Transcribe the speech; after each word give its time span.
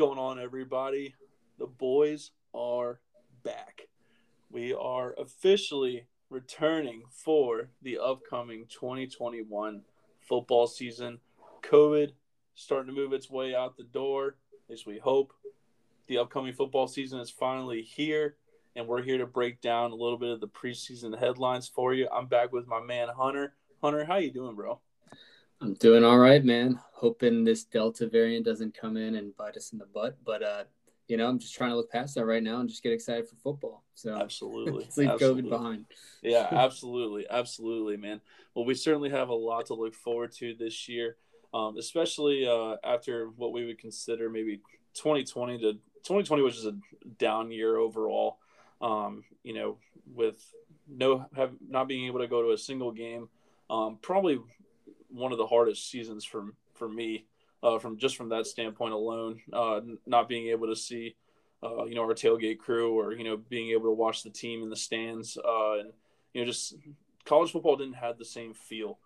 going 0.00 0.18
on, 0.18 0.40
everybody? 0.40 1.14
The 1.58 1.66
boys 1.66 2.30
are 2.54 3.00
back. 3.44 3.82
We 4.50 4.72
are 4.72 5.14
officially 5.18 6.06
returning 6.30 7.02
for 7.10 7.68
the 7.82 7.98
upcoming 7.98 8.64
2021 8.70 9.82
football 10.26 10.66
season. 10.68 11.18
COVID 11.62 12.12
starting 12.54 12.94
to 12.94 12.98
move 12.98 13.12
its 13.12 13.28
way 13.28 13.54
out 13.54 13.76
the 13.76 13.84
door, 13.84 14.36
as 14.72 14.86
we 14.86 14.98
hope. 14.98 15.34
The 16.06 16.16
upcoming 16.16 16.54
football 16.54 16.88
season 16.88 17.20
is 17.20 17.28
finally 17.28 17.82
here, 17.82 18.36
and 18.74 18.86
we're 18.86 19.02
here 19.02 19.18
to 19.18 19.26
break 19.26 19.60
down 19.60 19.90
a 19.90 19.96
little 19.96 20.16
bit 20.16 20.30
of 20.30 20.40
the 20.40 20.48
preseason 20.48 21.18
headlines 21.18 21.68
for 21.68 21.92
you. 21.92 22.08
I'm 22.10 22.26
back 22.26 22.54
with 22.54 22.66
my 22.66 22.80
man 22.80 23.08
Hunter. 23.14 23.52
Hunter, 23.82 24.06
how 24.06 24.16
you 24.16 24.32
doing, 24.32 24.56
bro? 24.56 24.80
I'm 25.60 25.74
doing 25.74 26.04
all 26.04 26.18
right, 26.18 26.44
man. 26.44 26.80
Hoping 26.92 27.44
this 27.44 27.64
Delta 27.64 28.06
variant 28.06 28.46
doesn't 28.46 28.74
come 28.74 28.96
in 28.96 29.14
and 29.16 29.36
bite 29.36 29.56
us 29.56 29.72
in 29.72 29.78
the 29.78 29.86
butt, 29.86 30.16
but 30.24 30.42
uh, 30.42 30.64
you 31.08 31.16
know, 31.16 31.28
I'm 31.28 31.38
just 31.38 31.54
trying 31.54 31.70
to 31.70 31.76
look 31.76 31.90
past 31.90 32.14
that 32.14 32.24
right 32.24 32.42
now 32.42 32.60
and 32.60 32.68
just 32.68 32.82
get 32.82 32.92
excited 32.92 33.28
for 33.28 33.36
football. 33.36 33.82
So 33.94 34.14
absolutely, 34.14 34.88
leave 34.96 35.10
absolutely. 35.10 35.42
COVID 35.42 35.50
behind. 35.50 35.84
yeah, 36.22 36.48
absolutely, 36.52 37.26
absolutely, 37.28 37.96
man. 37.96 38.20
Well, 38.54 38.64
we 38.64 38.74
certainly 38.74 39.10
have 39.10 39.28
a 39.28 39.34
lot 39.34 39.66
to 39.66 39.74
look 39.74 39.94
forward 39.94 40.32
to 40.36 40.54
this 40.54 40.88
year, 40.88 41.16
um, 41.52 41.76
especially 41.78 42.46
uh, 42.46 42.76
after 42.84 43.28
what 43.36 43.52
we 43.52 43.66
would 43.66 43.78
consider 43.78 44.30
maybe 44.30 44.60
2020 44.94 45.58
to 45.58 45.72
2020 46.04 46.42
which 46.42 46.56
is 46.56 46.66
a 46.66 46.76
down 47.18 47.50
year 47.50 47.76
overall. 47.76 48.38
Um, 48.80 49.24
you 49.42 49.52
know, 49.52 49.76
with 50.14 50.42
no 50.88 51.26
have 51.36 51.52
not 51.68 51.86
being 51.86 52.06
able 52.06 52.20
to 52.20 52.28
go 52.28 52.42
to 52.42 52.52
a 52.52 52.58
single 52.58 52.92
game, 52.92 53.28
um, 53.68 53.98
probably 54.00 54.40
one 55.10 55.32
of 55.32 55.38
the 55.38 55.46
hardest 55.46 55.90
seasons 55.90 56.24
for 56.24 56.54
for 56.74 56.88
me 56.88 57.26
uh, 57.62 57.78
from 57.78 57.98
just 57.98 58.16
from 58.16 58.28
that 58.30 58.46
standpoint 58.46 58.92
alone. 58.92 59.40
Uh, 59.52 59.80
not 60.06 60.28
being 60.28 60.48
able 60.48 60.66
to 60.66 60.76
see, 60.76 61.14
uh, 61.62 61.84
you 61.84 61.94
know, 61.94 62.02
our 62.02 62.14
tailgate 62.14 62.58
crew 62.58 62.98
or 62.98 63.12
you 63.12 63.24
know 63.24 63.36
being 63.36 63.70
able 63.70 63.84
to 63.84 63.92
watch 63.92 64.22
the 64.22 64.30
team 64.30 64.62
in 64.62 64.70
the 64.70 64.76
stands, 64.76 65.36
uh, 65.36 65.78
and 65.80 65.92
you 66.32 66.40
know 66.40 66.46
just 66.46 66.74
college 67.24 67.50
football 67.52 67.76
didn't 67.76 67.94
have 67.94 68.18
the 68.18 68.24
same 68.24 68.54
feel 68.54 68.98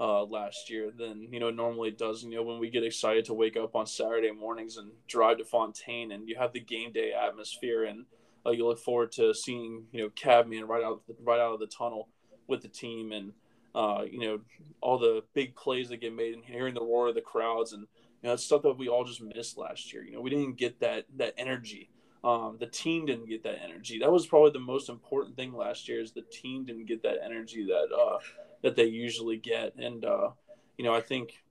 uh, 0.00 0.24
last 0.24 0.70
year 0.70 0.90
than 0.96 1.28
you 1.32 1.40
know 1.40 1.50
normally 1.50 1.90
does. 1.90 2.22
You 2.22 2.30
know 2.30 2.42
when 2.42 2.58
we 2.58 2.70
get 2.70 2.84
excited 2.84 3.24
to 3.26 3.34
wake 3.34 3.56
up 3.56 3.76
on 3.76 3.86
Saturday 3.86 4.30
mornings 4.30 4.76
and 4.76 4.90
drive 5.06 5.38
to 5.38 5.44
Fontaine, 5.44 6.12
and 6.12 6.28
you 6.28 6.36
have 6.36 6.52
the 6.52 6.60
game 6.60 6.92
day 6.92 7.12
atmosphere, 7.12 7.84
and 7.84 8.06
uh, 8.46 8.50
you 8.50 8.66
look 8.66 8.78
forward 8.78 9.12
to 9.12 9.34
seeing 9.34 9.84
you 9.92 10.02
know 10.02 10.10
Cavman 10.10 10.66
right 10.66 10.84
out 10.84 11.02
right 11.22 11.40
out 11.40 11.54
of 11.54 11.60
the 11.60 11.66
tunnel 11.66 12.08
with 12.46 12.62
the 12.62 12.68
team 12.68 13.12
and 13.12 13.32
uh, 13.78 14.02
you 14.10 14.18
know, 14.18 14.40
all 14.80 14.98
the 14.98 15.22
big 15.34 15.54
plays 15.54 15.88
that 15.88 16.00
get 16.00 16.12
made 16.12 16.34
and 16.34 16.44
hearing 16.44 16.74
the 16.74 16.80
roar 16.80 17.08
of 17.08 17.14
the 17.14 17.20
crowds 17.20 17.72
and 17.72 17.86
you 18.22 18.28
know, 18.28 18.34
stuff 18.34 18.62
that 18.62 18.76
we 18.76 18.88
all 18.88 19.04
just 19.04 19.22
missed 19.22 19.56
last 19.56 19.92
year. 19.92 20.02
You 20.02 20.14
know, 20.14 20.20
we 20.20 20.30
didn't 20.30 20.56
get 20.56 20.80
that 20.80 21.04
that 21.16 21.34
energy. 21.38 21.88
Um, 22.24 22.56
the 22.58 22.66
team 22.66 23.06
didn't 23.06 23.28
get 23.28 23.44
that 23.44 23.60
energy. 23.62 24.00
That 24.00 24.10
was 24.10 24.26
probably 24.26 24.50
the 24.50 24.58
most 24.58 24.88
important 24.88 25.36
thing 25.36 25.52
last 25.54 25.88
year 25.88 26.00
is 26.00 26.10
the 26.10 26.24
team 26.32 26.64
didn't 26.64 26.86
get 26.86 27.04
that 27.04 27.18
energy 27.24 27.64
that 27.66 27.94
uh, 27.96 28.18
that 28.62 28.74
they 28.74 28.86
usually 28.86 29.36
get. 29.36 29.76
And 29.76 30.04
uh, 30.04 30.30
you 30.76 30.84
know, 30.84 30.92
I 30.92 31.00
think 31.00 31.44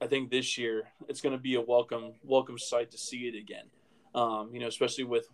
I 0.00 0.06
think 0.06 0.30
this 0.30 0.56
year 0.56 0.84
it's 1.06 1.20
going 1.20 1.34
to 1.34 1.42
be 1.42 1.56
a 1.56 1.60
welcome 1.60 2.14
welcome 2.22 2.58
sight 2.58 2.92
to 2.92 2.98
see 2.98 3.28
it 3.28 3.38
again. 3.38 3.66
Um, 4.14 4.48
you 4.54 4.60
know, 4.60 4.68
especially 4.68 5.04
with 5.04 5.28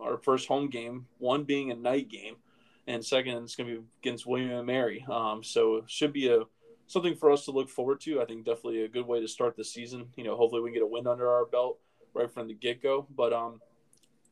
our 0.00 0.16
first 0.16 0.48
home 0.48 0.70
game, 0.70 1.04
one 1.18 1.44
being 1.44 1.70
a 1.70 1.74
night 1.74 2.08
game 2.08 2.36
and 2.86 3.04
second 3.04 3.42
it's 3.44 3.56
going 3.56 3.68
to 3.68 3.80
be 3.80 3.86
against 4.02 4.26
William 4.26 4.50
and 4.50 4.66
Mary. 4.66 5.04
Um, 5.10 5.42
so 5.42 5.84
should 5.86 6.12
be 6.12 6.28
a 6.28 6.40
something 6.86 7.14
for 7.14 7.30
us 7.30 7.44
to 7.46 7.50
look 7.50 7.68
forward 7.68 8.00
to. 8.02 8.20
I 8.20 8.24
think 8.24 8.44
definitely 8.44 8.82
a 8.82 8.88
good 8.88 9.06
way 9.06 9.20
to 9.20 9.28
start 9.28 9.56
the 9.56 9.64
season. 9.64 10.08
You 10.16 10.24
know, 10.24 10.36
hopefully 10.36 10.62
we 10.62 10.70
can 10.70 10.74
get 10.74 10.82
a 10.82 10.86
win 10.86 11.06
under 11.06 11.30
our 11.30 11.46
belt 11.46 11.78
right 12.14 12.32
from 12.32 12.48
the 12.48 12.54
get 12.54 12.82
go. 12.82 13.06
But 13.14 13.32
um, 13.32 13.60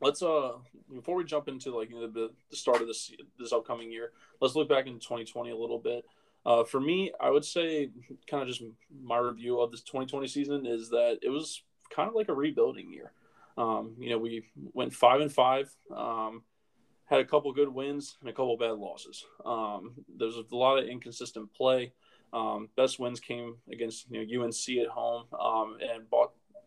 let's 0.01 0.21
uh 0.21 0.53
before 0.93 1.15
we 1.15 1.23
jump 1.23 1.47
into 1.47 1.75
like 1.75 1.89
you 1.89 1.95
know, 1.95 2.07
the, 2.07 2.31
the 2.49 2.57
start 2.57 2.81
of 2.81 2.87
this 2.87 3.11
this 3.39 3.53
upcoming 3.53 3.91
year, 3.91 4.11
let's 4.41 4.55
look 4.55 4.69
back 4.69 4.87
into 4.87 4.99
2020 4.99 5.51
a 5.51 5.57
little 5.57 5.79
bit. 5.79 6.05
Uh, 6.43 6.63
for 6.63 6.79
me, 6.79 7.11
I 7.19 7.29
would 7.29 7.45
say 7.45 7.91
kind 8.27 8.41
of 8.41 8.49
just 8.49 8.63
my 9.03 9.17
review 9.17 9.59
of 9.59 9.71
this 9.71 9.81
2020 9.81 10.27
season 10.27 10.65
is 10.65 10.89
that 10.89 11.19
it 11.21 11.29
was 11.29 11.61
kind 11.93 12.09
of 12.09 12.15
like 12.15 12.29
a 12.29 12.33
rebuilding 12.33 12.91
year. 12.91 13.11
Um, 13.57 13.95
you 13.99 14.09
know, 14.09 14.17
we 14.17 14.45
went 14.73 14.93
five 14.93 15.21
and 15.21 15.31
five. 15.31 15.69
Um, 15.95 16.43
had 17.11 17.19
a 17.19 17.25
couple 17.25 17.51
good 17.51 17.67
wins 17.67 18.15
and 18.21 18.29
a 18.29 18.33
couple 18.33 18.55
bad 18.55 18.77
losses. 18.77 19.25
Um, 19.45 19.91
there's 20.17 20.37
a 20.37 20.55
lot 20.55 20.77
of 20.77 20.87
inconsistent 20.87 21.53
play. 21.53 21.91
Um, 22.31 22.69
best 22.77 22.99
wins 22.99 23.19
came 23.19 23.57
against 23.69 24.09
you 24.09 24.25
know 24.25 24.45
UNC 24.45 24.77
at 24.81 24.87
home 24.87 25.25
um, 25.37 25.77
and 25.81 26.05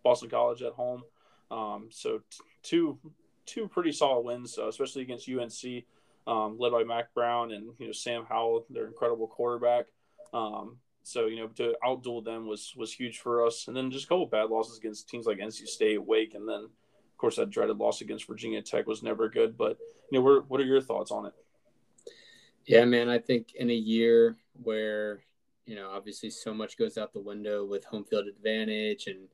Boston 0.05 0.28
College 0.28 0.62
at 0.62 0.75
home. 0.75 1.03
Um, 1.50 1.88
so 1.91 2.19
t- 2.31 2.44
two 2.62 2.99
two 3.47 3.69
pretty 3.69 3.91
solid 3.91 4.27
wins, 4.27 4.59
uh, 4.59 4.69
especially 4.69 5.03
against 5.03 5.28
UNC, 5.28 5.84
um, 6.27 6.59
led 6.59 6.72
by 6.72 6.84
Mack 6.84 7.15
Brown 7.15 7.53
and 7.53 7.71
you 7.78 7.87
know 7.87 7.93
Sam 7.93 8.26
Howell, 8.28 8.66
their 8.69 8.87
incredible 8.87 9.26
quarterback. 9.26 9.87
Um, 10.34 10.76
so 11.03 11.26
you 11.26 11.37
know 11.37 11.47
to 11.56 11.75
outduel 11.82 12.22
them 12.22 12.47
was 12.47 12.75
was 12.76 12.93
huge 12.93 13.21
for 13.21 13.47
us. 13.47 13.66
And 13.66 13.75
then 13.75 13.91
just 13.91 14.05
a 14.05 14.09
couple 14.09 14.26
bad 14.26 14.50
losses 14.50 14.76
against 14.76 15.09
teams 15.09 15.25
like 15.25 15.38
NC 15.38 15.66
State, 15.69 16.05
Wake, 16.05 16.34
and 16.34 16.47
then 16.47 16.69
course, 17.25 17.37
that 17.37 17.49
dreaded 17.49 17.79
loss 17.79 18.03
against 18.03 18.27
Virginia 18.27 18.61
Tech 18.61 18.87
was 18.87 19.03
never 19.03 19.31
good. 19.31 19.57
But 19.57 19.79
you 20.11 20.21
know, 20.21 20.45
what 20.47 20.61
are 20.61 20.65
your 20.65 20.83
thoughts 20.83 21.11
on 21.11 21.25
it? 21.25 21.33
Yeah, 22.67 22.85
man, 22.85 23.09
I 23.09 23.19
think 23.19 23.55
in 23.55 23.71
a 23.71 23.75
year 23.75 24.37
where 24.62 25.21
you 25.65 25.75
know 25.75 25.91
obviously 25.91 26.29
so 26.29 26.53
much 26.53 26.77
goes 26.77 26.99
out 26.99 27.15
the 27.15 27.21
window 27.21 27.65
with 27.65 27.85
home 27.87 28.05
field 28.05 28.27
advantage 28.27 29.07
and 29.07 29.29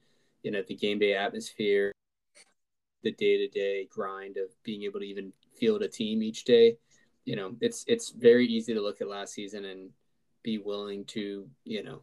you 0.44 0.52
know 0.52 0.62
the 0.66 0.76
game 0.76 1.00
day 1.00 1.14
atmosphere, 1.14 1.90
the 3.02 3.10
day 3.10 3.38
to 3.38 3.48
day 3.48 3.88
grind 3.90 4.36
of 4.36 4.50
being 4.62 4.84
able 4.84 5.00
to 5.00 5.06
even 5.06 5.32
field 5.58 5.82
a 5.82 5.88
team 5.88 6.22
each 6.22 6.44
day. 6.44 6.76
You 7.24 7.34
know, 7.34 7.56
it's 7.60 7.84
it's 7.88 8.10
very 8.10 8.46
easy 8.46 8.72
to 8.72 8.80
look 8.80 9.00
at 9.00 9.08
last 9.08 9.34
season 9.34 9.64
and 9.64 9.90
be 10.44 10.58
willing 10.58 11.04
to 11.06 11.48
you 11.64 11.82
know 11.82 12.02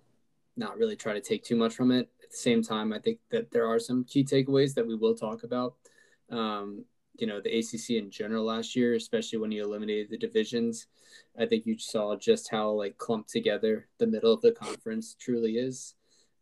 not 0.57 0.77
really 0.77 0.97
try 0.97 1.13
to 1.13 1.21
take 1.21 1.45
too 1.45 1.55
much 1.55 1.73
from 1.73 1.91
it. 1.91 2.09
At 2.27 2.31
the 2.31 2.37
same 2.37 2.61
time, 2.61 2.91
I 2.91 2.99
think 2.99 3.19
that 3.31 3.51
there 3.51 3.65
are 3.65 3.79
some 3.79 4.03
key 4.03 4.21
takeaways 4.21 4.73
that 4.73 4.85
we 4.85 4.95
will 4.95 5.15
talk 5.15 5.43
about. 5.43 5.75
Um, 6.29 6.83
you 7.17 7.25
know, 7.25 7.39
the 7.39 7.57
ACC 7.57 7.91
in 7.91 8.11
general 8.11 8.43
last 8.43 8.75
year, 8.75 8.95
especially 8.95 9.39
when 9.39 9.49
you 9.49 9.63
eliminated 9.63 10.09
the 10.09 10.17
divisions, 10.17 10.87
I 11.39 11.45
think 11.45 11.65
you 11.65 11.77
saw 11.77 12.17
just 12.17 12.51
how 12.51 12.71
like 12.71 12.97
clumped 12.97 13.29
together 13.29 13.87
the 13.97 14.07
middle 14.07 14.33
of 14.33 14.41
the 14.41 14.51
conference 14.51 15.15
truly 15.17 15.53
is. 15.53 15.95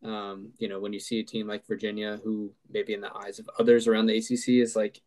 Um, 0.04 0.54
you 0.58 0.68
know, 0.68 0.80
when 0.80 0.92
you 0.92 1.00
see 1.00 1.20
a 1.20 1.24
team 1.24 1.48
like 1.48 1.68
Virginia, 1.68 2.20
who 2.24 2.52
maybe 2.68 2.96
in 2.96 3.02
the 3.02 3.16
eyes 3.16 3.38
of 3.38 3.48
others 3.60 3.88
around 3.88 4.08
the 4.08 4.18
ACC 4.18 4.60
is 4.60 4.76
like 4.76 5.04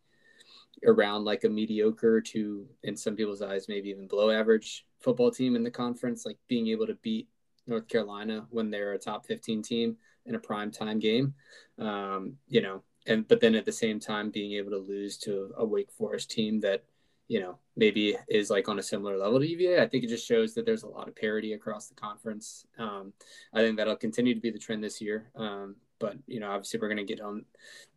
around 0.87 1.25
like 1.25 1.43
a 1.43 1.49
mediocre 1.49 2.21
to, 2.21 2.65
in 2.83 2.95
some 2.95 3.17
people's 3.17 3.41
eyes, 3.41 3.67
maybe 3.67 3.89
even 3.89 4.07
below 4.07 4.31
average 4.31 4.85
football 5.01 5.29
team 5.29 5.57
in 5.57 5.63
the 5.63 5.69
conference, 5.69 6.25
like 6.25 6.37
being 6.47 6.67
able 6.69 6.87
to 6.87 6.95
beat 6.95 7.27
North 7.67 7.89
Carolina 7.89 8.47
when 8.49 8.71
they're 8.71 8.93
a 8.93 8.97
top 8.97 9.25
15 9.25 9.61
team 9.61 9.97
in 10.29 10.35
a 10.35 10.39
prime 10.39 10.71
time 10.71 10.99
game. 10.99 11.33
Um, 11.77 12.35
you 12.47 12.61
know, 12.61 12.83
and 13.07 13.27
but 13.27 13.41
then 13.41 13.55
at 13.55 13.65
the 13.65 13.71
same 13.71 13.99
time 13.99 14.29
being 14.29 14.53
able 14.53 14.71
to 14.71 14.77
lose 14.77 15.17
to 15.17 15.51
a 15.57 15.65
Wake 15.65 15.91
Forest 15.91 16.31
team 16.31 16.61
that 16.61 16.85
you 17.27 17.39
know 17.39 17.57
maybe 17.75 18.15
is 18.29 18.49
like 18.49 18.69
on 18.69 18.79
a 18.79 18.83
similar 18.83 19.17
level 19.17 19.39
to 19.39 19.47
UVA. 19.47 19.81
I 19.81 19.87
think 19.87 20.03
it 20.03 20.09
just 20.09 20.27
shows 20.27 20.53
that 20.53 20.65
there's 20.65 20.83
a 20.83 20.87
lot 20.87 21.07
of 21.07 21.15
parity 21.15 21.53
across 21.53 21.87
the 21.87 21.95
conference. 21.95 22.65
Um, 22.77 23.11
I 23.53 23.61
think 23.61 23.77
that'll 23.77 23.95
continue 23.95 24.35
to 24.35 24.41
be 24.41 24.51
the 24.51 24.59
trend 24.59 24.83
this 24.83 25.01
year. 25.01 25.29
Um, 25.35 25.75
but 25.99 26.15
you 26.27 26.39
know, 26.39 26.51
obviously, 26.51 26.79
we're 26.79 26.87
going 26.87 27.05
to 27.05 27.15
get 27.15 27.21
on 27.21 27.45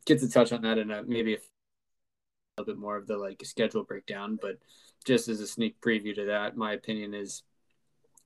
get 0.07 0.21
to 0.21 0.29
touch 0.29 0.53
on 0.53 0.63
that 0.63 0.79
in 0.79 0.91
a, 0.91 1.03
maybe 1.03 1.35
a 1.35 1.39
little 2.59 2.75
bit 2.75 2.81
more 2.81 2.97
of 2.97 3.07
the 3.07 3.17
like 3.17 3.45
schedule 3.45 3.85
breakdown. 3.85 4.39
But 4.41 4.59
just 5.05 5.29
as 5.29 5.41
a 5.41 5.47
sneak 5.47 5.81
preview 5.81 6.15
to 6.15 6.27
that, 6.27 6.57
my 6.57 6.73
opinion 6.73 7.15
is, 7.15 7.43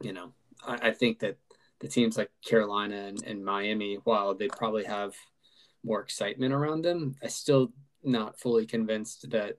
you 0.00 0.12
know, 0.12 0.32
I, 0.67 0.88
I 0.88 0.91
think 0.93 1.20
that 1.20 1.38
the 1.81 1.88
teams 1.88 2.17
like 2.17 2.31
Carolina 2.44 2.96
and, 2.96 3.23
and 3.25 3.44
Miami, 3.44 3.99
while 4.05 4.34
they 4.34 4.49
probably 4.49 4.84
have 4.84 5.14
more 5.84 6.00
excitement 6.00 6.52
around 6.52 6.82
them, 6.82 7.14
I 7.23 7.28
still 7.28 7.73
not 8.02 8.38
fully 8.38 8.67
convinced 8.67 9.31
that 9.31 9.58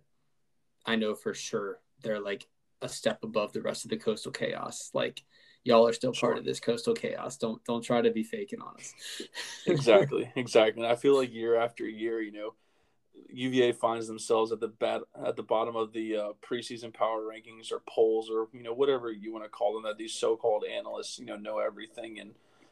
I 0.85 0.95
know 0.95 1.15
for 1.15 1.33
sure 1.33 1.79
they're 2.01 2.19
like 2.19 2.47
a 2.81 2.89
step 2.89 3.23
above 3.23 3.53
the 3.53 3.61
rest 3.61 3.85
of 3.85 3.89
the 3.89 3.97
coastal 3.97 4.31
chaos. 4.31 4.89
Like 4.93 5.21
y'all 5.63 5.87
are 5.87 5.93
still 5.93 6.13
sure. 6.13 6.29
part 6.29 6.39
of 6.39 6.45
this 6.45 6.59
coastal 6.59 6.93
chaos. 6.93 7.37
Don't 7.37 7.63
don't 7.65 7.81
try 7.81 8.01
to 8.01 8.11
be 8.11 8.23
faking 8.23 8.61
on 8.61 8.75
us. 8.75 8.93
exactly, 9.67 10.31
exactly. 10.35 10.83
And 10.83 10.91
I 10.91 10.95
feel 10.95 11.15
like 11.15 11.33
year 11.33 11.55
after 11.55 11.87
year, 11.87 12.21
you 12.21 12.31
know, 12.31 12.53
UVA 13.29 13.71
finds 13.73 14.07
themselves 14.07 14.51
at 14.51 14.59
the 14.59 14.67
bat 14.67 15.01
at 15.25 15.35
the 15.35 15.43
bottom 15.43 15.75
of 15.75 15.93
the 15.93 16.17
uh, 16.17 16.29
preseason 16.41 16.93
power 16.93 17.21
rankings 17.21 17.71
or 17.71 17.81
polls 17.87 18.29
or 18.29 18.47
you 18.53 18.63
know 18.63 18.73
whatever 18.73 19.11
you 19.11 19.31
want 19.31 19.43
to 19.43 19.49
call 19.49 19.73
them 19.73 19.83
that 19.83 19.97
these 19.97 20.13
so-called 20.13 20.63
analysts 20.65 21.19
you 21.19 21.25
know 21.25 21.35
know 21.35 21.59
everything. 21.59 22.19
And 22.19 22.31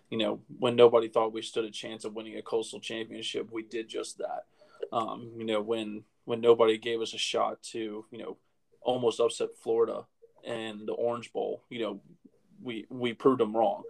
you 0.10 0.18
know 0.18 0.40
when 0.60 0.76
nobody 0.76 1.08
thought 1.08 1.34
we 1.34 1.42
stood 1.42 1.66
a 1.66 1.72
chance 1.72 2.06
of 2.06 2.14
winning 2.14 2.38
a 2.38 2.42
coastal 2.42 2.80
championship 2.80 3.52
we 3.52 3.64
did 3.64 3.88
just 3.88 4.18
that. 4.20 4.46
Um, 4.92 5.32
you 5.38 5.46
know 5.46 5.62
when 5.62 6.04
when 6.26 6.42
nobody 6.42 6.78
gave 6.78 7.02
us 7.02 7.14
a 7.14 7.20
shot 7.20 7.62
to 7.72 8.06
you 8.10 8.18
know 8.18 8.38
almost 8.82 9.20
upset 9.20 9.50
Florida 9.62 10.06
and 10.46 10.88
the 10.88 10.94
Orange 10.94 11.34
Bowl 11.34 11.64
you 11.70 11.80
know 11.80 12.02
we 12.62 12.86
we 12.90 13.14
proved 13.14 13.40
them 13.40 13.56
wrong. 13.56 13.84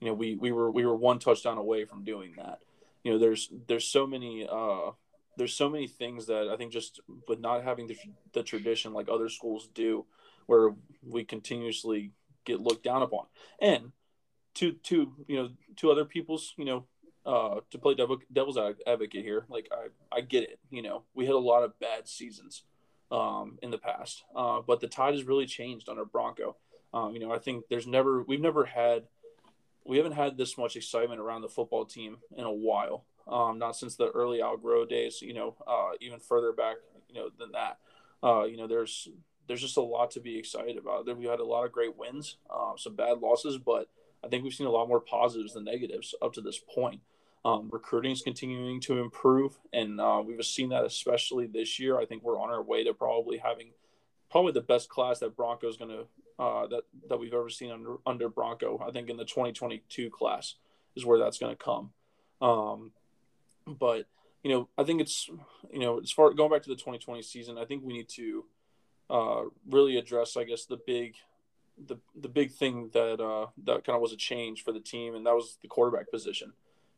You 0.00 0.08
know 0.08 0.14
we 0.14 0.34
we 0.34 0.52
were 0.52 0.70
we 0.70 0.84
were 0.84 0.96
one 0.96 1.18
touchdown 1.18 1.58
away 1.58 1.84
from 1.84 2.04
doing 2.04 2.34
that. 2.36 2.60
You 3.02 3.12
know 3.12 3.18
there's 3.18 3.50
there's 3.66 3.86
so 3.86 4.06
many 4.06 4.46
uh 4.50 4.90
there's 5.36 5.54
so 5.54 5.68
many 5.68 5.86
things 5.86 6.26
that 6.26 6.48
I 6.52 6.56
think 6.56 6.72
just 6.72 7.00
with 7.28 7.40
not 7.40 7.64
having 7.64 7.86
the, 7.86 7.96
the 8.32 8.42
tradition 8.42 8.92
like 8.92 9.08
other 9.08 9.28
schools 9.28 9.68
do, 9.74 10.06
where 10.46 10.74
we 11.06 11.24
continuously 11.24 12.12
get 12.44 12.60
looked 12.60 12.84
down 12.84 13.02
upon. 13.02 13.26
And 13.60 13.92
to 14.54 14.72
to 14.72 15.12
you 15.26 15.36
know 15.36 15.50
to 15.76 15.90
other 15.90 16.04
people's 16.04 16.54
you 16.56 16.64
know 16.64 16.84
uh, 17.26 17.60
to 17.70 17.78
play 17.78 17.94
devil, 17.94 18.18
devil's 18.32 18.58
advocate 18.86 19.24
here, 19.24 19.44
like 19.48 19.68
I 19.72 20.16
I 20.16 20.20
get 20.20 20.44
it. 20.44 20.58
You 20.70 20.82
know 20.82 21.04
we 21.14 21.26
had 21.26 21.34
a 21.34 21.38
lot 21.38 21.62
of 21.62 21.78
bad 21.78 22.08
seasons 22.08 22.64
um, 23.10 23.58
in 23.62 23.70
the 23.70 23.78
past, 23.78 24.24
uh, 24.34 24.60
but 24.66 24.80
the 24.80 24.88
tide 24.88 25.14
has 25.14 25.24
really 25.24 25.46
changed 25.46 25.88
under 25.88 26.04
Bronco. 26.04 26.56
Um, 26.92 27.14
you 27.14 27.20
know 27.20 27.32
I 27.32 27.38
think 27.38 27.64
there's 27.68 27.86
never 27.86 28.22
we've 28.22 28.40
never 28.40 28.64
had 28.64 29.04
we 29.86 29.96
haven't 29.96 30.12
had 30.12 30.36
this 30.36 30.58
much 30.58 30.76
excitement 30.76 31.20
around 31.20 31.42
the 31.42 31.48
football 31.48 31.84
team 31.84 32.18
in 32.36 32.44
a 32.44 32.52
while. 32.52 33.04
Um, 33.30 33.58
not 33.58 33.76
since 33.76 33.94
the 33.96 34.10
early 34.10 34.42
Al 34.42 34.56
Groh 34.56 34.88
days, 34.88 35.22
you 35.22 35.32
know, 35.32 35.54
uh, 35.66 35.90
even 36.00 36.18
further 36.18 36.52
back, 36.52 36.76
you 37.08 37.14
know, 37.14 37.30
than 37.38 37.52
that. 37.52 37.78
Uh, 38.22 38.44
you 38.44 38.56
know, 38.56 38.66
there's 38.66 39.08
there's 39.46 39.60
just 39.60 39.76
a 39.76 39.82
lot 39.82 40.10
to 40.12 40.20
be 40.20 40.36
excited 40.36 40.76
about. 40.76 41.16
We 41.16 41.26
had 41.26 41.40
a 41.40 41.44
lot 41.44 41.64
of 41.64 41.72
great 41.72 41.96
wins, 41.96 42.36
uh, 42.48 42.72
some 42.76 42.94
bad 42.94 43.18
losses, 43.20 43.58
but 43.58 43.88
I 44.24 44.28
think 44.28 44.44
we've 44.44 44.54
seen 44.54 44.66
a 44.66 44.70
lot 44.70 44.88
more 44.88 45.00
positives 45.00 45.54
than 45.54 45.64
negatives 45.64 46.14
up 46.20 46.32
to 46.34 46.40
this 46.40 46.58
point. 46.58 47.00
Um, 47.44 47.70
recruiting 47.72 48.12
is 48.12 48.20
continuing 48.20 48.80
to 48.82 48.98
improve, 48.98 49.58
and 49.72 50.00
uh, 50.00 50.22
we've 50.24 50.44
seen 50.44 50.68
that 50.70 50.84
especially 50.84 51.46
this 51.46 51.78
year. 51.78 51.98
I 51.98 52.04
think 52.04 52.22
we're 52.22 52.38
on 52.38 52.50
our 52.50 52.62
way 52.62 52.84
to 52.84 52.92
probably 52.92 53.38
having 53.38 53.70
probably 54.30 54.52
the 54.52 54.60
best 54.60 54.88
class 54.88 55.20
that 55.20 55.36
Bronco's 55.36 55.76
going 55.76 55.90
to 55.90 56.06
uh, 56.38 56.66
that 56.66 56.82
that 57.08 57.18
we've 57.18 57.34
ever 57.34 57.48
seen 57.48 57.70
under 57.70 57.96
under 58.06 58.28
Bronco. 58.28 58.82
I 58.86 58.90
think 58.90 59.08
in 59.08 59.16
the 59.16 59.24
2022 59.24 60.10
class 60.10 60.56
is 60.94 61.06
where 61.06 61.18
that's 61.18 61.38
going 61.38 61.56
to 61.56 61.62
come. 61.62 61.90
Um, 62.42 62.92
but 63.78 64.06
you 64.42 64.50
know, 64.50 64.68
I 64.78 64.84
think 64.84 65.00
it's 65.00 65.28
you 65.70 65.80
know, 65.80 66.00
as 66.00 66.10
far 66.10 66.32
going 66.32 66.50
back 66.50 66.62
to 66.62 66.68
the 66.68 66.76
2020 66.76 67.22
season, 67.22 67.58
I 67.58 67.64
think 67.64 67.82
we 67.84 67.92
need 67.92 68.08
to 68.10 68.44
uh, 69.10 69.42
really 69.68 69.96
address, 69.96 70.36
I 70.36 70.44
guess, 70.44 70.64
the 70.64 70.78
big, 70.86 71.16
the 71.86 71.98
the 72.14 72.28
big 72.28 72.52
thing 72.52 72.90
that 72.92 73.20
uh, 73.20 73.46
that 73.64 73.84
kind 73.84 73.96
of 73.96 74.02
was 74.02 74.12
a 74.12 74.16
change 74.16 74.64
for 74.64 74.72
the 74.72 74.80
team, 74.80 75.14
and 75.14 75.26
that 75.26 75.34
was 75.34 75.58
the 75.62 75.68
quarterback 75.68 76.10
position. 76.10 76.52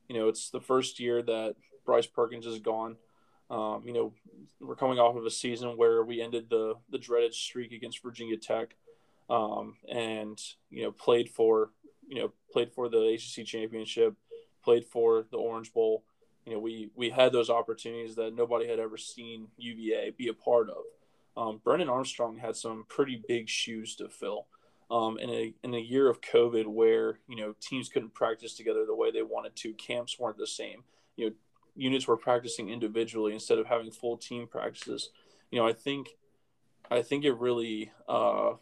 You 0.09 0.19
know, 0.19 0.29
it's 0.29 0.51
the 0.51 0.61
first 0.61 1.01
year 1.01 1.23
that 1.23 1.57
Bryce 1.85 2.07
Perkins 2.07 2.47
is 2.47 2.59
gone. 2.59 2.97
Um, 3.51 3.83
you 3.85 3.93
know, 3.93 4.13
we're 4.61 4.77
coming 4.77 4.99
off 4.99 5.17
of 5.17 5.27
a 5.27 5.31
season 5.31 5.77
where 5.77 6.05
we 6.05 6.23
ended 6.23 6.49
the 6.49 6.75
the 6.91 6.99
dreaded 6.99 7.35
streak 7.35 7.73
against 7.73 8.03
Virginia 8.03 8.37
Tech, 8.37 8.77
um, 9.29 9.77
and 9.91 10.41
you 10.71 10.85
know 10.85 10.93
played 10.93 11.29
for 11.29 11.71
you 12.07 12.21
know 12.21 12.33
played 12.53 12.73
for 12.73 12.89
the 12.89 13.15
ACC 13.15 13.47
championship, 13.47 14.15
played 14.63 14.85
for 14.85 15.27
the 15.31 15.39
Orange 15.39 15.73
Bowl. 15.73 16.05
You 16.47 16.55
know, 16.55 16.59
we 16.59 16.91
we 16.95 17.11
had 17.11 17.33
those 17.33 17.51
opportunities 17.51 18.17
that 18.17 18.35
nobody 18.35 18.69
had 18.69 18.79
ever 18.79 18.97
seen 18.97 19.49
UVA 19.59 20.11
be 20.17 20.29
a 20.29 20.35
part 20.35 20.69
of 20.69 20.83
um, 21.37 21.61
Brennan 21.63 21.89
Armstrong 21.89 22.39
had 22.39 22.57
some 22.57 22.85
pretty 22.89 23.23
big 23.27 23.49
shoes 23.49 23.97
to 23.97 24.09
fill. 24.09 24.47
Um, 24.91 25.19
in 25.19 25.31
a 25.31 25.55
in 25.63 25.73
a 25.73 25.79
year 25.79 26.11
of 26.11 26.21
COVID, 26.21 26.67
where 26.67 27.19
you 27.27 27.37
know 27.37 27.55
teams 27.61 27.89
couldn't 27.89 28.13
practice 28.13 28.55
together 28.55 28.85
the 28.85 28.95
way 28.95 29.11
they 29.11 29.23
wanted 29.23 29.57
to, 29.57 29.73
camps 29.73 30.19
weren't 30.19 30.37
the 30.37 30.47
same. 30.47 30.85
You 31.17 31.27
know, 31.31 31.33
units 31.75 32.07
were 32.07 32.19
practicing 32.19 32.69
individually 32.69 33.33
instead 33.33 33.59
of 33.59 33.67
having 33.67 33.91
full 33.91 34.19
team 34.19 34.47
practices. 34.47 35.09
You 35.51 35.61
know, 35.61 35.67
I 35.67 35.73
think, 35.73 36.11
I 36.91 37.01
think 37.01 37.25
it 37.25 37.33
really, 37.33 37.91
uh, 38.07 38.55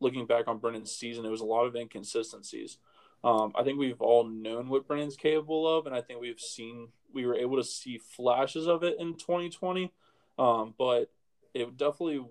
looking 0.00 0.26
back 0.26 0.46
on 0.46 0.58
Brennan's 0.58 0.94
season, 0.94 1.24
it 1.24 1.30
was 1.30 1.40
a 1.40 1.46
lot 1.46 1.64
of 1.64 1.74
inconsistencies. 1.74 2.76
Um, 3.24 3.52
I 3.54 3.62
think 3.62 3.78
we've 3.78 4.00
all 4.00 4.24
known 4.24 4.68
what 4.68 4.86
Brennan's 4.86 5.16
capable 5.16 5.68
of, 5.78 5.86
and 5.86 5.94
I 5.94 6.00
think 6.00 6.20
we've 6.20 6.40
seen 6.40 6.88
we 7.12 7.26
were 7.26 7.36
able 7.36 7.56
to 7.56 7.64
see 7.64 7.98
flashes 7.98 8.66
of 8.66 8.82
it 8.82 8.96
in 8.98 9.14
2020. 9.14 9.92
Um, 10.38 10.74
but 10.76 11.10
it 11.54 11.76
definitely 11.76 12.24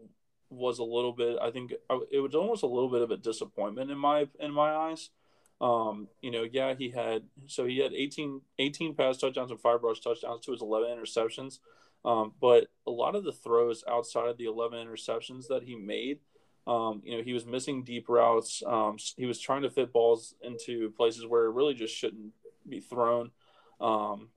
was 0.49 0.79
a 0.79 0.83
little 0.83 1.13
bit. 1.13 1.37
I 1.41 1.51
think 1.51 1.73
it 2.11 2.19
was 2.19 2.35
almost 2.35 2.63
a 2.63 2.67
little 2.67 2.89
bit 2.89 3.01
of 3.01 3.11
a 3.11 3.17
disappointment 3.17 3.89
in 3.89 3.97
my 3.97 4.27
in 4.39 4.51
my 4.51 4.71
eyes. 4.71 5.09
Um, 5.61 6.07
you 6.21 6.31
know, 6.31 6.43
yeah, 6.43 6.73
he 6.73 6.89
had 6.89 7.23
so 7.47 7.65
he 7.65 7.77
had 7.77 7.93
18, 7.93 8.41
18 8.59 8.95
pass 8.95 9.17
touchdowns 9.17 9.51
and 9.51 9.59
five 9.59 9.83
rush 9.83 10.01
touchdowns 10.01 10.43
to 10.45 10.51
his 10.51 10.61
eleven 10.61 10.89
interceptions. 10.89 11.59
Um, 12.03 12.33
but 12.41 12.67
a 12.87 12.91
lot 12.91 13.15
of 13.15 13.23
the 13.23 13.31
throws 13.31 13.83
outside 13.87 14.27
of 14.27 14.37
the 14.37 14.45
eleven 14.45 14.85
interceptions 14.85 15.47
that 15.47 15.63
he 15.63 15.75
made, 15.75 16.19
um, 16.67 17.01
you 17.03 17.17
know, 17.17 17.23
he 17.23 17.33
was 17.33 17.45
missing 17.45 17.83
deep 17.83 18.07
routes. 18.07 18.61
Um, 18.65 18.97
he 19.17 19.25
was 19.25 19.39
trying 19.39 19.63
to 19.63 19.69
fit 19.69 19.91
balls 19.91 20.35
into 20.41 20.91
places 20.91 21.25
where 21.25 21.45
it 21.45 21.51
really 21.51 21.73
just 21.73 21.95
shouldn't 21.95 22.33
be 22.67 22.79
thrown. 22.79 23.31
Um, 23.79 24.29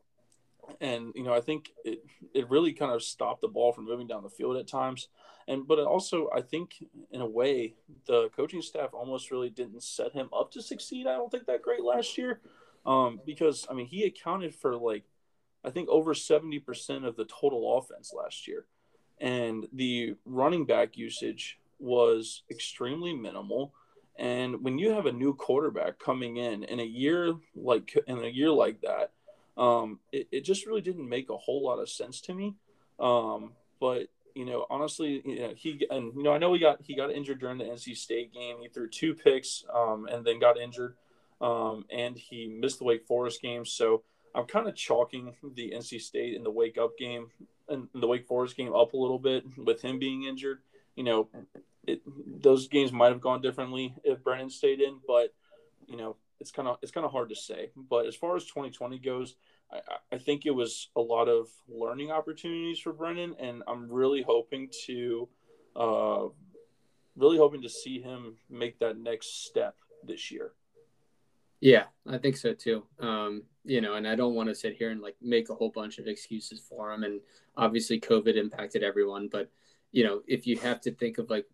and 0.81 1.13
you 1.15 1.23
know 1.23 1.35
I 1.35 1.41
think 1.41 1.73
it 1.85 2.05
it 2.33 2.49
really 2.51 2.73
kind 2.73 2.93
of 2.93 3.03
stopped 3.03 3.41
the 3.41 3.49
ball 3.49 3.73
from 3.73 3.85
moving 3.85 4.07
down 4.07 4.23
the 4.23 4.31
field 4.31 4.57
at 4.57 4.67
times, 4.67 5.09
and 5.47 5.67
but 5.67 5.79
also 5.79 6.29
I 6.35 6.41
think 6.41 6.85
in 7.11 7.21
a 7.21 7.27
way 7.27 7.75
the 8.07 8.31
coaching 8.37 8.63
staff 8.63 8.91
almost 8.93 9.31
really 9.31 9.51
didn't 9.51 9.83
set 9.83 10.13
him 10.13 10.29
up 10.33 10.51
to 10.53 10.63
succeed. 10.63 11.07
I 11.07 11.17
don't 11.17 11.31
think 11.31 11.47
that 11.47 11.63
great 11.63 11.83
last 11.83 12.17
year, 12.19 12.41
um, 12.87 13.21
because 13.27 13.67
I 13.71 13.75
mean 13.75 13.87
he 13.87 14.05
accounted 14.05 14.55
for 14.55 14.77
like 14.77 15.05
I 15.65 15.71
think 15.71 15.89
over 15.89 16.15
seventy 16.15 16.59
percent 16.59 17.05
of 17.05 17.17
the 17.17 17.27
total 17.27 17.79
offense 17.79 18.13
last 18.17 18.49
year, 18.49 18.67
and 19.19 19.67
the 19.73 20.17
running 20.25 20.65
back 20.65 20.97
usage 20.97 21.59
was 21.85 22.43
extremely 22.51 23.15
minimal. 23.15 23.73
And 24.17 24.63
when 24.63 24.79
you 24.79 24.91
have 24.91 25.07
a 25.07 25.13
new 25.13 25.35
quarterback 25.35 25.99
coming 25.99 26.37
in 26.37 26.65
in 26.65 26.81
a 26.81 26.85
year 26.85 27.35
like 27.57 27.97
in 28.07 28.19
a 28.19 28.29
year 28.29 28.51
like 28.51 28.81
that 28.83 29.11
um, 29.57 30.01
it, 30.13 30.29
it 30.33 30.41
just 30.43 30.67
really 30.67 30.81
didn't 30.81 31.09
make 31.09 31.31
a 31.31 31.37
whole 31.37 31.63
lot 31.63 31.79
of 31.79 31.89
sense 31.89 32.21
to 32.23 32.35
me. 32.35 32.55
Um, 32.99 33.53
but 33.81 34.09
you 34.35 34.45
know, 34.45 34.67
honestly, 34.69 35.23
you 35.25 35.39
know, 35.39 35.53
he 35.57 35.87
and 35.91 36.13
you 36.17 36.23
know, 36.23 36.33
I 36.33 36.39
know 36.39 36.53
he 36.53 36.59
got 36.59 36.83
he 36.83 36.97
got 36.97 37.13
injured 37.13 37.41
during 37.41 37.59
the 37.59 37.65
NC 37.65 37.97
State 37.97 38.33
game. 38.33 38.57
He 38.61 38.69
threw 38.69 38.89
two 38.89 39.15
picks 39.15 39.65
um, 39.73 40.07
and 40.11 40.25
then 40.25 40.41
got 40.41 40.59
injured, 40.59 40.97
um, 41.41 41.85
and 41.91 42.17
he 42.17 42.49
missed 42.49 42.79
the 42.79 42.85
Wake 42.85 43.07
Forest 43.07 43.43
game. 43.43 43.65
So 43.65 44.03
I'm 44.35 44.47
kind 44.47 44.69
of 44.69 44.75
chalking 44.75 45.35
the 45.55 45.73
NC 45.75 46.01
State 46.01 46.37
and 46.37 46.45
the 46.45 46.51
Wake 46.51 46.79
up 46.79 46.99
game 46.99 47.29
and 47.69 47.89
the 47.95 48.09
Wake 48.09 48.27
Forest 48.27 48.57
game 48.57 48.75
up 48.75 48.93
a 48.93 48.97
little 48.97 49.21
bit 49.21 49.45
with 49.57 49.83
him 49.83 49.99
being 49.99 50.25
injured. 50.25 50.61
You 50.97 51.05
know, 51.05 51.29
it, 51.87 52.03
those 52.43 52.69
games 52.69 52.93
might 52.93 53.13
have 53.13 53.21
gone 53.21 53.41
differently 53.41 53.95
if 54.05 54.23
Brennan 54.23 54.51
stayed 54.51 54.81
in, 54.81 54.99
but 55.07 55.35
you 55.87 55.97
know, 55.97 56.17
it's 56.41 56.51
kind 56.51 56.69
of 56.69 56.79
it's 56.83 56.93
kind 56.93 57.07
of 57.07 57.13
hard 57.13 57.29
to 57.31 57.35
say. 57.35 57.71
But 57.77 58.07
as 58.07 58.17
far 58.17 58.37
as 58.37 58.45
2020 58.45 58.99
goes, 58.99 59.37
I, 59.73 59.81
I 60.13 60.19
think 60.19 60.47
it 60.47 60.51
was 60.51 60.91
a 60.97 61.01
lot 61.01 61.29
of 61.29 61.49
learning 61.69 62.11
opportunities 62.11 62.79
for 62.79 62.93
Brennan, 62.93 63.35
and 63.39 63.63
I'm 63.67 63.91
really 63.91 64.23
hoping 64.23 64.69
to, 64.87 65.29
uh, 65.77 66.27
really 67.17 67.39
hoping 67.39 67.63
to 67.63 67.69
see 67.69 68.01
him 68.01 68.37
make 68.51 68.79
that 68.81 68.99
next 68.99 69.47
step 69.47 69.77
this 70.05 70.31
year. 70.31 70.53
Yeah, 71.61 71.85
I 72.07 72.19
think 72.19 72.37
so 72.37 72.53
too. 72.53 72.85
Um, 73.01 73.45
you 73.65 73.81
know, 73.81 73.95
and 73.95 74.07
I 74.07 74.15
don't 74.17 74.35
want 74.35 74.51
to 74.51 74.55
sit 74.55 74.77
here 74.77 74.91
and 74.91 75.01
like 75.01 75.17
make 75.23 75.49
a 75.49 75.55
whole 75.55 75.71
bunch 75.71 75.99
of 75.99 76.07
excuses 76.07 76.61
for 76.61 76.93
him. 76.93 77.05
And 77.05 77.21
obviously, 77.57 77.99
COVID 77.99 78.37
impacted 78.37 78.83
everyone. 78.83 79.29
But 79.29 79.51
you 79.91 80.05
know, 80.05 80.23
if 80.27 80.47
you 80.47 80.59
have 80.59 80.81
to 80.83 80.91
think 80.91 81.19
of 81.19 81.31
like 81.31 81.47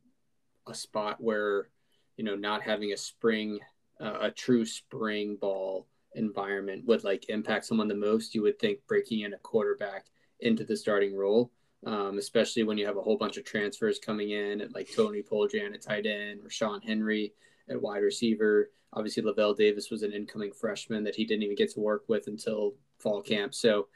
a 0.67 0.75
spot 0.75 1.17
where 1.21 1.69
you 2.17 2.25
know 2.25 2.37
not 2.37 2.63
having 2.63 2.93
a 2.93 2.97
spring 2.97 3.59
uh, 4.01 4.19
a 4.23 4.31
true 4.31 4.65
spring 4.65 5.37
ball 5.41 5.87
environment 6.15 6.85
would 6.87 7.05
like 7.05 7.29
impact 7.29 7.67
someone 7.67 7.89
the 7.89 7.95
most, 7.95 8.35
you 8.35 8.43
would 8.43 8.59
think 8.59 8.79
breaking 8.87 9.21
in 9.21 9.35
a 9.35 9.39
quarterback 9.39 10.07
into 10.41 10.65
the 10.65 10.77
starting 10.77 11.15
role, 11.15 11.51
um, 11.87 12.19
especially 12.19 12.63
when 12.63 12.79
you 12.79 12.87
have 12.87 12.97
a 12.97 13.03
whole 13.03 13.17
bunch 13.17 13.37
of 13.37 13.45
transfers 13.45 13.99
coming 13.99 14.31
in 14.31 14.61
at 14.61 14.75
like 14.75 14.89
Tony 14.95 15.23
Poljan 15.23 15.75
at 15.75 15.83
tight 15.83 16.07
end, 16.07 16.41
Ra'Shaun 16.41 16.83
Henry 16.83 17.33
at 17.69 17.81
wide 17.81 18.03
receiver. 18.03 18.71
Obviously, 18.93 19.23
Lavel 19.23 19.55
Davis 19.55 19.91
was 19.91 20.03
an 20.03 20.13
incoming 20.13 20.53
freshman 20.53 21.05
that 21.05 21.15
he 21.15 21.25
didn't 21.25 21.45
even 21.45 21.57
get 21.57 21.73
to 21.75 21.81
work 21.81 22.05
with 22.09 22.27
until 22.27 22.75
fall 22.99 23.23
camp. 23.23 23.55
So 23.55 23.89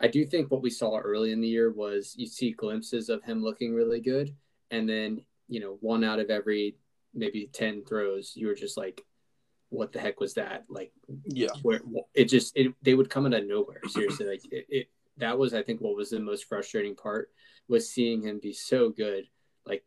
I 0.00 0.08
do 0.08 0.24
think 0.24 0.50
what 0.50 0.62
we 0.62 0.70
saw 0.70 0.98
early 0.98 1.30
in 1.30 1.40
the 1.40 1.48
year 1.48 1.70
was 1.70 2.14
you 2.16 2.26
see 2.26 2.52
glimpses 2.52 3.08
of 3.08 3.22
him 3.22 3.42
looking 3.42 3.74
really 3.74 4.00
good. 4.00 4.34
And 4.72 4.88
then, 4.88 5.22
you 5.50 5.60
know, 5.60 5.76
one 5.80 6.04
out 6.04 6.20
of 6.20 6.30
every 6.30 6.76
maybe 7.12 7.50
10 7.52 7.84
throws, 7.84 8.32
you 8.36 8.46
were 8.46 8.54
just 8.54 8.76
like, 8.76 9.02
what 9.68 9.92
the 9.92 10.00
heck 10.00 10.20
was 10.20 10.34
that? 10.34 10.64
Like, 10.68 10.92
yeah, 11.26 11.48
where 11.62 11.80
it 12.14 12.24
just 12.24 12.56
it 12.56 12.74
they 12.82 12.94
would 12.94 13.10
come 13.10 13.26
out 13.26 13.34
of 13.34 13.46
nowhere. 13.46 13.80
Seriously, 13.88 14.26
like 14.26 14.44
it, 14.50 14.66
it 14.68 14.90
that 15.18 15.38
was 15.38 15.54
I 15.54 15.62
think 15.62 15.80
what 15.80 15.96
was 15.96 16.10
the 16.10 16.18
most 16.18 16.46
frustrating 16.46 16.96
part 16.96 17.30
was 17.68 17.88
seeing 17.88 18.22
him 18.22 18.40
be 18.42 18.52
so 18.52 18.90
good, 18.90 19.28
like 19.64 19.84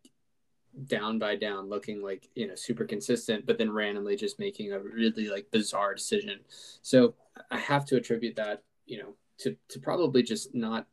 down 0.88 1.20
by 1.20 1.36
down, 1.36 1.70
looking 1.70 2.02
like 2.02 2.30
you 2.34 2.48
know 2.48 2.56
super 2.56 2.86
consistent, 2.86 3.46
but 3.46 3.58
then 3.58 3.72
randomly 3.72 4.16
just 4.16 4.40
making 4.40 4.72
a 4.72 4.80
really 4.80 5.28
like 5.28 5.52
bizarre 5.52 5.94
decision. 5.94 6.40
So 6.82 7.16
I 7.52 7.58
have 7.58 7.86
to 7.88 7.98
attribute 7.98 8.38
that 8.38 8.64
you 8.86 9.00
know 9.00 9.16
to 9.40 9.58
to 9.70 9.80
probably 9.80 10.24
just 10.24 10.56
not 10.56 10.88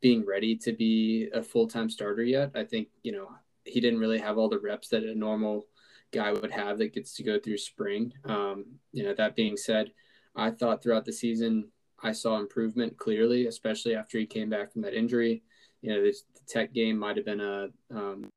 being 0.00 0.24
ready 0.24 0.56
to 0.56 0.72
be 0.72 1.28
a 1.34 1.42
full 1.42 1.68
time 1.68 1.90
starter 1.90 2.22
yet. 2.22 2.52
I 2.54 2.64
think 2.64 2.88
you 3.02 3.12
know 3.12 3.28
he 3.64 3.80
didn't 3.80 4.00
really 4.00 4.18
have 4.18 4.38
all 4.38 4.48
the 4.48 4.58
reps 4.58 4.88
that 4.88 5.04
a 5.04 5.14
normal 5.14 5.66
guy 6.12 6.32
would 6.32 6.50
have 6.50 6.78
that 6.78 6.94
gets 6.94 7.14
to 7.14 7.22
go 7.22 7.38
through 7.38 7.58
spring. 7.58 8.12
Um, 8.24 8.64
you 8.92 9.04
know, 9.04 9.14
that 9.14 9.36
being 9.36 9.56
said, 9.56 9.92
I 10.34 10.50
thought 10.50 10.82
throughout 10.82 11.04
the 11.04 11.12
season 11.12 11.68
I 12.02 12.12
saw 12.12 12.38
improvement 12.38 12.96
clearly, 12.96 13.46
especially 13.46 13.94
after 13.94 14.18
he 14.18 14.26
came 14.26 14.50
back 14.50 14.72
from 14.72 14.82
that 14.82 14.94
injury. 14.94 15.42
You 15.82 15.94
know, 15.94 16.02
this, 16.02 16.22
the 16.34 16.40
Tech 16.48 16.72
game 16.72 16.98
might 16.98 17.16
have 17.16 17.26
been 17.26 17.40
a 17.40 17.68
um, 17.90 18.28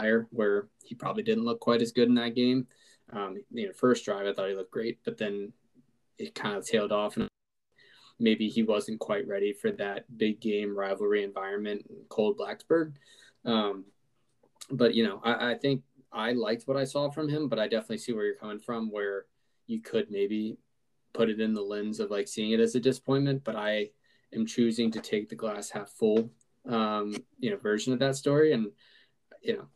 higher 0.00 0.26
where 0.30 0.68
he 0.84 0.94
probably 0.94 1.22
didn't 1.22 1.44
look 1.44 1.60
quite 1.60 1.82
as 1.82 1.92
good 1.92 2.08
in 2.08 2.14
that 2.14 2.34
game. 2.34 2.66
Um, 3.12 3.36
you 3.50 3.66
know, 3.66 3.72
first 3.72 4.04
drive 4.04 4.26
I 4.26 4.32
thought 4.32 4.48
he 4.48 4.54
looked 4.54 4.70
great, 4.70 4.98
but 5.04 5.18
then 5.18 5.52
it 6.18 6.34
kind 6.34 6.56
of 6.56 6.66
tailed 6.66 6.92
off, 6.92 7.16
and 7.16 7.28
maybe 8.18 8.48
he 8.48 8.62
wasn't 8.62 9.00
quite 9.00 9.26
ready 9.26 9.52
for 9.52 9.70
that 9.72 10.04
big 10.16 10.40
game 10.40 10.76
rivalry 10.76 11.22
environment 11.22 11.86
in 11.88 11.96
cold 12.08 12.38
Blacksburg. 12.38 12.94
Um, 13.44 13.84
but 14.70 14.94
you 14.94 15.04
know, 15.04 15.20
I, 15.24 15.52
I 15.52 15.54
think 15.54 15.82
I 16.12 16.32
liked 16.32 16.66
what 16.66 16.76
I 16.76 16.84
saw 16.84 17.10
from 17.10 17.28
him, 17.28 17.48
but 17.48 17.58
I 17.58 17.68
definitely 17.68 17.98
see 17.98 18.12
where 18.12 18.24
you're 18.24 18.34
coming 18.34 18.58
from, 18.58 18.90
where 18.90 19.26
you 19.66 19.80
could 19.80 20.10
maybe 20.10 20.56
put 21.12 21.30
it 21.30 21.40
in 21.40 21.54
the 21.54 21.62
lens 21.62 22.00
of 22.00 22.10
like 22.10 22.28
seeing 22.28 22.52
it 22.52 22.60
as 22.60 22.74
a 22.74 22.80
disappointment, 22.80 23.44
but 23.44 23.56
I 23.56 23.90
am 24.34 24.46
choosing 24.46 24.90
to 24.92 25.00
take 25.00 25.28
the 25.28 25.34
glass 25.34 25.70
half 25.70 25.90
full, 25.90 26.30
um, 26.66 27.14
you 27.38 27.50
know, 27.50 27.56
version 27.56 27.92
of 27.92 27.98
that 27.98 28.16
story. 28.16 28.52
And, 28.52 28.70
you 29.42 29.56
know, 29.56 29.66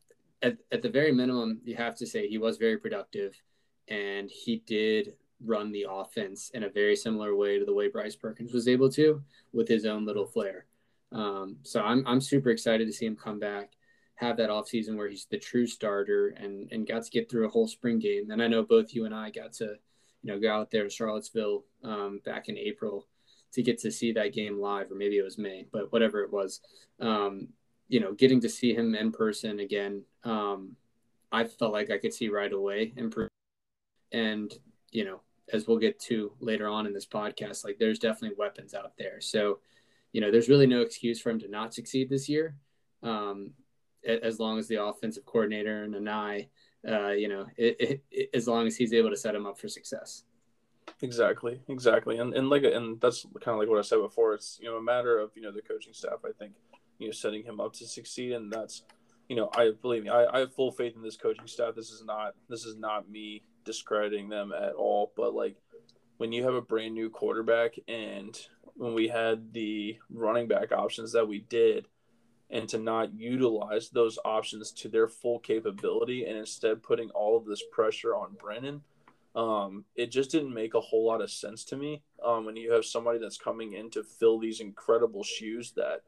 at, 0.43 0.59
at 0.71 0.83
the 0.83 0.91
very 0.91 1.13
minimum, 1.13 1.61
you 1.65 1.77
have 1.77 1.97
to 1.97 2.07
say 2.07 2.29
he 2.29 2.39
was 2.39 2.57
very 2.59 2.79
productive 2.79 3.41
and 3.89 4.31
he 4.31 4.63
did 4.67 5.15
run 5.45 5.73
the 5.73 5.87
offense 5.89 6.51
in 6.55 6.63
a 6.63 6.69
very 6.69 6.97
similar 6.97 7.35
way 7.35 7.59
to 7.59 7.65
the 7.65 7.75
way 7.75 7.89
Bryce 7.89 8.17
Perkins 8.17 8.53
was 8.53 8.69
able 8.69 8.91
to 8.91 9.23
with 9.53 9.69
his 9.69 9.85
own 9.85 10.07
little 10.07 10.27
flair. 10.27 10.67
Um, 11.11 11.57
so 11.63 11.83
I'm, 11.83 12.07
I'm 12.07 12.21
super 12.21 12.51
excited 12.51 12.87
to 12.87 12.93
see 12.93 13.07
him 13.07 13.17
come 13.17 13.39
back, 13.39 13.73
have 14.23 14.37
that 14.37 14.51
offseason 14.51 14.97
where 14.97 15.09
he's 15.09 15.27
the 15.27 15.39
true 15.39 15.67
starter 15.67 16.29
and, 16.29 16.71
and 16.73 16.87
got 16.87 17.03
to 17.03 17.11
get 17.11 17.31
through 17.31 17.47
a 17.47 17.51
whole 17.51 17.67
spring 17.67 17.99
game. 17.99 18.31
And 18.31 18.43
I 18.43 18.47
know 18.47 18.63
both 18.63 18.95
you 18.95 19.05
and 19.05 19.15
I 19.15 19.31
got 19.31 19.53
to, 19.55 19.75
you 20.23 20.33
know, 20.33 20.39
go 20.39 20.53
out 20.53 20.71
there 20.71 20.85
to 20.85 20.91
Charlottesville 20.91 21.65
um, 21.83 22.21
back 22.25 22.49
in 22.49 22.57
April 22.57 23.07
to 23.53 23.63
get 23.63 23.79
to 23.81 23.91
see 23.91 24.13
that 24.13 24.33
game 24.33 24.59
live, 24.59 24.91
or 24.91 24.95
maybe 24.95 25.19
it 25.19 25.25
was 25.25 25.39
May, 25.39 25.67
but 25.73 25.93
whatever 25.93 26.23
it 26.23 26.33
was. 26.33 26.61
Um, 27.01 27.49
you 27.89 28.01
know, 28.01 28.13
getting 28.13 28.41
to 28.41 28.49
see 28.49 28.75
him 28.75 28.95
in 28.95 29.13
person 29.13 29.61
again, 29.61 30.03
um, 30.25 30.77
I 31.31 31.45
felt 31.45 31.73
like 31.73 31.91
I 31.91 31.99
could 31.99 32.15
see 32.15 32.29
right 32.29 32.53
away 32.53 32.95
improve. 32.97 33.29
And 34.13 34.53
you 34.93 35.05
know, 35.05 35.21
as 35.53 35.67
we'll 35.67 35.79
get 35.79 35.99
to 36.01 36.33
later 36.41 36.69
on 36.69 36.87
in 36.87 36.93
this 36.93 37.07
podcast, 37.07 37.65
like 37.65 37.79
there's 37.79 37.99
definitely 37.99 38.37
weapons 38.39 38.75
out 38.75 38.93
there. 38.97 39.21
So, 39.21 39.59
you 40.13 40.21
know, 40.21 40.31
there's 40.31 40.49
really 40.49 40.67
no 40.67 40.81
excuse 40.83 41.21
for 41.21 41.31
him 41.31 41.41
to 41.41 41.49
not 41.49 41.75
succeed 41.75 42.09
this 42.09 42.29
year, 42.29 42.55
um, 43.03 43.51
as 44.05 44.39
long 44.39 44.59
as 44.59 44.69
the 44.69 44.83
offensive 44.83 45.25
coordinator 45.25 45.85
and 45.85 45.95
Anae, 45.95 46.49
uh, 46.89 47.11
you 47.11 47.29
know, 47.29 47.47
it, 47.57 47.77
it, 47.81 48.03
it, 48.11 48.31
as 48.35 48.49
long 48.49 48.67
as 48.67 48.77
he's 48.77 48.93
able 48.93 49.11
to 49.11 49.17
set 49.17 49.35
him 49.35 49.47
up 49.47 49.59
for 49.59 49.69
success. 49.69 50.25
Exactly, 51.01 51.61
exactly, 51.69 52.19
and 52.19 52.35
and 52.35 52.51
like 52.51 52.65
and 52.65 53.01
that's 53.01 53.25
kind 53.41 53.55
of 53.55 53.59
like 53.59 53.69
what 53.69 53.79
I 53.79 53.83
said 53.83 54.01
before. 54.01 54.35
It's 54.35 54.59
you 54.61 54.69
know 54.69 54.77
a 54.77 54.83
matter 54.83 55.19
of 55.19 55.31
you 55.35 55.43
know 55.43 55.53
the 55.53 55.63
coaching 55.63 55.93
staff. 55.93 56.21
I 56.25 56.31
think 56.39 56.53
you 56.99 57.07
know 57.07 57.13
setting 57.13 57.45
him 57.45 57.61
up 57.61 57.73
to 57.75 57.87
succeed, 57.87 58.33
and 58.33 58.53
that's 58.53 58.83
you 59.29 59.37
know 59.37 59.51
I 59.55 59.73
believe 59.81 60.05
me. 60.05 60.11
I, 60.11 60.27
I 60.27 60.39
have 60.41 60.55
full 60.55 60.73
faith 60.73 60.95
in 60.97 61.03
this 61.03 61.17
coaching 61.17 61.47
staff. 61.47 61.75
This 61.75 61.91
is 61.91 62.05
not 62.05 62.35
this 62.49 62.65
is 62.65 62.77
not 62.77 63.09
me 63.09 63.43
discrediting 63.65 64.29
them 64.29 64.53
at 64.53 64.75
all, 64.75 65.13
but 65.17 65.35
like 65.35 65.57
when 66.19 66.33
you 66.33 66.45
have 66.45 66.55
a 66.55 66.63
brand 66.63 66.95
new 66.95 67.11
quarterback 67.11 67.75
and 67.89 68.39
when 68.75 68.95
we 68.95 69.09
had 69.09 69.53
the 69.53 69.99
running 70.11 70.49
back 70.49 70.73
options 70.73 71.13
that 71.13 71.27
we 71.27 71.41
did 71.41 71.87
and 72.53 72.69
to 72.69 72.79
not 72.79 73.15
utilize 73.15 73.89
those 73.89 74.19
options 74.25 74.71
to 74.71 74.89
their 74.89 75.09
full 75.09 75.39
capability 75.39 76.27
and 76.27 76.37
instead 76.37 76.83
putting 76.83 77.09
all 77.11 77.37
of 77.37 77.47
this 77.47 77.63
pressure 77.73 78.15
on 78.15 78.37
Brennan, 78.39 78.83
um, 79.35 79.87
it 79.97 80.11
just 80.11 80.31
didn't 80.31 80.53
make 80.53 80.75
a 80.75 80.81
whole 80.81 81.07
lot 81.07 81.23
of 81.23 81.31
sense 81.31 81.65
to 81.65 81.77
me. 81.77 82.03
Um, 82.25 82.45
when 82.45 82.57
you 82.57 82.73
have 82.73 82.85
somebody 82.85 83.19
that's 83.19 83.39
coming 83.39 83.73
in 83.73 83.91
to 83.91 84.05
fill 84.05 84.39
these 84.39 84.61
incredible 84.61 85.25
shoes 85.25 85.73
that 85.77 86.03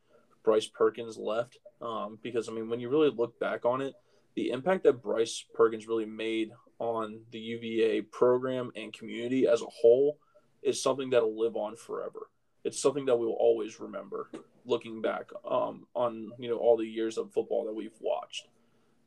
Bryce 0.44 0.66
Perkins 0.66 1.16
left, 1.16 1.56
um, 1.80 2.18
because 2.22 2.48
I 2.48 2.52
mean, 2.52 2.68
when 2.68 2.78
you 2.80 2.90
really 2.90 3.10
look 3.10 3.40
back 3.40 3.64
on 3.64 3.80
it, 3.80 3.94
the 4.36 4.50
impact 4.50 4.84
that 4.84 5.02
Bryce 5.02 5.44
Perkins 5.54 5.88
really 5.88 6.04
made 6.04 6.50
on 6.78 7.20
the 7.30 7.38
UVA 7.38 8.02
program 8.02 8.70
and 8.76 8.92
community 8.92 9.46
as 9.46 9.62
a 9.62 9.66
whole 9.66 10.18
is 10.62 10.82
something 10.82 11.10
that'll 11.10 11.38
live 11.38 11.56
on 11.56 11.76
forever. 11.76 12.28
It's 12.64 12.80
something 12.80 13.06
that 13.06 13.16
we 13.16 13.26
will 13.26 13.34
always 13.34 13.78
remember 13.78 14.30
looking 14.64 15.02
back 15.02 15.30
um, 15.48 15.86
on 15.94 16.32
you 16.38 16.48
know 16.48 16.56
all 16.56 16.76
the 16.76 16.86
years 16.86 17.18
of 17.18 17.32
football 17.32 17.66
that 17.66 17.74
we've 17.74 17.98
watched, 18.00 18.48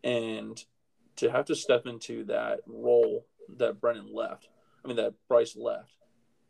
and 0.03 0.63
to 1.17 1.31
have 1.31 1.45
to 1.45 1.55
step 1.55 1.87
into 1.87 2.23
that 2.25 2.59
role 2.67 3.25
that 3.57 3.81
Brennan 3.81 4.13
left, 4.13 4.49
I 4.83 4.87
mean 4.87 4.97
that 4.97 5.13
Bryce 5.27 5.55
left, 5.55 5.95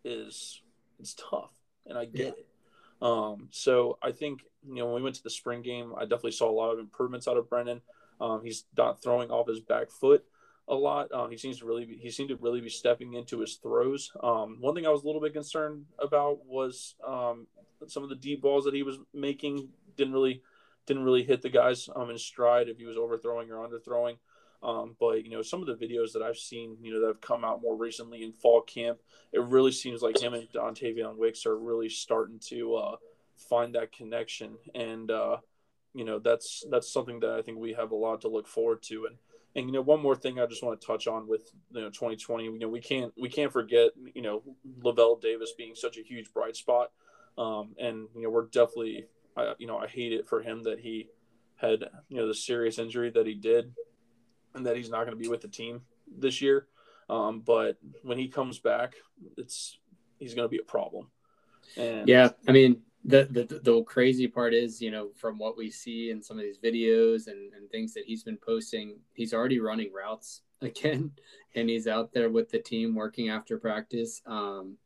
is 0.04 0.62
it's 1.00 1.16
tough, 1.16 1.54
and 1.86 1.98
I 1.98 2.06
get 2.06 2.20
yeah. 2.20 2.28
it. 2.28 2.48
Um, 3.02 3.48
so 3.52 3.98
I 4.02 4.12
think 4.12 4.42
you 4.68 4.76
know 4.76 4.88
when 4.88 4.96
we 4.96 5.04
went 5.04 5.16
to 5.16 5.24
the 5.24 5.30
spring 5.30 5.62
game, 5.62 5.94
I 5.98 6.02
definitely 6.02 6.32
saw 6.32 6.50
a 6.50 6.52
lot 6.52 6.72
of 6.72 6.80
improvements 6.80 7.28
out 7.28 7.38
of 7.38 7.50
Brennan. 7.50 7.82
Um, 8.20 8.42
he's 8.44 8.66
not 8.76 9.02
throwing 9.02 9.30
off 9.30 9.48
his 9.48 9.60
back 9.60 9.92
foot 9.92 10.26
a 10.68 10.76
lot. 10.76 11.12
Um, 11.12 11.32
he 11.32 11.38
seems 11.38 11.60
to 11.60 11.66
really 11.66 11.86
be, 11.86 11.96
he 11.96 12.12
seemed 12.12 12.30
to 12.30 12.36
really 12.38 12.62
be 12.62 12.70
stepping 12.70 13.14
into 13.14 13.40
his 13.40 13.56
throws. 13.56 14.12
Um, 14.22 14.58
one 14.60 14.76
thing 14.76 14.86
I 14.86 14.90
was 14.90 15.04
a 15.04 15.06
little 15.06 15.22
bit 15.22 15.34
concerned 15.34 15.86
about 16.00 16.46
was 16.46 16.96
um, 17.06 17.48
some 17.88 18.04
of 18.04 18.10
the 18.10 18.16
deep 18.16 18.42
balls 18.42 18.66
that 18.66 18.74
he 18.74 18.84
was 18.84 18.98
making 19.14 19.70
didn't 19.96 20.14
really 20.14 20.42
didn't 20.86 21.04
really 21.04 21.24
hit 21.24 21.42
the 21.42 21.50
guys 21.50 21.90
um, 21.96 22.10
in 22.10 22.18
stride 22.18 22.70
if 22.70 22.78
he 22.78 22.86
was 22.86 22.98
overthrowing 22.98 23.52
or 23.52 23.68
underthrowing. 23.68 24.18
Um, 24.64 24.96
but 25.00 25.24
you 25.24 25.30
know, 25.30 25.42
some 25.42 25.62
of 25.62 25.68
the 25.68 25.86
videos 25.86 26.14
that 26.14 26.22
I've 26.22 26.38
seen, 26.38 26.78
you 26.82 26.94
know, 26.94 27.02
that 27.02 27.08
have 27.08 27.22
come 27.22 27.44
out 27.44 27.62
more 27.62 27.76
recently 27.76 28.24
in 28.24 28.32
fall 28.32 28.62
camp, 28.62 29.00
it 29.32 29.42
really 29.42 29.72
seems 29.72 30.02
like 30.02 30.20
him 30.20 30.34
and 30.34 30.50
Dontayvion 30.52 31.18
Wicks 31.18 31.46
are 31.46 31.58
really 31.58 31.90
starting 31.90 32.40
to 32.48 32.76
uh, 32.76 32.96
find 33.36 33.76
that 33.76 33.92
connection, 33.92 34.58
and 34.74 35.12
uh, 35.12 35.38
you 35.94 36.06
know, 36.06 36.20
that's 36.20 36.64
that's 36.72 36.92
something 36.92 37.20
that 37.20 37.32
I 37.32 37.42
think 37.42 37.60
we 37.60 37.74
have 37.74 37.92
a 37.92 37.96
lot 37.96 38.22
to 38.22 38.30
look 38.30 38.48
forward 38.48 38.82
to. 38.84 39.06
And 39.06 39.18
and 39.58 39.66
you 39.66 39.74
know, 39.74 39.82
one 39.82 40.02
more 40.02 40.16
thing 40.16 40.40
I 40.40 40.46
just 40.46 40.64
want 40.64 40.80
to 40.80 40.88
touch 40.88 41.08
on 41.08 41.28
with 41.28 41.52
you 41.72 41.82
know 41.82 41.90
2020. 41.90 42.44
You 42.44 42.60
know, 42.60 42.70
we 42.70 42.80
can't 42.80 43.12
we 43.20 43.28
can't 43.28 43.52
forget 43.52 43.90
you 44.14 44.22
know 44.22 44.44
Lavel 44.84 45.20
Davis 45.20 45.54
being 45.58 45.74
such 45.74 45.98
a 45.98 46.04
huge 46.04 46.32
bright 46.32 46.56
spot, 46.56 46.92
um, 47.40 47.76
and 47.80 48.08
you 48.16 48.22
know 48.22 48.30
we're 48.30 48.46
definitely 48.46 49.08
I, 49.36 49.54
you 49.58 49.66
know 49.66 49.80
I 49.80 49.88
hate 49.88 50.14
it 50.14 50.28
for 50.28 50.44
him 50.44 50.64
that 50.64 50.80
he 50.80 51.10
had 51.56 51.86
you 52.08 52.18
know 52.18 52.28
the 52.28 52.36
serious 52.36 52.78
injury 52.78 53.10
that 53.10 53.26
he 53.26 53.34
did, 53.34 53.74
and 54.54 54.64
that 54.68 54.78
he's 54.78 54.92
not 54.92 55.06
going 55.06 55.18
to 55.18 55.22
be 55.22 55.28
with 55.28 55.42
the 55.42 55.48
team 55.48 55.82
this 56.16 56.40
year. 56.40 56.68
Um, 57.10 57.42
but 57.42 57.78
when 58.04 58.20
he 58.20 58.28
comes 58.28 58.60
back, 58.60 58.94
it's 59.38 59.80
he's 60.20 60.36
going 60.36 60.46
to 60.46 60.52
be 60.52 60.60
a 60.60 60.64
problem. 60.66 61.10
And 61.76 62.08
yeah, 62.08 62.30
I 62.48 62.52
mean, 62.52 62.84
the, 63.06 63.28
the 63.30 63.60
the 63.64 63.84
crazy 63.84 64.28
part 64.28 64.54
is, 64.54 64.82
you 64.82 64.92
know, 64.92 65.10
from 65.16 65.38
what 65.38 65.58
we 65.58 65.70
see 65.70 66.10
in 66.10 66.22
some 66.22 66.38
of 66.38 66.44
these 66.44 66.58
videos 66.58 67.28
and, 67.28 67.54
and 67.54 67.70
things 67.70 67.94
that 67.94 68.04
he's 68.06 68.24
been 68.24 68.38
posting, 68.38 68.98
he's 69.14 69.34
already 69.34 69.60
running 69.60 69.92
routes 69.94 70.42
again, 70.62 71.12
and 71.56 71.70
he's 71.70 71.88
out 71.88 72.12
there 72.12 72.30
with 72.30 72.50
the 72.50 72.60
team 72.60 72.96
working 72.96 73.30
after 73.30 73.58
practice. 73.58 74.22
Um, 74.26 74.78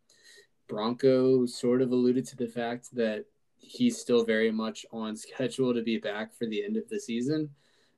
Bronco 0.68 1.46
sort 1.46 1.82
of 1.82 1.92
alluded 1.92 2.26
to 2.28 2.38
the 2.38 2.48
fact 2.48 2.96
that 2.96 3.26
he's 3.58 4.00
still 4.00 4.24
very 4.24 4.52
much 4.52 4.86
on 4.92 5.16
schedule 5.16 5.74
to 5.74 5.82
be 5.82 5.98
back 5.98 6.34
for 6.34 6.48
the 6.48 6.64
end 6.64 6.78
of 6.78 6.88
the 6.90 7.00
season. 7.00 7.50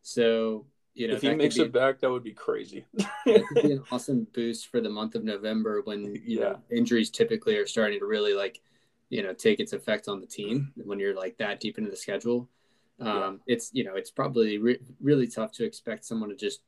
So, 0.02 0.66
you 0.94 1.08
know, 1.08 1.16
if 1.16 1.22
he 1.22 1.34
makes 1.36 1.56
be, 1.56 1.64
it 1.64 1.72
back, 1.72 2.00
that 2.00 2.10
would 2.10 2.24
be 2.24 2.34
crazy. 2.34 2.86
that 2.94 3.44
could 3.48 3.64
be 3.64 3.72
an 3.74 3.84
awesome 3.92 4.28
boost 4.34 4.68
for 4.68 4.82
the 4.82 4.90
month 4.90 5.16
of 5.16 5.24
November 5.24 5.82
when 5.86 6.16
you 6.16 6.22
yeah. 6.26 6.40
know 6.40 6.60
injuries 6.72 7.10
typically 7.10 7.58
are 7.58 7.66
starting 7.66 8.00
to 8.00 8.06
really 8.06 8.34
like 8.34 8.62
you 9.10 9.24
know 9.24 9.34
take 9.34 9.60
its 9.60 9.74
effect 9.74 10.08
on 10.08 10.22
the 10.22 10.28
team 10.28 10.72
when 10.76 11.00
you're 11.00 11.16
like 11.16 11.38
that 11.38 11.60
deep 11.60 11.78
into 11.78 11.90
the 11.90 11.98
schedule. 11.98 12.50
Um, 13.00 13.42
yeah. 13.46 13.56
It's 13.56 13.70
you 13.74 13.84
know 13.84 13.96
it's 13.96 14.12
probably 14.12 14.58
re- 14.58 14.80
really 15.02 15.28
tough 15.28 15.52
to 15.54 15.66
expect 15.66 16.06
someone 16.06 16.30
to 16.30 16.36
just 16.36 16.62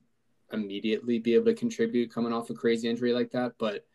immediately 0.51 1.19
be 1.19 1.33
able 1.35 1.45
to 1.45 1.53
contribute 1.53 2.13
coming 2.13 2.33
off 2.33 2.49
a 2.49 2.53
crazy 2.53 2.89
injury 2.89 3.13
like 3.13 3.31
that. 3.31 3.53
But 3.57 3.85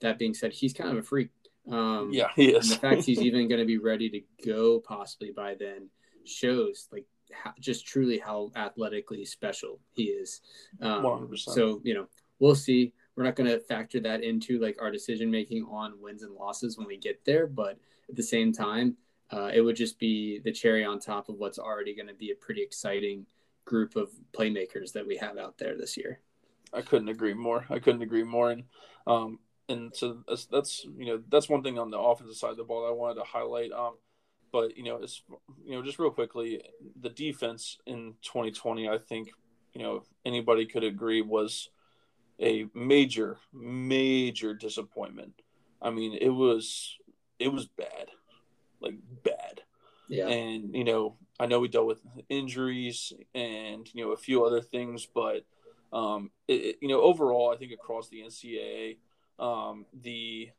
that 0.00 0.18
being 0.18 0.34
said, 0.34 0.52
he's 0.52 0.72
kind 0.72 0.90
of 0.90 0.98
a 0.98 1.02
freak. 1.02 1.30
Um, 1.70 2.10
yeah, 2.12 2.28
he 2.36 2.54
is. 2.54 2.70
the 2.70 2.76
fact 2.76 3.04
he's 3.04 3.20
even 3.22 3.48
going 3.48 3.60
to 3.60 3.66
be 3.66 3.78
ready 3.78 4.10
to 4.10 4.20
go 4.46 4.80
possibly 4.80 5.30
by 5.30 5.54
then 5.54 5.88
shows 6.24 6.88
like 6.92 7.06
how, 7.32 7.52
just 7.58 7.86
truly 7.86 8.18
how 8.18 8.50
athletically 8.56 9.24
special 9.24 9.80
he 9.92 10.04
is. 10.04 10.40
Um, 10.80 11.30
so 11.36 11.80
you 11.84 11.94
know 11.94 12.06
we'll 12.38 12.54
see. 12.54 12.92
We're 13.16 13.24
not 13.24 13.36
going 13.36 13.50
to 13.50 13.60
factor 13.60 14.00
that 14.00 14.22
into 14.22 14.58
like 14.58 14.76
our 14.80 14.90
decision 14.90 15.30
making 15.30 15.64
on 15.64 16.00
wins 16.00 16.22
and 16.22 16.34
losses 16.34 16.76
when 16.76 16.86
we 16.86 16.96
get 16.96 17.24
there, 17.24 17.46
but 17.46 17.78
at 18.08 18.16
the 18.16 18.22
same 18.22 18.52
time, 18.52 18.96
uh, 19.30 19.50
it 19.52 19.60
would 19.60 19.76
just 19.76 19.98
be 19.98 20.40
the 20.40 20.52
cherry 20.52 20.84
on 20.84 20.98
top 20.98 21.28
of 21.28 21.36
what's 21.36 21.58
already 21.58 21.94
going 21.94 22.08
to 22.08 22.14
be 22.14 22.30
a 22.30 22.34
pretty 22.34 22.62
exciting 22.62 23.26
group 23.64 23.96
of 23.96 24.10
playmakers 24.32 24.92
that 24.92 25.06
we 25.06 25.16
have 25.16 25.38
out 25.38 25.56
there 25.58 25.76
this 25.76 25.96
year. 25.96 26.20
I 26.72 26.82
couldn't 26.82 27.08
agree 27.08 27.34
more. 27.34 27.64
I 27.70 27.78
couldn't 27.78 28.02
agree 28.02 28.24
more. 28.24 28.50
And 28.50 28.64
um, 29.06 29.38
and 29.68 29.94
so 29.94 30.18
that's, 30.28 30.46
that's 30.46 30.84
you 30.98 31.06
know 31.06 31.22
that's 31.28 31.48
one 31.48 31.62
thing 31.62 31.78
on 31.78 31.90
the 31.90 31.98
offensive 31.98 32.36
side 32.36 32.50
of 32.50 32.56
the 32.56 32.64
ball 32.64 32.86
I 32.86 32.90
wanted 32.90 33.14
to 33.16 33.24
highlight. 33.24 33.72
Um, 33.72 33.94
but 34.52 34.76
you 34.76 34.84
know, 34.84 34.96
it's 34.96 35.22
you 35.64 35.72
know 35.72 35.82
just 35.82 35.98
real 35.98 36.10
quickly, 36.10 36.62
the 37.00 37.10
defense 37.10 37.78
in 37.86 38.14
2020, 38.22 38.88
I 38.88 38.98
think 38.98 39.30
you 39.72 39.82
know 39.82 40.02
anybody 40.24 40.66
could 40.66 40.84
agree 40.84 41.22
was 41.22 41.70
a 42.40 42.66
major 42.74 43.38
major 43.52 44.54
disappointment. 44.54 45.34
I 45.80 45.90
mean, 45.90 46.16
it 46.20 46.30
was 46.30 46.96
it 47.38 47.48
was 47.48 47.66
bad, 47.66 48.08
like 48.80 48.94
bad. 49.22 49.60
Yeah. 50.08 50.28
And 50.28 50.74
you 50.74 50.84
know, 50.84 51.16
I 51.38 51.46
know 51.46 51.60
we 51.60 51.68
dealt 51.68 51.86
with 51.86 52.02
injuries 52.28 53.12
and 53.34 53.88
you 53.92 54.04
know 54.04 54.12
a 54.12 54.16
few 54.16 54.44
other 54.44 54.60
things, 54.60 55.06
but 55.06 55.44
um, 55.92 56.30
it, 56.48 56.76
you 56.82 56.88
know, 56.88 57.00
overall, 57.00 57.52
I 57.54 57.56
think 57.56 57.72
across 57.72 58.08
the 58.08 58.22
NCAA, 58.22 58.96
um, 59.38 59.86
the 60.02 60.50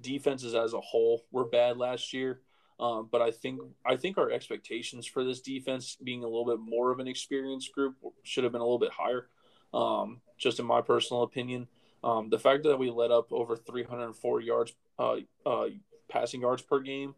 defenses 0.00 0.54
as 0.54 0.74
a 0.74 0.80
whole 0.80 1.24
were 1.32 1.46
bad 1.46 1.78
last 1.78 2.12
year. 2.12 2.40
Um, 2.78 3.08
but 3.10 3.22
I 3.22 3.30
think 3.30 3.60
I 3.86 3.96
think 3.96 4.18
our 4.18 4.30
expectations 4.30 5.06
for 5.06 5.24
this 5.24 5.40
defense 5.40 5.96
being 6.02 6.24
a 6.24 6.26
little 6.26 6.44
bit 6.44 6.60
more 6.60 6.92
of 6.92 6.98
an 6.98 7.08
experienced 7.08 7.72
group 7.72 7.94
should 8.22 8.44
have 8.44 8.52
been 8.52 8.60
a 8.60 8.64
little 8.64 8.78
bit 8.78 8.92
higher. 8.92 9.28
Um, 9.72 10.20
just 10.36 10.58
in 10.58 10.66
my 10.66 10.80
personal 10.80 11.22
opinion, 11.22 11.68
um, 12.04 12.30
the 12.30 12.38
fact 12.38 12.64
that 12.64 12.78
we 12.78 12.90
let 12.90 13.10
up 13.10 13.32
over 13.32 13.56
304 13.56 14.40
yards, 14.40 14.74
uh, 14.98 15.16
uh, 15.44 15.66
passing 16.08 16.40
yards 16.40 16.62
per 16.62 16.80
game, 16.80 17.14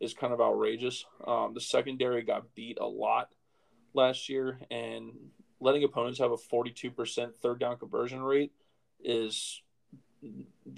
is 0.00 0.14
kind 0.14 0.32
of 0.32 0.40
outrageous. 0.40 1.04
Um, 1.26 1.52
the 1.54 1.60
secondary 1.60 2.22
got 2.22 2.54
beat 2.54 2.78
a 2.80 2.86
lot 2.86 3.28
last 3.92 4.28
year, 4.28 4.58
and 4.70 5.12
letting 5.60 5.84
opponents 5.84 6.18
have 6.18 6.32
a 6.32 6.36
42% 6.36 7.34
third 7.36 7.60
down 7.60 7.76
conversion 7.76 8.22
rate 8.22 8.52
is 9.02 9.62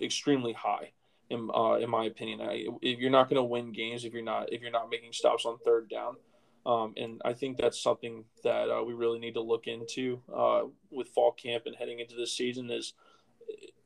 extremely 0.00 0.52
high 0.52 0.92
in 1.30 1.50
uh, 1.54 1.74
in 1.74 1.90
my 1.90 2.04
opinion. 2.04 2.40
I, 2.40 2.66
if 2.80 2.98
you're 2.98 3.10
not 3.10 3.28
going 3.28 3.36
to 3.36 3.44
win 3.44 3.72
games 3.72 4.04
if 4.04 4.12
you're 4.12 4.22
not 4.22 4.52
if 4.52 4.60
you're 4.60 4.70
not 4.70 4.90
making 4.90 5.12
stops 5.12 5.44
on 5.46 5.58
third 5.58 5.88
down, 5.88 6.16
um, 6.64 6.94
and 6.96 7.20
I 7.24 7.32
think 7.32 7.56
that's 7.56 7.80
something 7.80 8.24
that 8.44 8.70
uh, 8.70 8.82
we 8.84 8.92
really 8.92 9.18
need 9.18 9.34
to 9.34 9.40
look 9.40 9.66
into 9.66 10.20
uh, 10.34 10.62
with 10.90 11.08
fall 11.08 11.32
camp 11.32 11.64
and 11.66 11.74
heading 11.76 12.00
into 12.00 12.14
this 12.14 12.36
season. 12.36 12.70
Is 12.70 12.94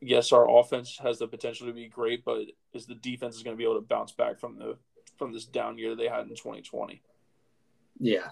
yes, 0.01 0.33
our 0.33 0.49
offense 0.59 0.99
has 1.03 1.19
the 1.19 1.29
potential 1.29 1.67
to 1.67 1.73
be 1.73 1.89
great, 1.89 2.25
but 2.25 2.43
is 2.75 2.87
the 2.87 2.95
defense 2.95 3.37
is 3.37 3.43
going 3.43 3.57
to 3.57 3.59
be 3.59 3.65
able 3.65 3.81
to 3.81 3.87
bounce 3.87 4.13
back 4.13 4.39
from 4.39 4.59
the 4.59 4.77
from 5.17 5.33
this 5.33 5.47
down 5.47 5.79
year 5.79 5.97
they 5.97 6.09
had 6.09 6.23
in 6.23 6.31
2020? 6.31 7.03
Yeah, 7.99 8.29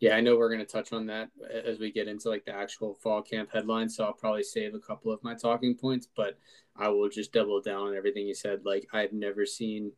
yeah, 0.00 0.14
I 0.14 0.20
know 0.20 0.36
we're 0.36 0.52
going 0.52 0.64
to 0.64 0.72
touch 0.72 0.92
on 0.92 1.06
that 1.06 1.30
as 1.64 1.80
we 1.80 1.90
get 1.90 2.06
into 2.06 2.28
like 2.28 2.44
the 2.44 2.54
actual 2.54 2.94
fall 2.94 3.20
camp 3.20 3.50
headlines. 3.52 3.96
So 3.96 4.04
I'll 4.04 4.12
probably 4.12 4.44
save 4.44 4.74
a 4.74 4.78
couple 4.78 5.12
of 5.12 5.22
my 5.24 5.34
talking 5.34 5.74
points, 5.74 6.08
but 6.16 6.38
I 6.76 6.88
will 6.88 7.08
just 7.08 7.32
double 7.32 7.60
down 7.60 7.88
on 7.88 7.96
everything 7.96 8.26
you 8.26 8.34
said. 8.34 8.64
Like 8.64 8.86
I've 8.92 9.12
never 9.12 9.44
seen, 9.44 9.92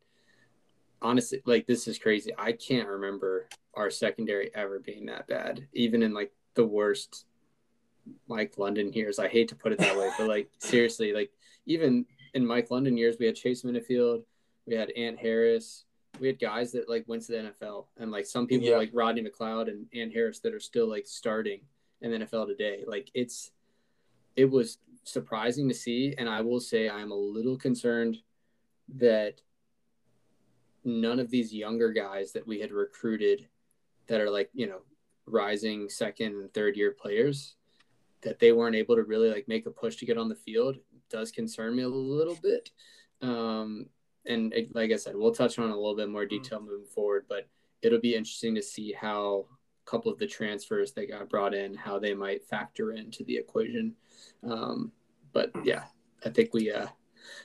honestly, 1.03 1.43
like 1.47 1.67
this 1.67 1.89
is 1.89 1.99
crazy. 1.99 2.33
I 2.39 2.53
can't 2.53 2.89
remember 2.89 3.49
our 3.75 3.91
secondary 3.91 4.51
ever 4.55 4.79
being 4.79 5.07
that 5.07 5.27
bad, 5.27 5.67
even 5.73 6.03
in 6.03 6.13
like 6.13 6.33
the 6.55 6.67
worst 6.67 7.27
Mike 8.29 8.59
London 8.59 8.93
years. 8.93 9.19
I 9.19 9.29
hate 9.29 9.49
to 9.49 9.55
put 9.55 9.73
it 9.73 9.79
that 9.79 9.97
way, 9.97 10.11
but 10.19 10.29
like 10.29 10.51
seriously, 10.59 11.13
like 11.13 11.31
even 11.67 12.07
in 12.35 12.47
Mike 12.47 12.71
London 12.71 12.97
years, 12.97 13.17
we 13.19 13.27
had 13.27 13.37
Chase 13.37 13.63
Minnifield, 13.63 14.23
we 14.67 14.75
had 14.75 14.91
Ant 14.93 15.19
Harris, 15.19 15.85
we 16.19 16.27
had 16.27 16.39
guys 16.39 16.73
that 16.73 16.89
like 16.89 17.05
went 17.07 17.23
to 17.27 17.33
the 17.33 17.53
NFL, 17.53 17.87
and 17.99 18.11
like 18.11 18.27
some 18.27 18.47
people 18.47 18.69
yeah. 18.69 18.77
like 18.77 18.91
Rodney 18.93 19.23
McLeod 19.23 19.69
and 19.69 19.87
Ant 19.95 20.13
Harris 20.13 20.41
that 20.41 20.55
are 20.55 20.61
still 20.61 20.89
like 20.89 21.07
starting 21.07 21.61
in 22.01 22.11
the 22.11 22.19
NFL 22.19 22.47
today. 22.47 22.85
Like 22.87 23.11
it's 23.15 23.51
it 24.37 24.45
was 24.45 24.79
surprising 25.05 25.69
to 25.69 25.75
see, 25.75 26.15
and 26.19 26.29
I 26.29 26.41
will 26.43 26.61
say 26.61 26.89
I'm 26.89 27.11
a 27.11 27.17
little 27.17 27.57
concerned 27.57 28.19
that 28.97 29.41
none 30.85 31.19
of 31.19 31.31
these 31.31 31.53
younger 31.53 31.93
guys 31.93 32.33
that 32.33 32.47
we 32.47 32.59
had 32.59 32.73
recruited 32.73 33.49
that 34.07 34.21
are 34.21 34.31
like 34.31 34.51
you 34.53 34.67
know 34.67 34.81
rising 35.27 35.89
second 35.89 36.35
and 36.35 36.53
third 36.53 36.77
year 36.77 36.91
players 36.91 37.57
that 38.23 38.39
they 38.39 38.53
weren't 38.53 38.77
able 38.77 38.97
to 38.97 39.03
really 39.03 39.31
like 39.31 39.47
make 39.49 39.67
a 39.67 39.71
push 39.71 39.97
to 39.97 40.07
get 40.07 40.19
on 40.19 40.29
the 40.29 40.35
field 40.35 40.77
does 41.09 41.31
concern 41.31 41.77
me 41.77 41.83
a 41.83 41.89
little 41.89 42.37
bit 42.43 42.71
um, 43.23 43.87
and 44.27 44.53
it, 44.53 44.75
like 44.75 44.93
I 44.93 44.97
said, 44.97 45.17
we'll 45.17 45.35
touch 45.35 45.59
on 45.59 45.71
a 45.71 45.75
little 45.75 45.97
bit 45.97 46.09
more 46.09 46.23
mm-hmm. 46.23 46.43
detail 46.43 46.61
moving 46.61 46.87
forward, 46.87 47.27
but 47.29 47.49
it'll 47.83 48.01
be 48.01 48.15
interesting 48.15 48.55
to 48.55 48.63
see 48.63 48.93
how 48.93 49.47
a 49.87 49.91
couple 49.91 50.13
of 50.13 50.19
the 50.19 50.27
transfers 50.27 50.93
that 50.93 51.11
got 51.11 51.29
brought 51.29 51.55
in, 51.55 51.75
how 51.75 51.99
they 51.99 52.15
might 52.15 52.45
factor 52.45 52.93
into 52.93 53.25
the 53.25 53.37
equation. 53.37 53.95
Um, 54.43 54.93
but 55.33 55.51
yeah, 55.65 55.85
I 56.25 56.31
think 56.31 56.53
we, 56.53 56.71
uh, 56.71 56.87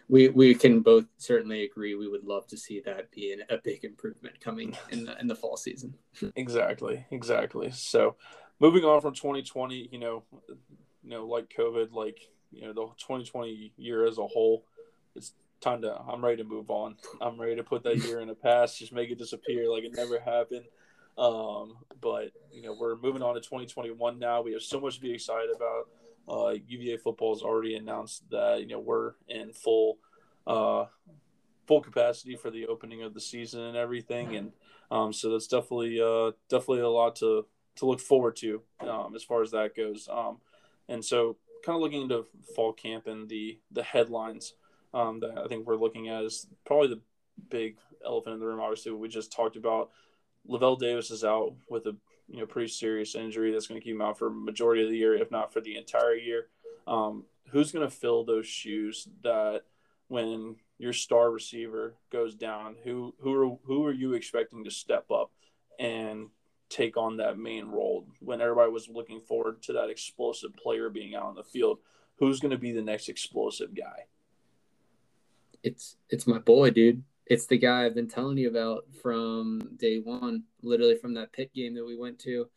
we, 0.10 0.30
we 0.30 0.56
can 0.56 0.82
both 0.82 1.06
certainly 1.18 1.64
agree 1.64 1.96
we 1.96 2.08
would 2.08 2.24
love 2.24 2.48
to 2.48 2.58
see 2.58 2.82
that 2.82 3.12
be 3.12 3.34
an, 3.34 3.44
a 3.50 3.58
big 3.58 3.84
improvement 3.84 4.40
coming 4.40 4.76
in 4.92 5.06
the, 5.06 5.20
in 5.20 5.28
the 5.28 5.36
fall 5.36 5.58
season. 5.58 5.94
exactly. 6.36 7.06
Exactly. 7.12 7.72
So 7.72 8.16
moving 8.60 8.84
on 8.84 9.02
from 9.02 9.14
2020, 9.14 9.90
you 9.92 10.00
know, 10.00 10.24
you 11.04 11.10
know, 11.10 11.26
like 11.26 11.54
COVID, 11.56 11.92
like, 11.92 12.20
you 12.52 12.62
know, 12.62 12.74
the 12.74 12.86
2020 12.98 13.74
year 13.78 14.08
as 14.08 14.18
a 14.18 14.26
whole, 14.26 14.66
it's 15.16 15.34
time 15.62 15.82
to 15.82 15.96
I'm 15.96 16.24
ready 16.24 16.38
to 16.38 16.48
move 16.48 16.70
on. 16.70 16.96
I'm 17.22 17.40
ready 17.40 17.56
to 17.56 17.64
put 17.64 17.84
that 17.84 17.98
year 17.98 18.22
in 18.22 18.28
the 18.28 18.36
past, 18.36 18.80
just 18.80 18.94
make 18.94 19.10
it 19.10 19.18
disappear 19.18 19.70
like 19.70 19.84
it 19.84 19.96
never 19.96 20.20
happened. 20.20 20.66
Um, 21.18 21.78
but 22.02 22.32
you 22.52 22.62
know, 22.62 22.76
we're 22.80 22.98
moving 22.98 23.22
on 23.22 23.36
to 23.36 23.42
2021 23.42 24.20
now. 24.20 24.42
We 24.42 24.54
have 24.54 24.62
so 24.62 24.80
much 24.80 24.96
to 24.96 25.02
be 25.02 25.14
excited 25.14 25.50
about. 25.56 25.90
Uh, 26.28 26.56
UVA 26.68 26.98
football 26.98 27.36
has 27.36 27.44
already 27.44 27.76
announced 27.76 28.30
that 28.32 28.60
you 28.62 28.68
know 28.68 28.80
we're 28.80 29.14
in 29.28 29.54
full 29.54 29.98
uh, 30.48 30.86
full 31.68 31.82
capacity 31.82 32.36
for 32.36 32.50
the 32.50 32.68
opening 32.68 33.04
of 33.04 33.14
the 33.14 33.22
season 33.22 33.62
and 33.62 33.78
everything, 33.78 34.36
and 34.36 34.52
um, 34.92 35.14
so 35.14 35.32
that's 35.32 35.48
definitely 35.48 36.00
uh, 36.02 36.32
definitely 36.50 36.82
a 36.82 36.90
lot 36.90 37.16
to 37.18 37.46
to 37.76 37.86
look 37.86 38.00
forward 38.00 38.36
to 38.38 38.62
um, 38.80 39.16
as 39.16 39.24
far 39.24 39.42
as 39.42 39.52
that 39.52 39.76
goes. 39.76 40.08
Um, 40.12 40.38
and 40.88 41.04
so, 41.04 41.38
kind 41.66 41.76
of 41.76 41.82
looking 41.82 42.04
into 42.04 42.26
fall 42.56 42.74
camp 42.74 43.08
and 43.08 43.30
the 43.30 43.60
the 43.72 43.84
headlines 43.84 44.54
um, 44.94 45.20
that 45.20 45.38
I 45.38 45.48
think 45.48 45.68
we're 45.68 45.76
looking 45.76 46.10
at 46.10 46.24
is 46.24 46.48
probably 46.66 46.88
the 46.88 47.02
big 47.50 47.78
elephant 48.06 48.36
in 48.36 48.40
the 48.40 48.46
room. 48.46 48.60
Obviously, 48.60 48.92
we 48.92 49.08
just 49.08 49.32
talked 49.32 49.56
about. 49.56 49.92
Lavel 50.48 50.78
Davis 50.78 51.10
is 51.10 51.24
out 51.24 51.56
with 51.72 51.88
a 51.88 51.96
you 52.28 52.40
know 52.40 52.46
pretty 52.46 52.68
serious 52.68 53.16
injury 53.16 53.52
that's 53.52 53.68
going 53.68 53.80
to 53.80 53.84
keep 53.84 53.96
him 53.96 54.02
out 54.02 54.18
for 54.18 54.30
majority 54.30 54.84
of 54.84 54.90
the 54.90 54.98
year, 54.98 55.16
if 55.16 55.32
not 55.32 55.54
for 55.54 55.62
the 55.62 55.78
entire 55.78 56.16
year. 56.16 56.48
Um, 56.88 57.26
who's 57.50 57.72
going 57.72 57.88
to 57.88 57.96
fill 57.96 58.24
those 58.24 58.48
shoes 58.48 59.08
that 59.24 59.64
when 60.08 60.56
your 60.78 60.94
star 60.94 61.32
receiver 61.32 61.96
goes 62.12 62.36
down? 62.36 62.76
Who 62.84 63.14
who 63.20 63.34
are 63.34 63.58
who 63.66 63.86
are 63.86 63.94
you 63.94 64.14
expecting 64.14 64.64
to 64.64 64.72
step 64.72 65.12
up 65.12 65.32
and 65.80 66.30
take 66.70 66.98
on 66.98 67.18
that 67.18 67.38
main 67.38 67.68
role 67.68 68.08
when 68.20 68.42
everybody 68.42 68.72
was 68.72 68.90
looking 68.90 69.22
forward 69.22 69.62
to 69.64 69.74
that 69.74 69.90
explosive 69.90 70.56
player 70.56 70.90
being 70.90 71.16
out 71.16 71.24
on 71.26 71.36
the 71.36 71.44
field? 71.44 71.80
Who's 72.18 72.40
going 72.40 72.52
to 72.52 72.58
be 72.58 72.72
the 72.72 72.82
next 72.82 73.10
explosive 73.10 73.76
guy? 73.76 74.06
it's 75.66 75.98
it's 76.10 76.28
my 76.28 76.38
boy, 76.38 76.70
dude. 76.70 77.04
It's 77.28 77.48
the 77.48 77.58
guy 77.58 77.86
I've 77.86 77.96
been 77.96 78.08
telling 78.08 78.38
you 78.38 78.50
about 78.50 78.84
from 79.02 79.62
day 79.78 79.98
one, 79.98 80.44
literally 80.62 80.96
from 80.96 81.16
that 81.16 81.34
pit 81.34 81.52
game 81.54 81.74
that 81.76 81.86
we 81.86 81.98
went 81.98 82.20
to. 82.20 82.48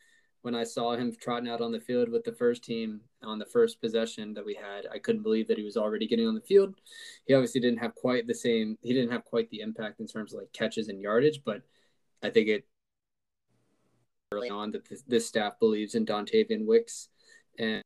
When 0.42 0.54
I 0.54 0.64
saw 0.64 0.94
him 0.94 1.14
trotting 1.20 1.48
out 1.48 1.61
on 1.61 1.72
the 1.72 1.81
field 1.81 2.11
with 2.11 2.24
the 2.24 2.33
first 2.33 2.62
team 2.62 3.00
on 3.22 3.38
the 3.38 3.46
first 3.46 3.81
possession 3.81 4.35
that 4.35 4.44
we 4.44 4.54
had, 4.54 4.87
I 4.92 4.98
couldn't 4.98 5.22
believe 5.22 5.48
that 5.48 5.59
he 5.59 5.64
was 5.64 5.76
already 5.76 6.07
getting 6.07 6.28
on 6.28 6.35
the 6.35 6.40
field. 6.40 6.74
He 7.26 7.35
obviously 7.35 7.61
didn't 7.61 7.81
have 7.81 7.94
quite 7.94 8.26
the 8.26 8.35
same, 8.35 8.76
he 8.83 8.92
didn't 8.92 9.11
have 9.11 9.24
quite 9.24 9.50
the 9.50 9.61
impact 9.61 10.00
in 10.00 10.07
terms 10.07 10.33
of 10.33 10.40
like 10.40 10.52
catches 10.52 10.88
and 10.88 11.00
yardage, 11.00 11.40
but 11.44 11.62
I 12.22 12.31
think 12.31 12.48
it 12.48 12.66
early 14.33 14.50
on 14.50 14.70
that 14.72 14.87
this, 15.07 15.26
staff 15.26 15.59
believes 15.59 15.94
in 15.94 16.04
Dontayvion 16.04 16.66
Wicks 16.66 17.09
and 17.59 17.83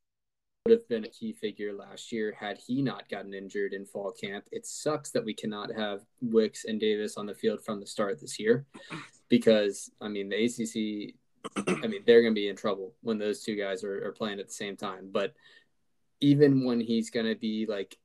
would 0.64 0.72
have 0.72 0.88
been 0.88 1.04
a 1.04 1.08
key 1.08 1.32
figure 1.32 1.72
last 1.72 2.12
year 2.12 2.36
had 2.38 2.56
he 2.56 2.82
not 2.82 3.08
gotten 3.08 3.34
injured 3.34 3.72
in 3.72 3.84
fall 3.84 4.12
camp. 4.12 4.44
It 4.52 4.64
sucks 4.64 5.10
that 5.10 5.24
we 5.24 5.34
cannot 5.34 5.74
have 5.74 6.02
Wicks 6.20 6.64
and 6.64 6.78
Davis 6.78 7.16
on 7.16 7.26
the 7.26 7.34
field 7.34 7.64
from 7.64 7.80
the 7.80 7.86
start 7.86 8.20
this 8.20 8.38
year 8.38 8.64
because, 9.28 9.90
I 10.00 10.06
mean, 10.08 10.28
the 10.28 10.44
ACC, 10.44 11.14
I 11.82 11.88
mean, 11.88 12.02
they're 12.06 12.22
going 12.22 12.34
to 12.34 12.40
be 12.40 12.48
in 12.48 12.54
trouble 12.54 12.94
when 13.02 13.18
those 13.18 13.42
two 13.42 13.56
guys 13.56 13.82
are, 13.82 14.06
are 14.06 14.12
playing 14.12 14.38
at 14.38 14.46
the 14.46 14.52
same 14.52 14.76
time. 14.76 15.08
But 15.10 15.34
even 16.20 16.64
when 16.64 16.80
he's 16.80 17.10
going 17.10 17.26
to 17.26 17.34
be 17.34 17.66
like, 17.66 17.98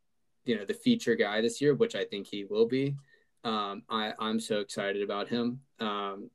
you 0.46 0.58
know, 0.58 0.66
the 0.66 0.74
feature 0.74 1.16
guy 1.16 1.42
this 1.42 1.62
year, 1.62 1.76
which 1.76 1.96
I 1.96 2.06
think 2.06 2.26
he 2.26 2.46
will 2.46 2.66
be, 2.66 2.96
um, 3.44 3.84
I, 3.88 4.14
I'm 4.18 4.40
so 4.40 4.62
excited 4.62 5.04
about 5.04 5.28
him. 5.28 5.60
Um, 5.80 6.32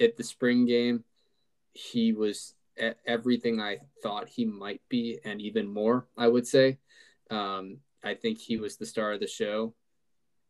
at 0.00 0.16
the 0.16 0.24
spring 0.24 0.66
game, 0.66 1.04
he 1.72 2.12
was 2.12 2.54
everything 3.06 3.60
I 3.60 3.78
thought 4.02 4.28
he 4.28 4.44
might 4.44 4.82
be, 4.88 5.18
and 5.24 5.40
even 5.40 5.66
more, 5.66 6.06
I 6.16 6.28
would 6.28 6.46
say. 6.46 6.78
Um, 7.30 7.78
I 8.04 8.14
think 8.14 8.38
he 8.38 8.56
was 8.56 8.76
the 8.76 8.86
star 8.86 9.12
of 9.12 9.20
the 9.20 9.26
show 9.26 9.74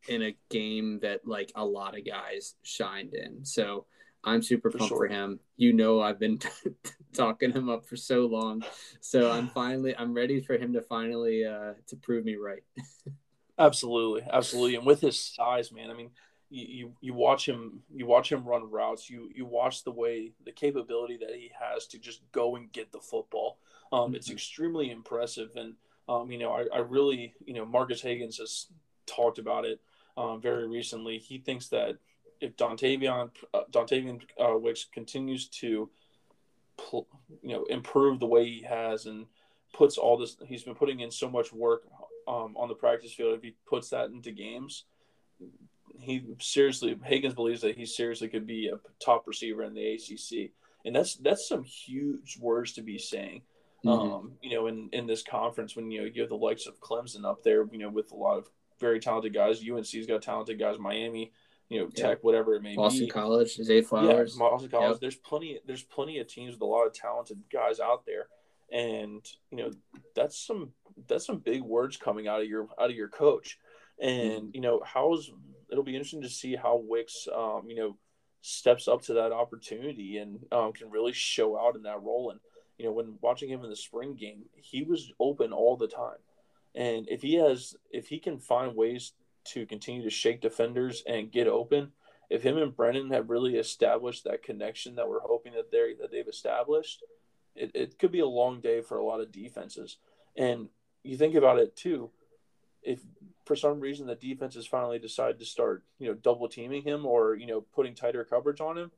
in 0.08 0.22
a 0.22 0.36
game 0.50 0.98
that 1.02 1.26
like 1.26 1.52
a 1.54 1.64
lot 1.64 1.96
of 1.96 2.04
guys 2.04 2.54
shined 2.62 3.14
in. 3.14 3.44
So 3.44 3.86
I'm 4.24 4.42
super 4.42 4.70
pumped 4.70 4.84
for, 4.84 4.88
sure. 4.88 5.08
for 5.08 5.08
him. 5.08 5.40
You 5.56 5.72
know, 5.72 6.00
I've 6.00 6.18
been 6.18 6.38
talking 7.12 7.52
him 7.52 7.68
up 7.68 7.86
for 7.86 7.96
so 7.96 8.26
long. 8.26 8.62
So 9.00 9.30
I'm 9.30 9.48
finally, 9.48 9.96
I'm 9.96 10.14
ready 10.14 10.40
for 10.40 10.56
him 10.56 10.72
to 10.74 10.82
finally 10.82 11.44
uh, 11.44 11.74
to 11.88 11.96
prove 11.96 12.24
me 12.24 12.36
right. 12.36 12.62
absolutely, 13.58 14.22
absolutely, 14.30 14.76
and 14.76 14.86
with 14.86 15.00
his 15.00 15.18
size, 15.18 15.72
man. 15.72 15.90
I 15.90 15.94
mean, 15.94 16.10
you, 16.54 16.92
you 17.00 17.14
watch 17.14 17.48
him 17.48 17.82
you 17.94 18.06
watch 18.06 18.30
him 18.30 18.44
run 18.44 18.70
routes 18.70 19.08
you 19.08 19.30
you 19.34 19.46
watch 19.46 19.84
the 19.84 19.90
way 19.90 20.32
the 20.44 20.52
capability 20.52 21.16
that 21.16 21.34
he 21.34 21.50
has 21.58 21.86
to 21.86 21.98
just 21.98 22.20
go 22.32 22.56
and 22.56 22.72
get 22.72 22.92
the 22.92 23.00
football 23.00 23.58
um, 23.92 24.00
mm-hmm. 24.00 24.16
it's 24.16 24.30
extremely 24.30 24.90
impressive 24.90 25.50
and 25.56 25.74
um, 26.08 26.30
you 26.30 26.38
know 26.38 26.52
I, 26.52 26.66
I 26.74 26.78
really 26.80 27.34
you 27.44 27.54
know 27.54 27.64
Marcus 27.64 28.02
Hagans 28.02 28.38
has 28.38 28.66
talked 29.06 29.38
about 29.38 29.64
it 29.64 29.80
um, 30.16 30.40
very 30.40 30.68
recently. 30.68 31.18
He 31.18 31.38
thinks 31.38 31.68
that 31.68 31.98
if 32.40 32.56
Dontayvion 32.56 33.30
uh, 33.54 33.60
Dontayvion 33.70 34.22
uh, 34.38 34.58
Wicks 34.58 34.84
continues 34.84 35.48
to, 35.48 35.88
pl- 36.76 37.06
you 37.42 37.54
know, 37.54 37.64
improve 37.64 38.20
the 38.20 38.26
way 38.26 38.44
he 38.44 38.62
has 38.62 39.06
and 39.06 39.26
puts 39.72 39.96
all 39.96 40.18
this, 40.18 40.36
he's 40.46 40.64
been 40.64 40.74
putting 40.74 41.00
in 41.00 41.10
so 41.10 41.30
much 41.30 41.52
work 41.52 41.84
um, 42.28 42.54
on 42.56 42.68
the 42.68 42.74
practice 42.74 43.12
field. 43.12 43.36
If 43.36 43.42
he 43.42 43.54
puts 43.66 43.90
that 43.90 44.10
into 44.10 44.32
games, 44.32 44.84
he 46.00 46.24
seriously 46.40 46.94
Hagans 46.94 47.34
believes 47.34 47.60
that 47.62 47.76
he 47.76 47.86
seriously 47.86 48.28
could 48.28 48.46
be 48.46 48.68
a 48.68 48.78
top 49.04 49.26
receiver 49.26 49.62
in 49.62 49.74
the 49.74 49.94
ACC, 49.94 50.50
and 50.84 50.94
that's 50.94 51.16
that's 51.16 51.48
some 51.48 51.64
huge 51.64 52.38
words 52.40 52.72
to 52.72 52.82
be 52.82 52.98
saying. 52.98 53.42
Mm-hmm. 53.84 54.12
Um, 54.12 54.32
you 54.40 54.54
know, 54.54 54.66
in 54.68 54.88
in 54.92 55.06
this 55.06 55.22
conference 55.22 55.74
when 55.74 55.90
you 55.90 56.02
know 56.02 56.10
you 56.12 56.20
have 56.20 56.30
the 56.30 56.36
likes 56.36 56.66
of 56.66 56.80
Clemson 56.80 57.24
up 57.24 57.42
there, 57.42 57.66
you 57.72 57.78
know, 57.78 57.88
with 57.88 58.12
a 58.12 58.16
lot 58.16 58.38
of 58.38 58.48
very 58.80 59.00
talented 59.00 59.34
guys. 59.34 59.62
UNC's 59.68 60.06
got 60.06 60.22
talented 60.22 60.58
guys. 60.58 60.78
Miami, 60.78 61.32
you 61.68 61.80
know, 61.80 61.88
Tech, 61.88 62.18
whatever 62.22 62.54
it 62.54 62.62
may 62.62 62.76
Boston 62.76 63.06
be. 63.06 63.10
College, 63.10 63.54
Zay 63.54 63.80
Flowers. 63.80 64.36
Yeah, 64.36 64.48
Boston 64.48 64.70
College. 64.70 64.90
Yep. 64.92 65.00
There's 65.00 65.16
plenty. 65.16 65.58
There's 65.66 65.82
plenty 65.82 66.18
of 66.18 66.26
teams 66.26 66.54
with 66.54 66.62
a 66.62 66.66
lot 66.66 66.86
of 66.86 66.92
talented 66.92 67.40
guys 67.52 67.80
out 67.80 68.04
there, 68.06 68.26
and 68.70 69.26
you 69.50 69.58
know, 69.58 69.70
that's 70.14 70.38
some 70.38 70.72
that's 71.08 71.26
some 71.26 71.38
big 71.38 71.62
words 71.62 71.96
coming 71.96 72.28
out 72.28 72.40
of 72.40 72.46
your 72.46 72.68
out 72.78 72.90
of 72.90 72.96
your 72.96 73.08
coach. 73.08 73.58
And 74.00 74.42
mm-hmm. 74.42 74.48
you 74.54 74.60
know, 74.60 74.82
how's 74.84 75.30
it'll 75.72 75.82
be 75.82 75.96
interesting 75.96 76.22
to 76.22 76.28
see 76.28 76.54
how 76.54 76.76
Wicks, 76.76 77.26
um, 77.34 77.62
you 77.66 77.76
know, 77.76 77.96
steps 78.42 78.86
up 78.86 79.02
to 79.02 79.14
that 79.14 79.32
opportunity 79.32 80.18
and 80.18 80.44
um, 80.52 80.72
can 80.72 80.90
really 80.90 81.12
show 81.12 81.58
out 81.58 81.76
in 81.76 81.82
that 81.82 82.02
role. 82.02 82.30
And 82.30 82.40
you 82.78 82.84
know, 82.84 82.92
when 82.92 83.14
watching 83.22 83.48
him 83.48 83.64
in 83.64 83.70
the 83.70 83.76
spring 83.76 84.14
game, 84.14 84.44
he 84.54 84.82
was 84.82 85.12
open 85.18 85.52
all 85.52 85.76
the 85.76 85.88
time. 85.88 86.18
And 86.74 87.08
if 87.08 87.22
he 87.22 87.34
has, 87.34 87.74
if 87.90 88.08
he 88.08 88.18
can 88.18 88.38
find 88.38 88.76
ways 88.76 89.12
to 89.44 89.66
continue 89.66 90.02
to 90.02 90.10
shake 90.10 90.40
defenders 90.40 91.02
and 91.06 91.32
get 91.32 91.46
open, 91.46 91.92
if 92.30 92.42
him 92.42 92.58
and 92.58 92.74
Brennan 92.74 93.10
have 93.10 93.30
really 93.30 93.56
established 93.56 94.24
that 94.24 94.42
connection 94.42 94.96
that 94.96 95.08
we're 95.08 95.20
hoping 95.20 95.52
that 95.54 95.70
they 95.70 95.94
that 96.00 96.10
they've 96.10 96.28
established, 96.28 97.02
it, 97.54 97.70
it 97.74 97.98
could 97.98 98.12
be 98.12 98.20
a 98.20 98.26
long 98.26 98.60
day 98.60 98.80
for 98.80 98.98
a 98.98 99.04
lot 99.04 99.20
of 99.20 99.32
defenses. 99.32 99.98
And 100.36 100.68
you 101.02 101.16
think 101.16 101.34
about 101.34 101.58
it 101.58 101.76
too, 101.76 102.10
if 102.82 103.00
for 103.44 103.56
some 103.56 103.80
reason 103.80 104.06
the 104.06 104.14
defenses 104.14 104.66
finally 104.66 104.98
decide 104.98 105.38
to 105.38 105.44
start, 105.44 105.84
you 105.98 106.08
know, 106.08 106.14
double 106.14 106.48
teaming 106.48 106.82
him 106.82 107.06
or 107.06 107.34
you 107.34 107.46
know 107.46 107.60
putting 107.74 107.94
tighter 107.94 108.24
coverage 108.24 108.60
on 108.60 108.78
him, 108.78 108.90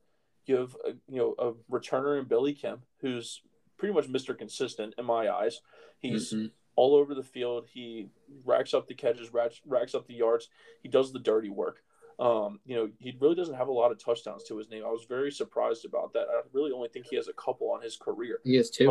you 0.45 0.55
have 0.55 0.75
a, 0.85 0.91
you 1.07 1.17
know 1.17 1.35
a 1.39 1.53
returner 1.71 2.19
in 2.19 2.25
Billy 2.25 2.53
Kemp 2.53 2.81
who's 3.01 3.41
pretty 3.77 3.93
much 3.93 4.07
Mr. 4.07 4.37
Consistent 4.37 4.93
in 4.97 5.05
my 5.05 5.29
eyes. 5.29 5.61
He's 5.99 6.33
mm-hmm. 6.33 6.47
all 6.75 6.95
over 6.95 7.15
the 7.15 7.23
field. 7.23 7.65
He 7.71 8.09
racks 8.43 8.73
up 8.73 8.87
the 8.87 8.93
catches, 8.93 9.33
racks, 9.33 9.61
racks 9.65 9.95
up 9.95 10.07
the 10.07 10.13
yards. 10.13 10.49
He 10.81 10.89
does 10.89 11.11
the 11.11 11.19
dirty 11.19 11.49
work. 11.49 11.81
Um, 12.17 12.59
you 12.65 12.75
know, 12.75 12.89
he 12.99 13.17
really 13.19 13.35
doesn't 13.35 13.55
have 13.55 13.67
a 13.67 13.73
lot 13.73 13.91
of 13.91 14.03
touchdowns 14.03 14.43
to 14.45 14.57
his 14.57 14.69
name. 14.69 14.83
I 14.85 14.89
was 14.89 15.05
very 15.07 15.31
surprised 15.31 15.83
about 15.83 16.13
that. 16.13 16.27
I 16.29 16.41
really 16.53 16.71
only 16.71 16.87
think 16.87 17.07
he 17.09 17.17
has 17.17 17.27
a 17.27 17.33
couple 17.33 17.71
on 17.71 17.81
his 17.81 17.97
career. 17.97 18.39
He 18.45 18.55
has 18.55 18.69
two. 18.69 18.87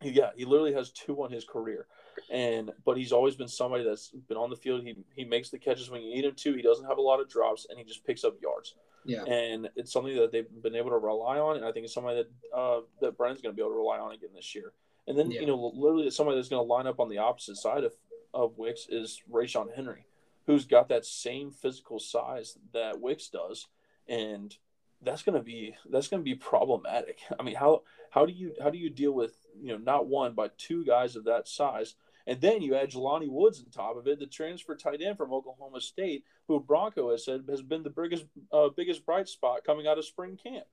But, 0.00 0.12
yeah, 0.12 0.30
he 0.36 0.44
literally 0.44 0.72
has 0.74 0.92
two 0.92 1.22
on 1.24 1.32
his 1.32 1.44
career 1.44 1.86
and 2.30 2.70
but 2.84 2.96
he's 2.96 3.12
always 3.12 3.36
been 3.36 3.48
somebody 3.48 3.84
that's 3.84 4.08
been 4.28 4.36
on 4.36 4.50
the 4.50 4.56
field. 4.56 4.82
He 4.82 4.96
he 5.14 5.24
makes 5.24 5.50
the 5.50 5.58
catches 5.58 5.90
when 5.90 6.02
you 6.02 6.14
need 6.14 6.24
him 6.24 6.34
to. 6.34 6.54
He 6.54 6.62
doesn't 6.62 6.86
have 6.86 6.98
a 6.98 7.02
lot 7.02 7.20
of 7.20 7.28
drops, 7.28 7.66
and 7.68 7.78
he 7.78 7.84
just 7.84 8.04
picks 8.04 8.24
up 8.24 8.40
yards. 8.42 8.74
Yeah, 9.04 9.24
and 9.24 9.68
it's 9.76 9.92
something 9.92 10.14
that 10.16 10.32
they've 10.32 10.46
been 10.62 10.76
able 10.76 10.90
to 10.90 10.98
rely 10.98 11.38
on, 11.38 11.56
and 11.56 11.64
I 11.64 11.72
think 11.72 11.84
it's 11.84 11.94
somebody 11.94 12.22
that 12.22 12.56
uh, 12.56 12.80
that 13.00 13.16
Brennan's 13.16 13.40
going 13.40 13.54
to 13.54 13.56
be 13.56 13.62
able 13.62 13.72
to 13.72 13.78
rely 13.78 13.98
on 13.98 14.12
again 14.12 14.30
this 14.34 14.54
year. 14.54 14.72
And 15.06 15.18
then 15.18 15.30
yeah. 15.30 15.40
you 15.40 15.46
know, 15.46 15.72
literally, 15.74 16.10
somebody 16.10 16.36
that's 16.36 16.48
going 16.48 16.64
to 16.64 16.72
line 16.72 16.86
up 16.86 17.00
on 17.00 17.08
the 17.08 17.18
opposite 17.18 17.56
side 17.56 17.84
of 17.84 17.94
of 18.32 18.58
Wicks 18.58 18.86
is 18.88 19.22
Ra'Shaun 19.30 19.74
Henry, 19.74 20.06
who's 20.46 20.66
got 20.66 20.88
that 20.88 21.04
same 21.04 21.50
physical 21.50 21.98
size 21.98 22.58
that 22.72 23.00
Wicks 23.00 23.28
does, 23.28 23.68
and 24.06 24.56
that's 25.02 25.22
going 25.22 25.36
to 25.36 25.42
be 25.42 25.74
that's 25.90 26.08
going 26.08 26.20
to 26.20 26.24
be 26.24 26.34
problematic. 26.34 27.18
I 27.38 27.42
mean, 27.42 27.56
how 27.56 27.82
how 28.10 28.26
do 28.26 28.32
you 28.32 28.54
how 28.62 28.70
do 28.70 28.78
you 28.78 28.90
deal 28.90 29.12
with 29.12 29.34
you 29.60 29.72
know 29.72 29.78
not 29.78 30.06
one 30.06 30.34
but 30.34 30.58
two 30.58 30.84
guys 30.84 31.16
of 31.16 31.24
that 31.24 31.48
size 31.48 31.94
and 32.26 32.40
then 32.40 32.62
you 32.62 32.74
add 32.74 32.90
Jelani 32.90 33.28
Woods 33.28 33.60
on 33.60 33.70
top 33.70 33.96
of 33.96 34.06
it, 34.06 34.18
the 34.18 34.26
transfer 34.26 34.76
tight 34.76 35.00
end 35.02 35.16
from 35.16 35.32
Oklahoma 35.32 35.80
State, 35.80 36.24
who 36.48 36.60
Bronco 36.60 37.10
has 37.10 37.24
said 37.24 37.44
has 37.48 37.62
been 37.62 37.82
the 37.82 37.90
biggest 37.90 38.24
uh, 38.52 38.68
biggest 38.76 39.04
bright 39.04 39.28
spot 39.28 39.64
coming 39.64 39.86
out 39.86 39.98
of 39.98 40.04
spring 40.04 40.38
camp. 40.42 40.64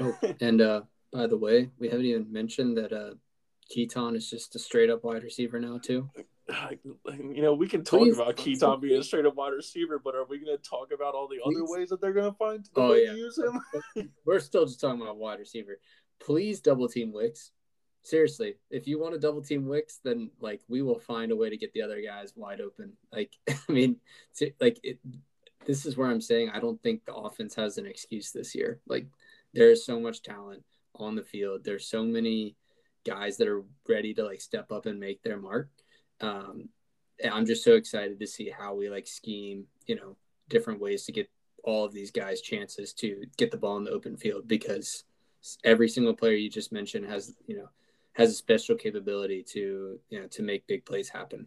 oh, 0.00 0.18
and 0.40 0.60
uh, 0.60 0.82
by 1.12 1.26
the 1.26 1.36
way, 1.36 1.70
we 1.78 1.88
haven't 1.88 2.06
even 2.06 2.32
mentioned 2.32 2.76
that 2.76 2.92
uh, 2.92 3.14
Keytaon 3.74 4.16
is 4.16 4.28
just 4.28 4.54
a 4.56 4.58
straight 4.58 4.90
up 4.90 5.04
wide 5.04 5.22
receiver 5.22 5.58
now 5.58 5.78
too. 5.78 6.10
You 7.06 7.40
know, 7.40 7.54
we 7.54 7.68
can 7.68 7.84
talk 7.84 8.00
Please. 8.00 8.18
about 8.18 8.36
Keytaon 8.36 8.80
being 8.80 9.00
a 9.00 9.02
straight 9.02 9.24
up 9.24 9.34
wide 9.34 9.54
receiver, 9.54 9.98
but 10.02 10.14
are 10.14 10.26
we 10.26 10.44
going 10.44 10.56
to 10.56 10.62
talk 10.62 10.90
about 10.94 11.14
all 11.14 11.26
the 11.26 11.38
Please. 11.42 11.56
other 11.56 11.66
ways 11.66 11.88
that 11.88 12.00
they're 12.00 12.12
going 12.12 12.30
to 12.30 12.36
find 12.36 12.68
oh, 12.76 12.92
yeah. 12.92 13.12
to 13.12 13.16
use 13.16 13.38
him? 13.38 14.10
We're 14.26 14.40
still 14.40 14.66
just 14.66 14.80
talking 14.80 15.00
about 15.00 15.16
wide 15.16 15.38
receiver. 15.38 15.78
Please 16.20 16.60
double 16.60 16.88
team 16.88 17.12
Wicks 17.12 17.52
seriously, 18.04 18.54
if 18.70 18.86
you 18.86 19.00
want 19.00 19.14
to 19.14 19.20
double 19.20 19.42
team 19.42 19.66
Wicks, 19.66 19.98
then 20.04 20.30
like 20.40 20.60
we 20.68 20.82
will 20.82 20.98
find 20.98 21.32
a 21.32 21.36
way 21.36 21.50
to 21.50 21.56
get 21.56 21.72
the 21.72 21.82
other 21.82 22.00
guys 22.00 22.32
wide 22.36 22.60
open. 22.60 22.92
Like, 23.12 23.32
I 23.48 23.72
mean, 23.72 23.96
like 24.60 24.78
it, 24.84 24.98
this 25.66 25.84
is 25.84 25.96
where 25.96 26.08
I'm 26.08 26.20
saying 26.20 26.50
I 26.50 26.60
don't 26.60 26.80
think 26.82 27.04
the 27.04 27.14
offense 27.14 27.54
has 27.56 27.78
an 27.78 27.86
excuse 27.86 28.30
this 28.30 28.54
year. 28.54 28.80
Like, 28.86 29.06
there's 29.54 29.84
so 29.84 29.98
much 29.98 30.22
talent 30.22 30.62
on 30.94 31.16
the 31.16 31.24
field. 31.24 31.64
There's 31.64 31.86
so 31.86 32.04
many 32.04 32.56
guys 33.04 33.36
that 33.38 33.48
are 33.48 33.64
ready 33.88 34.14
to 34.14 34.24
like 34.24 34.40
step 34.40 34.70
up 34.70 34.86
and 34.86 35.00
make 35.00 35.22
their 35.22 35.38
mark. 35.38 35.70
Um, 36.20 36.68
I'm 37.30 37.46
just 37.46 37.64
so 37.64 37.74
excited 37.74 38.20
to 38.20 38.26
see 38.26 38.50
how 38.50 38.74
we 38.74 38.90
like 38.90 39.06
scheme, 39.06 39.66
you 39.86 39.96
know, 39.96 40.16
different 40.48 40.80
ways 40.80 41.04
to 41.04 41.12
get 41.12 41.30
all 41.62 41.84
of 41.84 41.92
these 41.92 42.10
guys 42.10 42.42
chances 42.42 42.92
to 42.92 43.24
get 43.38 43.50
the 43.50 43.56
ball 43.56 43.78
in 43.78 43.84
the 43.84 43.90
open 43.90 44.16
field 44.16 44.46
because 44.46 45.04
every 45.64 45.88
single 45.88 46.14
player 46.14 46.34
you 46.34 46.50
just 46.50 46.72
mentioned 46.72 47.06
has, 47.06 47.34
you 47.46 47.56
know, 47.56 47.68
has 48.14 48.30
a 48.30 48.34
special 48.34 48.76
capability 48.76 49.42
to 49.42 50.00
you 50.08 50.20
know 50.20 50.26
to 50.28 50.42
make 50.42 50.66
big 50.66 50.84
plays 50.84 51.10
happen. 51.10 51.46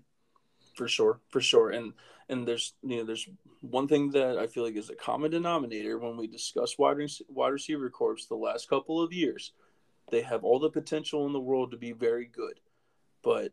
For 0.76 0.88
sure, 0.88 1.20
for 1.30 1.42
sure, 1.42 1.72
and 1.72 1.94
and 2.30 2.48
there's 2.48 2.74
you 2.84 2.98
know 2.98 3.04
there's 3.04 3.28
one 3.62 3.88
thing 3.88 4.12
that 4.12 4.38
I 4.38 4.48
feel 4.48 4.64
like 4.64 4.76
is 4.76 4.90
a 4.90 4.96
common 4.96 5.32
denominator 5.32 5.98
when 5.98 6.18
we 6.18 6.28
discuss 6.28 6.78
wide 6.78 6.98
wide 7.30 7.50
receiver 7.50 7.90
corps 7.90 8.28
the 8.28 8.36
last 8.36 8.70
couple 8.70 9.02
of 9.02 9.12
years. 9.12 9.54
They 10.10 10.22
have 10.22 10.44
all 10.44 10.60
the 10.60 10.70
potential 10.70 11.26
in 11.26 11.34
the 11.34 11.40
world 11.40 11.72
to 11.72 11.78
be 11.78 11.92
very 11.92 12.26
good, 12.26 12.60
but 13.24 13.52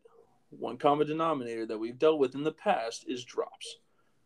one 0.49 0.77
common 0.77 1.07
denominator 1.07 1.65
that 1.65 1.77
we've 1.77 1.99
dealt 1.99 2.19
with 2.19 2.35
in 2.35 2.43
the 2.43 2.51
past 2.51 3.05
is 3.07 3.25
drops. 3.25 3.77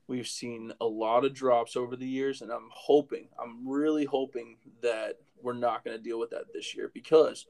We've 0.07 0.27
seen 0.27 0.73
a 0.81 0.85
lot 0.85 1.25
of 1.25 1.33
drops 1.33 1.75
over 1.75 1.95
the 1.95 2.07
years, 2.07 2.41
and 2.41 2.51
I'm 2.51 2.69
hoping, 2.71 3.29
I'm 3.41 3.67
really 3.67 4.05
hoping 4.05 4.57
that 4.81 5.17
we're 5.41 5.53
not 5.53 5.83
going 5.83 5.97
to 5.97 6.03
deal 6.03 6.19
with 6.19 6.31
that 6.31 6.51
this 6.53 6.75
year 6.75 6.91
because 6.93 7.45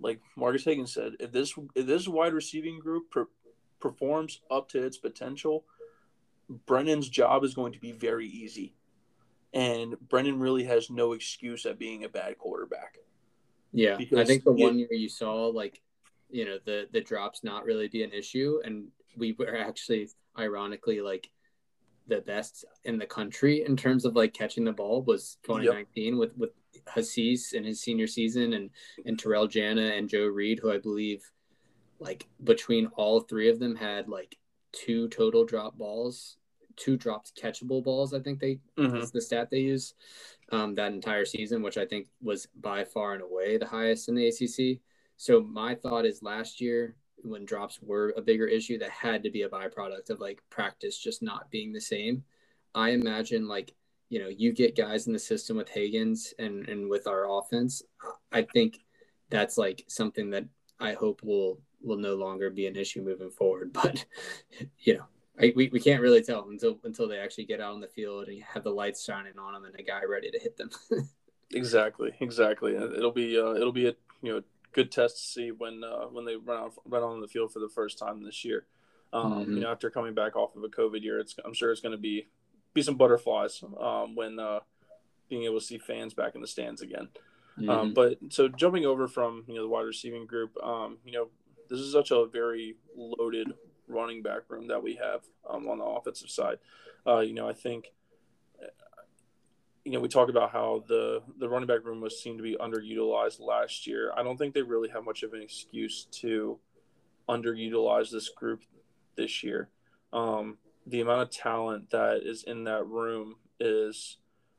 like 0.00 0.20
Marcus 0.36 0.64
Hagan 0.64 0.86
said, 0.86 1.12
if 1.20 1.32
this 1.32 1.54
if 1.74 1.86
this 1.86 2.08
wide 2.08 2.32
receiving 2.32 2.78
group 2.78 3.10
per, 3.10 3.26
performs 3.80 4.40
up 4.50 4.68
to 4.70 4.84
its 4.84 4.96
potential, 4.96 5.64
Brennan's 6.66 7.08
job 7.08 7.44
is 7.44 7.54
going 7.54 7.72
to 7.72 7.80
be 7.80 7.92
very 7.92 8.26
easy, 8.26 8.74
and 9.52 9.96
Brennan 10.08 10.38
really 10.38 10.64
has 10.64 10.90
no 10.90 11.12
excuse 11.12 11.66
at 11.66 11.78
being 11.78 12.04
a 12.04 12.08
bad 12.08 12.38
quarterback. 12.38 12.98
Yeah, 13.72 13.96
because 13.96 14.18
I 14.18 14.24
think 14.24 14.44
the 14.44 14.54
it, 14.54 14.62
one 14.62 14.78
year 14.78 14.92
you 14.92 15.08
saw 15.08 15.46
like, 15.46 15.80
you 16.30 16.44
know, 16.44 16.58
the 16.64 16.88
the 16.92 17.00
drops 17.00 17.44
not 17.44 17.64
really 17.64 17.88
be 17.88 18.02
an 18.02 18.12
issue, 18.12 18.60
and 18.64 18.88
we 19.16 19.32
were 19.32 19.56
actually 19.56 20.08
ironically 20.38 21.00
like 21.00 21.30
the 22.06 22.20
best 22.20 22.64
in 22.84 22.98
the 22.98 23.06
country 23.06 23.64
in 23.64 23.76
terms 23.76 24.04
of 24.04 24.16
like 24.16 24.32
catching 24.32 24.64
the 24.64 24.72
ball 24.72 25.02
was 25.02 25.36
2019 25.42 26.04
yep. 26.04 26.18
with 26.18 26.36
with 26.38 26.50
Hasise 26.86 27.52
in 27.52 27.64
his 27.64 27.80
senior 27.80 28.06
season 28.06 28.54
and 28.54 28.70
and 29.04 29.18
Terrell 29.18 29.46
Jana 29.46 29.92
and 29.94 30.08
Joe 30.08 30.26
Reed 30.26 30.58
who 30.60 30.72
I 30.72 30.78
believe 30.78 31.22
like 31.98 32.26
between 32.44 32.86
all 32.96 33.20
three 33.20 33.48
of 33.48 33.58
them 33.58 33.74
had 33.74 34.08
like 34.08 34.36
two 34.72 35.08
total 35.08 35.44
drop 35.44 35.76
balls 35.76 36.36
two 36.76 36.96
dropped 36.96 37.34
catchable 37.40 37.82
balls 37.82 38.14
I 38.14 38.20
think 38.20 38.38
they 38.38 38.60
mm-hmm. 38.78 39.04
the 39.12 39.20
stat 39.20 39.48
they 39.50 39.60
use 39.60 39.94
um, 40.50 40.74
that 40.76 40.92
entire 40.92 41.24
season 41.24 41.62
which 41.62 41.78
I 41.78 41.84
think 41.84 42.06
was 42.22 42.46
by 42.60 42.84
far 42.84 43.14
and 43.14 43.22
away 43.22 43.56
the 43.58 43.66
highest 43.66 44.08
in 44.08 44.14
the 44.14 44.28
ACC 44.28 44.80
so 45.16 45.40
my 45.40 45.74
thought 45.74 46.06
is 46.06 46.22
last 46.22 46.60
year 46.60 46.94
when 47.24 47.44
drops 47.44 47.80
were 47.82 48.14
a 48.16 48.22
bigger 48.22 48.46
issue 48.46 48.78
that 48.78 48.90
had 48.90 49.22
to 49.22 49.30
be 49.30 49.42
a 49.42 49.48
byproduct 49.48 50.10
of 50.10 50.20
like 50.20 50.42
practice 50.50 50.96
just 50.96 51.22
not 51.22 51.50
being 51.50 51.72
the 51.72 51.80
same 51.80 52.22
i 52.74 52.90
imagine 52.90 53.48
like 53.48 53.74
you 54.08 54.18
know 54.18 54.28
you 54.28 54.52
get 54.52 54.76
guys 54.76 55.06
in 55.06 55.12
the 55.12 55.18
system 55.18 55.56
with 55.56 55.70
Hagans 55.70 56.32
and 56.38 56.68
and 56.68 56.88
with 56.88 57.06
our 57.06 57.28
offense 57.38 57.82
i 58.32 58.42
think 58.42 58.78
that's 59.30 59.58
like 59.58 59.84
something 59.88 60.30
that 60.30 60.44
i 60.80 60.92
hope 60.92 61.22
will 61.22 61.60
will 61.82 61.98
no 61.98 62.14
longer 62.14 62.50
be 62.50 62.66
an 62.66 62.76
issue 62.76 63.02
moving 63.02 63.30
forward 63.30 63.72
but 63.82 64.04
you 64.80 64.96
know 64.96 65.04
I, 65.40 65.52
we, 65.54 65.68
we 65.68 65.78
can't 65.78 66.02
really 66.02 66.22
tell 66.22 66.48
until 66.48 66.78
until 66.82 67.06
they 67.06 67.18
actually 67.18 67.44
get 67.44 67.60
out 67.60 67.72
on 67.72 67.80
the 67.80 67.86
field 67.86 68.26
and 68.26 68.42
have 68.42 68.64
the 68.64 68.70
lights 68.70 69.04
shining 69.04 69.38
on 69.38 69.52
them 69.52 69.64
and 69.64 69.78
a 69.78 69.82
guy 69.82 70.02
ready 70.04 70.30
to 70.30 70.38
hit 70.38 70.56
them 70.56 70.70
exactly 71.52 72.12
exactly 72.20 72.74
it'll 72.74 73.12
be 73.12 73.38
uh, 73.38 73.52
it'll 73.52 73.72
be 73.72 73.86
a 73.86 73.94
you 74.22 74.32
know 74.32 74.42
good 74.72 74.92
test 74.92 75.16
to 75.16 75.22
see 75.22 75.50
when 75.50 75.82
uh, 75.84 76.06
when 76.06 76.24
they 76.24 76.36
run 76.36 76.58
out, 76.58 76.72
run 76.86 77.02
on 77.02 77.20
the 77.20 77.28
field 77.28 77.52
for 77.52 77.58
the 77.58 77.68
first 77.68 77.98
time 77.98 78.22
this 78.22 78.44
year. 78.44 78.66
Um, 79.12 79.32
mm-hmm. 79.32 79.54
You 79.54 79.60
know, 79.60 79.72
after 79.72 79.90
coming 79.90 80.14
back 80.14 80.36
off 80.36 80.54
of 80.56 80.62
a 80.62 80.68
COVID 80.68 81.02
year, 81.02 81.18
it's 81.18 81.34
I'm 81.44 81.54
sure 81.54 81.70
it's 81.70 81.80
going 81.80 81.92
to 81.92 81.98
be 81.98 82.28
be 82.74 82.82
some 82.82 82.96
butterflies 82.96 83.62
um, 83.80 84.14
when 84.14 84.38
uh, 84.38 84.60
being 85.28 85.44
able 85.44 85.58
to 85.58 85.64
see 85.64 85.78
fans 85.78 86.14
back 86.14 86.34
in 86.34 86.40
the 86.40 86.46
stands 86.46 86.82
again. 86.82 87.08
Um, 87.58 87.64
mm-hmm. 87.64 87.70
Um, 87.70 87.94
but 87.94 88.18
so 88.30 88.48
jumping 88.48 88.86
over 88.86 89.08
from 89.08 89.44
you 89.48 89.54
know 89.54 89.62
the 89.62 89.68
wide 89.68 89.82
receiving 89.82 90.26
group, 90.26 90.56
um, 90.62 90.98
you 91.04 91.12
know 91.12 91.28
this 91.68 91.80
is 91.80 91.92
such 91.92 92.10
a 92.10 92.26
very 92.26 92.76
loaded 92.96 93.52
running 93.88 94.22
back 94.22 94.42
room 94.48 94.68
that 94.68 94.82
we 94.82 94.94
have 94.94 95.22
um, 95.48 95.66
on 95.68 95.78
the 95.78 95.84
offensive 95.84 96.30
side. 96.30 96.58
Uh, 97.06 97.20
you 97.20 97.34
know, 97.34 97.48
I 97.48 97.52
think 97.52 97.92
you 99.84 99.92
know 99.92 100.00
we 100.00 100.08
talk 100.08 100.28
about 100.28 100.50
how 100.50 100.84
the 100.86 101.22
the 101.38 101.48
running 101.48 101.66
back 101.66 101.84
room 101.84 102.00
was 102.00 102.22
seemed 102.22 102.38
to 102.38 102.42
be 102.42 102.56
underutilized 102.56 103.40
last 103.40 103.86
year. 103.86 104.12
I 104.16 104.22
don't 104.22 104.36
think 104.36 104.54
they 104.54 104.62
really 104.62 104.90
have 104.90 105.04
much 105.04 105.22
of 105.22 105.32
an 105.32 105.42
excuse 105.42 106.06
to 106.20 106.58
underutilize 107.28 108.10
this 108.10 108.28
group 108.28 108.62
this 109.16 109.42
year. 109.42 109.68
Um, 110.12 110.58
the 110.88 111.00
amount 111.00 111.22
of 111.22 111.30
talent 111.30 111.90
that 111.90 112.20
is 112.24 112.44
in 112.44 112.64
that 112.64 112.86
room 112.86 113.36
is 113.60 114.16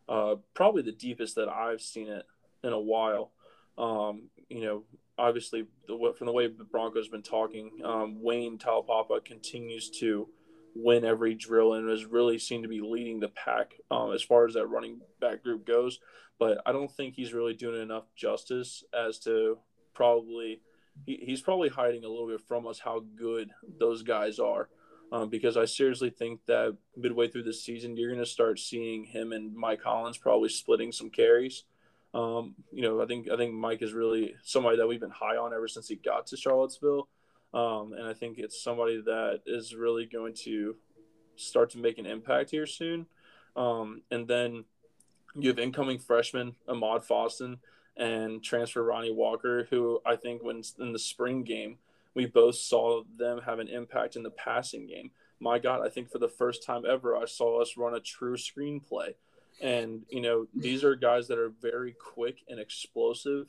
uh, 0.07 0.35
probably 0.53 0.81
the 0.81 0.91
deepest 0.91 1.35
that 1.35 1.49
I've 1.49 1.81
seen 1.81 2.07
it 2.07 2.25
in 2.63 2.73
a 2.73 2.79
while. 2.79 3.31
Um, 3.77 4.29
you 4.49 4.61
know, 4.61 4.83
obviously, 5.17 5.65
the, 5.87 6.13
from 6.17 6.27
the 6.27 6.33
way 6.33 6.47
the 6.47 6.63
Broncos 6.63 7.07
been 7.07 7.21
talking, 7.21 7.71
um, 7.83 8.21
Wayne 8.21 8.57
Taulapapa 8.57 9.23
continues 9.23 9.89
to 9.99 10.27
win 10.75 11.03
every 11.03 11.33
drill 11.35 11.73
and 11.73 11.89
has 11.89 12.05
really 12.05 12.37
seemed 12.37 12.63
to 12.63 12.69
be 12.69 12.81
leading 12.81 13.19
the 13.19 13.29
pack 13.29 13.73
um, 13.89 14.11
as 14.13 14.21
far 14.21 14.45
as 14.45 14.53
that 14.53 14.67
running 14.67 14.99
back 15.19 15.43
group 15.43 15.65
goes. 15.65 15.99
But 16.37 16.61
I 16.65 16.71
don't 16.71 16.91
think 16.91 17.15
he's 17.15 17.33
really 17.33 17.53
doing 17.53 17.81
enough 17.81 18.05
justice 18.15 18.83
as 18.93 19.19
to 19.19 19.57
probably 19.93 20.61
he, 21.05 21.19
he's 21.21 21.41
probably 21.41 21.69
hiding 21.69 22.03
a 22.03 22.09
little 22.09 22.27
bit 22.27 22.41
from 22.41 22.67
us 22.67 22.79
how 22.79 23.03
good 23.15 23.51
those 23.79 24.03
guys 24.03 24.39
are. 24.39 24.69
Um, 25.11 25.29
because 25.29 25.57
I 25.57 25.65
seriously 25.65 26.11
think 26.11 26.45
that 26.45 26.77
midway 26.95 27.27
through 27.27 27.43
the 27.43 27.53
season, 27.53 27.97
you're 27.97 28.11
going 28.11 28.23
to 28.23 28.29
start 28.29 28.59
seeing 28.59 29.05
him 29.05 29.31
and 29.31 29.55
Mike 29.55 29.81
Hollins 29.81 30.19
probably 30.19 30.49
splitting 30.49 30.91
some 30.91 31.09
carries. 31.09 31.63
Um, 32.13 32.55
you 32.71 32.81
know, 32.81 33.01
I 33.01 33.05
think 33.05 33.29
I 33.29 33.37
think 33.37 33.53
Mike 33.53 33.81
is 33.81 33.93
really 33.93 34.35
somebody 34.43 34.77
that 34.77 34.87
we've 34.87 34.99
been 34.99 35.09
high 35.09 35.37
on 35.37 35.53
ever 35.53 35.67
since 35.67 35.87
he 35.87 35.95
got 35.95 36.27
to 36.27 36.37
Charlottesville, 36.37 37.07
um, 37.53 37.93
and 37.93 38.07
I 38.07 38.13
think 38.13 38.39
it's 38.39 38.61
somebody 38.63 38.99
that 39.01 39.41
is 39.45 39.75
really 39.75 40.05
going 40.05 40.33
to 40.45 40.75
start 41.35 41.69
to 41.71 41.77
make 41.77 41.99
an 41.99 42.05
impact 42.05 42.49
here 42.49 42.65
soon. 42.65 43.05
Um, 43.55 44.01
and 44.09 44.27
then 44.27 44.65
you 45.35 45.49
have 45.49 45.59
incoming 45.59 45.99
freshman 45.99 46.55
Amaad 46.67 47.05
Foston 47.07 47.59
and 47.95 48.43
transfer 48.43 48.83
Ronnie 48.83 49.13
Walker, 49.13 49.67
who 49.69 49.99
I 50.05 50.15
think 50.15 50.43
when 50.43 50.63
in 50.79 50.93
the 50.93 50.99
spring 50.99 51.43
game 51.43 51.77
we 52.13 52.25
both 52.25 52.55
saw 52.55 53.03
them 53.17 53.41
have 53.45 53.59
an 53.59 53.67
impact 53.67 54.15
in 54.15 54.23
the 54.23 54.29
passing 54.31 54.87
game. 54.87 55.11
My 55.39 55.59
God, 55.59 55.85
I 55.85 55.89
think 55.89 56.11
for 56.11 56.19
the 56.19 56.27
first 56.27 56.65
time 56.65 56.83
ever, 56.89 57.15
I 57.15 57.25
saw 57.25 57.61
us 57.61 57.77
run 57.77 57.95
a 57.95 57.99
true 57.99 58.35
screenplay. 58.35 59.13
And, 59.61 60.03
you 60.09 60.21
know, 60.21 60.47
these 60.55 60.83
are 60.83 60.95
guys 60.95 61.27
that 61.27 61.37
are 61.37 61.53
very 61.61 61.93
quick 61.93 62.39
and 62.49 62.59
explosive 62.59 63.47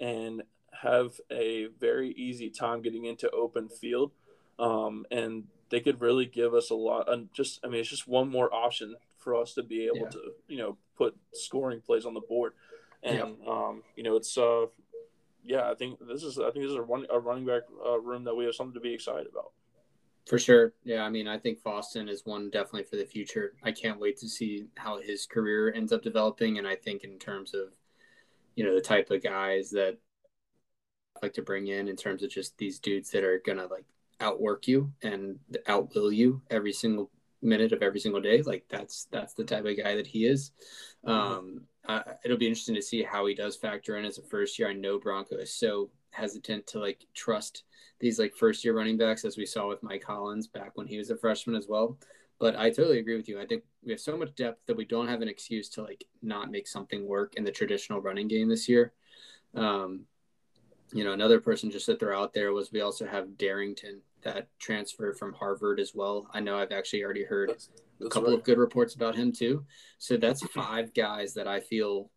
and 0.00 0.42
have 0.72 1.20
a 1.30 1.66
very 1.78 2.10
easy 2.12 2.50
time 2.50 2.82
getting 2.82 3.04
into 3.04 3.30
open 3.30 3.68
field. 3.68 4.12
Um, 4.58 5.06
and 5.10 5.44
they 5.70 5.80
could 5.80 6.00
really 6.00 6.26
give 6.26 6.54
us 6.54 6.70
a 6.70 6.74
lot. 6.74 7.10
And 7.12 7.28
just, 7.32 7.60
I 7.64 7.68
mean, 7.68 7.80
it's 7.80 7.88
just 7.88 8.08
one 8.08 8.28
more 8.28 8.52
option 8.52 8.94
for 9.18 9.34
us 9.34 9.54
to 9.54 9.62
be 9.62 9.86
able 9.86 9.96
yeah. 9.96 10.10
to, 10.10 10.32
you 10.48 10.58
know, 10.58 10.76
put 10.96 11.16
scoring 11.32 11.80
plays 11.80 12.04
on 12.04 12.14
the 12.14 12.20
board. 12.20 12.52
And, 13.02 13.36
yeah. 13.42 13.52
um, 13.52 13.82
you 13.96 14.02
know, 14.02 14.16
it's, 14.16 14.36
uh, 14.36 14.66
yeah, 15.44 15.70
I 15.70 15.74
think 15.74 15.98
this 16.06 16.22
is, 16.22 16.38
I 16.38 16.50
think 16.50 16.64
this 16.64 16.70
is 16.70 16.76
a, 16.76 16.82
run, 16.82 17.06
a 17.10 17.18
running 17.18 17.46
back 17.46 17.62
uh, 17.84 17.98
room 17.98 18.24
that 18.24 18.34
we 18.34 18.44
have 18.44 18.54
something 18.54 18.74
to 18.74 18.80
be 18.80 18.94
excited 18.94 19.26
about. 19.30 19.52
For 20.26 20.38
sure. 20.38 20.72
Yeah. 20.84 21.02
I 21.02 21.10
mean, 21.10 21.26
I 21.26 21.36
think 21.36 21.60
Foston 21.60 22.08
is 22.08 22.24
one 22.24 22.48
definitely 22.48 22.84
for 22.84 22.94
the 22.94 23.04
future. 23.04 23.54
I 23.64 23.72
can't 23.72 23.98
wait 23.98 24.18
to 24.18 24.28
see 24.28 24.66
how 24.76 25.00
his 25.00 25.26
career 25.26 25.72
ends 25.72 25.92
up 25.92 26.02
developing. 26.02 26.58
And 26.58 26.66
I 26.66 26.76
think 26.76 27.02
in 27.02 27.18
terms 27.18 27.54
of, 27.54 27.74
you 28.54 28.64
know, 28.64 28.72
the 28.72 28.80
type 28.80 29.10
of 29.10 29.22
guys 29.22 29.70
that 29.70 29.98
I 31.16 31.26
like 31.26 31.32
to 31.34 31.42
bring 31.42 31.66
in, 31.66 31.88
in 31.88 31.96
terms 31.96 32.22
of 32.22 32.30
just 32.30 32.56
these 32.56 32.78
dudes 32.78 33.10
that 33.10 33.24
are 33.24 33.42
going 33.44 33.58
to 33.58 33.66
like 33.66 33.84
outwork 34.20 34.68
you 34.68 34.92
and 35.02 35.40
outwill 35.66 36.14
you 36.14 36.40
every 36.50 36.72
single 36.72 37.10
minute 37.42 37.72
of 37.72 37.82
every 37.82 37.98
single 37.98 38.20
day. 38.20 38.42
Like 38.42 38.64
that's, 38.68 39.08
that's 39.10 39.34
the 39.34 39.42
type 39.42 39.64
of 39.64 39.76
guy 39.76 39.96
that 39.96 40.06
he 40.06 40.26
is. 40.26 40.52
Mm-hmm. 41.04 41.10
Um, 41.10 41.62
uh, 41.88 42.02
it'll 42.24 42.38
be 42.38 42.46
interesting 42.46 42.74
to 42.74 42.82
see 42.82 43.02
how 43.02 43.26
he 43.26 43.34
does 43.34 43.56
factor 43.56 43.96
in 43.96 44.04
as 44.04 44.18
a 44.18 44.22
first 44.22 44.58
year. 44.58 44.68
I 44.68 44.72
know 44.72 44.98
Bronco 44.98 45.36
is 45.36 45.52
so 45.52 45.90
hesitant 46.10 46.66
to 46.68 46.78
like 46.78 47.06
trust 47.14 47.64
these 47.98 48.18
like 48.18 48.34
first 48.34 48.64
year 48.64 48.76
running 48.76 48.98
backs 48.98 49.24
as 49.24 49.36
we 49.36 49.46
saw 49.46 49.68
with 49.68 49.82
Mike 49.82 50.04
Hollins 50.04 50.46
back 50.46 50.72
when 50.74 50.86
he 50.86 50.98
was 50.98 51.10
a 51.10 51.16
freshman 51.16 51.56
as 51.56 51.66
well. 51.68 51.98
But 52.38 52.56
I 52.56 52.70
totally 52.70 52.98
agree 52.98 53.16
with 53.16 53.28
you. 53.28 53.40
I 53.40 53.46
think 53.46 53.62
we 53.84 53.92
have 53.92 54.00
so 54.00 54.16
much 54.16 54.34
depth 54.34 54.66
that 54.66 54.76
we 54.76 54.84
don't 54.84 55.08
have 55.08 55.22
an 55.22 55.28
excuse 55.28 55.68
to 55.70 55.82
like 55.82 56.04
not 56.22 56.50
make 56.50 56.66
something 56.66 57.06
work 57.06 57.34
in 57.36 57.44
the 57.44 57.52
traditional 57.52 58.00
running 58.00 58.28
game 58.28 58.48
this 58.48 58.68
year. 58.68 58.92
Um, 59.54 60.02
you 60.92 61.04
know, 61.04 61.12
another 61.12 61.40
person 61.40 61.70
just 61.70 61.86
to 61.86 61.96
throw 61.96 62.20
out 62.20 62.32
there 62.32 62.52
was 62.52 62.72
we 62.72 62.80
also 62.80 63.06
have 63.06 63.38
Darrington 63.38 64.00
that 64.22 64.48
transfer 64.58 65.12
from 65.12 65.32
Harvard 65.34 65.80
as 65.80 65.94
well. 65.94 66.28
I 66.32 66.40
know 66.40 66.56
I've 66.56 66.72
actually 66.72 67.04
already 67.04 67.24
heard 67.24 67.50
that's, 67.50 67.68
that's 67.98 68.06
a 68.06 68.08
couple 68.08 68.30
right. 68.30 68.38
of 68.38 68.44
good 68.44 68.58
reports 68.58 68.94
about 68.94 69.14
him 69.14 69.32
too. 69.32 69.64
So 69.98 70.16
that's 70.16 70.42
five 70.54 70.94
guys 70.94 71.34
that 71.34 71.48
I 71.48 71.60
feel 71.60 72.10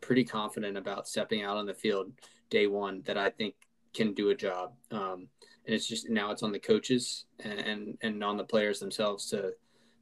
pretty 0.00 0.24
confident 0.24 0.76
about 0.76 1.08
stepping 1.08 1.42
out 1.42 1.56
on 1.56 1.66
the 1.66 1.74
field 1.74 2.12
day 2.50 2.66
one 2.66 3.02
that 3.06 3.16
I 3.16 3.30
think 3.30 3.54
can 3.94 4.12
do 4.12 4.30
a 4.30 4.34
job. 4.34 4.72
Um, 4.90 5.28
and 5.66 5.74
it's 5.74 5.86
just 5.86 6.10
now 6.10 6.30
it's 6.30 6.42
on 6.42 6.52
the 6.52 6.58
coaches 6.58 7.24
and 7.40 7.96
and 8.02 8.22
on 8.22 8.36
the 8.36 8.44
players 8.44 8.80
themselves 8.80 9.30
to, 9.30 9.52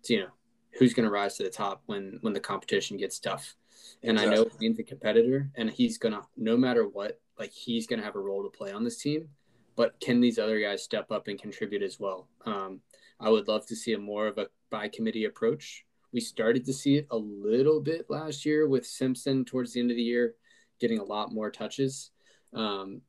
to 0.05 0.12
you 0.12 0.21
know 0.21 0.31
who's 0.79 0.95
going 0.95 1.05
to 1.05 1.12
rise 1.12 1.37
to 1.37 1.43
the 1.45 1.51
top 1.51 1.83
when 1.87 2.19
when 2.23 2.33
the 2.33 2.41
competition 2.41 2.97
gets 2.97 3.19
tough. 3.19 3.55
And 4.03 4.17
exactly. 4.17 4.33
I 4.33 4.43
know 4.43 4.51
he's 4.59 4.79
a 4.79 4.83
competitor, 4.83 5.51
and 5.57 5.71
he's 5.71 5.99
gonna 5.99 6.23
no 6.37 6.57
matter 6.57 6.88
what, 6.88 7.21
like 7.38 7.53
he's 7.53 7.87
gonna 7.87 8.03
have 8.03 8.17
a 8.17 8.21
role 8.21 8.43
to 8.43 8.51
play 8.57 8.73
on 8.73 8.85
this 8.85 8.99
team. 8.99 9.29
But 9.77 9.99
can 10.01 10.21
these 10.21 10.39
other 10.39 10.61
guys 10.61 10.83
step 10.83 11.11
up 11.11 11.29
and 11.29 11.41
contribute 11.41 11.83
as 11.83 11.99
well? 11.99 12.29
Um, 12.45 12.81
I 13.19 13.31
would 13.31 13.49
love 13.49 13.67
to 13.67 13.77
see 13.77 13.93
a 13.93 13.99
more 13.99 14.27
of 14.27 14.39
a 14.39 14.49
by 14.71 14.89
committee 14.89 15.25
approach. 15.25 15.85
We 16.13 16.21
started 16.21 16.65
to 16.67 16.73
see 16.73 16.97
it 16.97 17.07
a 17.11 17.17
little 17.17 17.81
bit 17.81 18.07
last 18.11 18.45
year 18.45 18.69
with 18.69 18.87
Simpson 18.87 19.45
towards 19.45 19.73
the 19.73 19.81
end 19.81 19.91
of 19.91 19.97
the 19.97 20.03
year, 20.03 20.35
getting 20.79 20.99
a 20.99 21.05
lot 21.05 21.33
more 21.33 21.51
touches. 21.51 22.11
Um, 22.53 23.01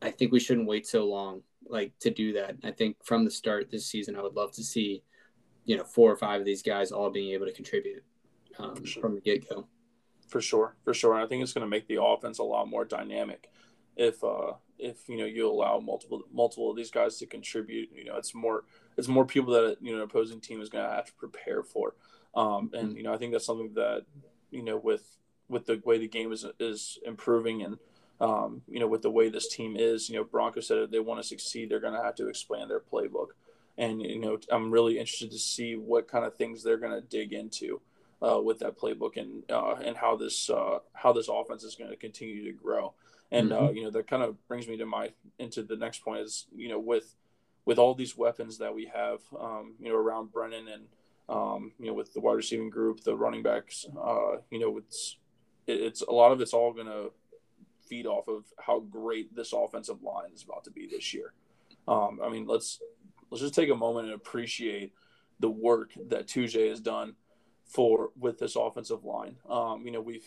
I 0.00 0.10
think 0.10 0.32
we 0.32 0.40
shouldn't 0.40 0.68
wait 0.68 0.86
so 0.86 1.04
long, 1.06 1.42
like 1.68 1.92
to 2.00 2.10
do 2.10 2.32
that. 2.34 2.56
I 2.64 2.70
think 2.70 2.96
from 3.04 3.24
the 3.24 3.30
start 3.30 3.70
this 3.70 3.86
season, 3.86 4.16
I 4.16 4.22
would 4.22 4.36
love 4.36 4.52
to 4.52 4.64
see, 4.64 5.02
you 5.66 5.76
know, 5.76 5.84
four 5.84 6.10
or 6.10 6.16
five 6.16 6.40
of 6.40 6.46
these 6.46 6.62
guys 6.62 6.92
all 6.92 7.10
being 7.10 7.32
able 7.32 7.46
to 7.46 7.52
contribute 7.52 8.02
um, 8.58 8.82
sure. 8.84 9.02
from 9.02 9.14
the 9.14 9.20
get 9.20 9.48
go. 9.48 9.66
For 10.28 10.40
sure, 10.40 10.76
for 10.84 10.94
sure. 10.94 11.14
And 11.14 11.24
I 11.24 11.26
think 11.26 11.42
it's 11.42 11.52
going 11.52 11.66
to 11.66 11.70
make 11.70 11.88
the 11.88 12.02
offense 12.02 12.38
a 12.38 12.44
lot 12.44 12.68
more 12.68 12.84
dynamic 12.84 13.50
if 13.96 14.22
uh, 14.22 14.52
if 14.80 15.08
you 15.08 15.16
know 15.16 15.24
you 15.24 15.50
allow 15.50 15.78
multiple 15.78 16.22
multiple 16.32 16.70
of 16.70 16.76
these 16.76 16.90
guys 16.90 17.18
to 17.18 17.26
contribute. 17.26 17.90
You 17.94 18.04
know, 18.04 18.16
it's 18.16 18.34
more 18.34 18.64
it's 18.96 19.08
more 19.08 19.24
people 19.24 19.52
that 19.54 19.76
you 19.80 19.96
know 19.96 20.02
opposing 20.02 20.40
team 20.40 20.60
is 20.60 20.68
going 20.68 20.88
to 20.88 20.94
have 20.94 21.06
to 21.06 21.12
prepare 21.14 21.62
for. 21.62 21.94
Um, 22.34 22.70
and 22.72 22.88
mm-hmm. 22.88 22.96
you 22.96 23.02
know, 23.02 23.12
I 23.12 23.16
think 23.16 23.32
that's 23.32 23.46
something 23.46 23.74
that 23.74 24.04
you 24.50 24.62
know 24.62 24.76
with 24.76 25.16
with 25.48 25.66
the 25.66 25.80
way 25.84 25.98
the 25.98 26.08
game 26.08 26.32
is 26.32 26.46
is 26.58 26.98
improving 27.04 27.62
and 27.62 27.78
um, 28.20 28.62
you 28.68 28.78
know, 28.78 28.86
with 28.86 29.02
the 29.02 29.10
way 29.10 29.28
this 29.30 29.48
team 29.48 29.76
is, 29.78 30.10
you 30.10 30.16
know, 30.16 30.24
Broncos 30.24 30.66
said 30.66 30.78
if 30.78 30.90
they 30.90 31.00
want 31.00 31.22
to 31.22 31.26
succeed, 31.26 31.70
they're 31.70 31.80
going 31.80 31.94
to 31.94 32.02
have 32.02 32.14
to 32.16 32.28
expand 32.28 32.70
their 32.70 32.80
playbook. 32.80 33.28
And, 33.78 34.02
you 34.02 34.18
know, 34.18 34.38
I'm 34.52 34.70
really 34.70 34.98
interested 34.98 35.30
to 35.30 35.38
see 35.38 35.74
what 35.74 36.06
kind 36.06 36.26
of 36.26 36.36
things 36.36 36.62
they're 36.62 36.76
going 36.76 36.92
to 36.92 37.00
dig 37.00 37.32
into 37.32 37.80
uh, 38.20 38.38
with 38.38 38.58
that 38.58 38.78
playbook 38.78 39.16
and, 39.16 39.42
uh, 39.50 39.76
and 39.82 39.96
how 39.96 40.16
this, 40.16 40.50
uh, 40.50 40.80
how 40.92 41.14
this 41.14 41.28
offense 41.28 41.64
is 41.64 41.76
going 41.76 41.88
to 41.88 41.96
continue 41.96 42.44
to 42.44 42.52
grow. 42.52 42.92
And, 43.32 43.52
uh, 43.52 43.60
mm-hmm. 43.60 43.76
you 43.76 43.84
know, 43.84 43.90
that 43.90 44.08
kind 44.08 44.22
of 44.22 44.36
brings 44.48 44.66
me 44.66 44.76
to 44.78 44.86
my, 44.86 45.12
into 45.38 45.62
the 45.62 45.76
next 45.76 46.04
point 46.04 46.20
is, 46.20 46.46
you 46.54 46.68
know, 46.68 46.80
with, 46.80 47.14
with 47.64 47.78
all 47.78 47.94
these 47.94 48.16
weapons 48.16 48.58
that 48.58 48.74
we 48.74 48.86
have, 48.86 49.20
um, 49.38 49.74
you 49.80 49.90
know, 49.90 49.96
around 49.96 50.32
Brennan 50.32 50.66
and, 50.68 50.84
um, 51.28 51.72
you 51.78 51.86
know, 51.86 51.94
with 51.94 52.12
the 52.12 52.20
wide 52.20 52.34
receiving 52.34 52.70
group, 52.70 53.00
the 53.04 53.14
running 53.14 53.42
backs, 53.42 53.86
uh, 54.02 54.38
you 54.50 54.58
know, 54.58 54.78
it's, 54.78 55.16
it's 55.68 56.02
a 56.02 56.10
lot 56.10 56.32
of 56.32 56.40
it's 56.40 56.52
all 56.52 56.72
going 56.72 56.86
to 56.86 57.12
feed 57.88 58.06
off 58.06 58.28
of 58.28 58.44
how 58.58 58.80
great 58.80 59.34
this 59.34 59.52
offensive 59.52 60.02
line 60.02 60.30
is 60.34 60.42
about 60.42 60.64
to 60.64 60.70
be 60.70 60.86
this 60.86 61.12
year. 61.12 61.32
Um, 61.88 62.20
I 62.24 62.28
mean, 62.28 62.46
let's 62.46 62.80
let's 63.30 63.42
just 63.42 63.54
take 63.54 63.70
a 63.70 63.74
moment 63.74 64.06
and 64.06 64.14
appreciate 64.14 64.92
the 65.40 65.50
work 65.50 65.92
that 66.08 66.26
Tujague 66.26 66.70
has 66.70 66.80
done 66.80 67.14
for 67.64 68.10
with 68.18 68.38
this 68.38 68.56
offensive 68.56 69.04
line. 69.04 69.36
Um, 69.48 69.84
you 69.84 69.92
know, 69.92 70.00
we've 70.00 70.26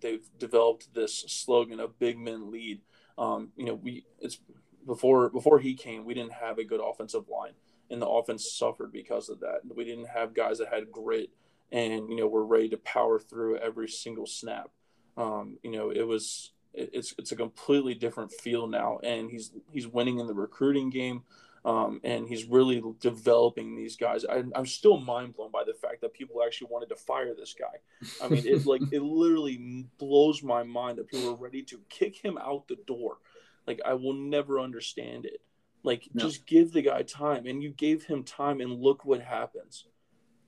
they've 0.00 0.26
developed 0.38 0.94
this 0.94 1.24
slogan 1.28 1.80
of 1.80 1.98
big 1.98 2.18
men 2.18 2.50
lead. 2.50 2.80
Um, 3.18 3.50
you 3.56 3.64
know, 3.64 3.74
we 3.74 4.04
it's 4.20 4.38
before 4.86 5.30
before 5.30 5.58
he 5.58 5.74
came, 5.74 6.04
we 6.04 6.14
didn't 6.14 6.32
have 6.32 6.58
a 6.58 6.64
good 6.64 6.80
offensive 6.80 7.28
line, 7.28 7.52
and 7.90 8.00
the 8.00 8.08
offense 8.08 8.52
suffered 8.52 8.92
because 8.92 9.28
of 9.28 9.40
that. 9.40 9.60
We 9.74 9.84
didn't 9.84 10.08
have 10.08 10.34
guys 10.34 10.58
that 10.58 10.72
had 10.72 10.92
grit 10.92 11.30
and 11.72 12.08
you 12.08 12.16
know 12.16 12.28
were 12.28 12.46
ready 12.46 12.68
to 12.70 12.76
power 12.78 13.18
through 13.18 13.58
every 13.58 13.88
single 13.88 14.26
snap. 14.26 14.70
Um, 15.16 15.58
you 15.62 15.70
know, 15.70 15.90
it 15.90 16.06
was 16.06 16.52
it's 16.74 17.14
it's 17.18 17.32
a 17.32 17.36
completely 17.36 17.94
different 17.94 18.32
feel 18.32 18.66
now, 18.66 18.98
and 19.02 19.30
he's 19.30 19.52
he's 19.72 19.88
winning 19.88 20.18
in 20.18 20.26
the 20.26 20.34
recruiting 20.34 20.90
game. 20.90 21.22
Um, 21.66 22.00
and 22.04 22.28
he's 22.28 22.44
really 22.44 22.80
developing 23.00 23.74
these 23.74 23.96
guys. 23.96 24.24
I, 24.24 24.44
am 24.54 24.66
still 24.66 24.98
mind 24.98 25.34
blown 25.34 25.50
by 25.50 25.64
the 25.66 25.74
fact 25.74 26.00
that 26.02 26.14
people 26.14 26.40
actually 26.44 26.68
wanted 26.70 26.90
to 26.90 26.94
fire 26.94 27.34
this 27.34 27.56
guy. 27.58 28.24
I 28.24 28.28
mean, 28.28 28.46
it 28.46 28.64
like 28.66 28.82
it 28.92 29.02
literally 29.02 29.88
blows 29.98 30.44
my 30.44 30.62
mind 30.62 30.98
that 30.98 31.08
people 31.08 31.30
are 31.30 31.36
ready 31.36 31.64
to 31.64 31.80
kick 31.88 32.14
him 32.24 32.38
out 32.38 32.68
the 32.68 32.78
door. 32.86 33.18
Like 33.66 33.80
I 33.84 33.94
will 33.94 34.14
never 34.14 34.60
understand 34.60 35.26
it. 35.26 35.42
Like 35.82 36.08
no. 36.14 36.22
just 36.22 36.46
give 36.46 36.72
the 36.72 36.82
guy 36.82 37.02
time, 37.02 37.46
and 37.46 37.60
you 37.60 37.70
gave 37.70 38.04
him 38.04 38.22
time, 38.22 38.60
and 38.60 38.80
look 38.80 39.04
what 39.04 39.20
happens. 39.20 39.86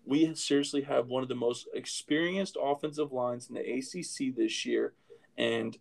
We 0.04 0.32
seriously 0.36 0.82
have 0.82 1.08
one 1.08 1.24
of 1.24 1.28
the 1.28 1.34
most 1.34 1.66
experienced 1.74 2.56
offensive 2.62 3.10
lines 3.10 3.48
in 3.48 3.56
the 3.56 3.60
ACC 3.60 4.36
this 4.36 4.64
year, 4.64 4.94
and 5.36 5.76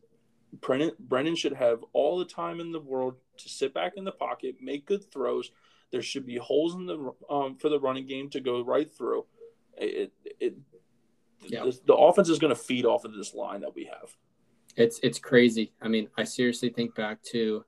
Brennan, 0.62 0.94
Brennan 0.98 1.36
should 1.36 1.54
have 1.54 1.84
all 1.94 2.18
the 2.18 2.26
time 2.26 2.60
in 2.60 2.72
the 2.72 2.80
world 2.80 3.18
to 3.40 3.50
sit 3.50 3.74
back 3.74 3.94
in 3.96 4.04
the 4.04 4.12
pocket, 4.12 4.56
make 4.62 4.86
good 4.86 5.12
throws. 5.12 5.52
There 5.92 6.02
should 6.02 6.26
be 6.26 6.38
holes 6.38 6.76
in 6.76 6.86
the 6.86 7.14
um, 7.30 7.56
for 7.56 7.70
the 7.70 7.80
running 7.80 8.06
game 8.06 8.30
to 8.32 8.40
go 8.40 8.64
right 8.64 8.92
through. 8.92 9.26
It, 9.78 10.12
it 10.40 10.56
yeah. 11.46 11.64
the, 11.64 11.80
the 11.86 11.96
offense 11.96 12.30
is 12.30 12.40
going 12.40 12.54
to 12.54 12.62
feed 12.62 12.86
off 12.86 13.06
of 13.06 13.14
this 13.14 13.34
line 13.34 13.62
that 13.62 13.76
we 13.76 13.86
have. 13.86 14.16
It's 14.76 15.00
it's 15.02 15.20
crazy. 15.20 15.74
I 15.82 15.88
mean, 15.88 16.10
I 16.18 16.24
seriously 16.24 16.70
think 16.70 16.96
back 16.96 17.22
to 17.32 17.64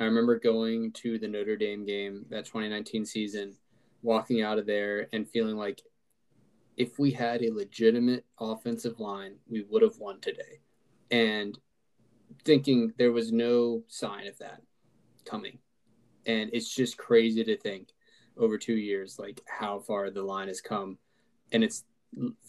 I 0.00 0.04
remember 0.04 0.38
going 0.38 0.92
to 0.92 1.18
the 1.18 1.28
Notre 1.28 1.56
Dame 1.56 1.86
game 1.86 2.26
that 2.30 2.44
2019 2.44 3.06
season, 3.06 3.56
walking 4.02 4.42
out 4.42 4.58
of 4.58 4.66
there 4.66 5.08
and 5.12 5.28
feeling 5.28 5.56
like 5.56 5.80
if 6.76 6.98
we 6.98 7.12
had 7.12 7.42
a 7.42 7.52
legitimate 7.52 8.24
offensive 8.40 8.98
line, 8.98 9.36
we 9.48 9.64
would 9.68 9.82
have 9.82 9.98
won 9.98 10.20
today. 10.20 10.60
And 11.10 11.56
thinking 12.44 12.92
there 12.98 13.12
was 13.12 13.30
no 13.30 13.84
sign 13.88 14.26
of 14.26 14.36
that 14.38 14.60
coming. 15.24 15.58
And 16.26 16.50
it's 16.52 16.74
just 16.74 16.96
crazy 16.96 17.44
to 17.44 17.56
think 17.56 17.90
over 18.36 18.58
two 18.58 18.76
years, 18.76 19.18
like 19.18 19.40
how 19.46 19.78
far 19.80 20.10
the 20.10 20.22
line 20.22 20.48
has 20.48 20.60
come. 20.60 20.98
And 21.52 21.62
it's 21.62 21.84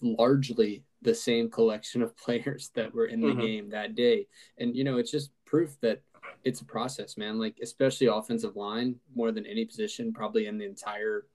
largely 0.01 0.83
the 1.01 1.15
same 1.15 1.49
collection 1.49 2.01
of 2.01 2.17
players 2.25 2.71
that 2.75 2.93
were 2.93 3.05
in 3.05 3.21
the 3.21 3.27
mm-hmm. 3.27 3.41
game 3.41 3.69
that 3.69 3.95
day. 3.95 4.27
And, 4.57 4.75
you 4.75 4.83
know, 4.83 4.97
it's 4.97 5.11
just 5.11 5.31
proof 5.45 5.77
that 5.81 6.01
it's 6.43 6.61
a 6.61 6.65
process, 6.65 7.17
man. 7.17 7.39
Like, 7.39 7.57
especially 7.61 8.07
offensive 8.07 8.55
line, 8.55 8.95
more 9.15 9.31
than 9.31 9.45
any 9.45 9.65
position, 9.65 10.13
probably 10.13 10.47
in 10.47 10.57
the 10.57 10.65
entire 10.65 11.25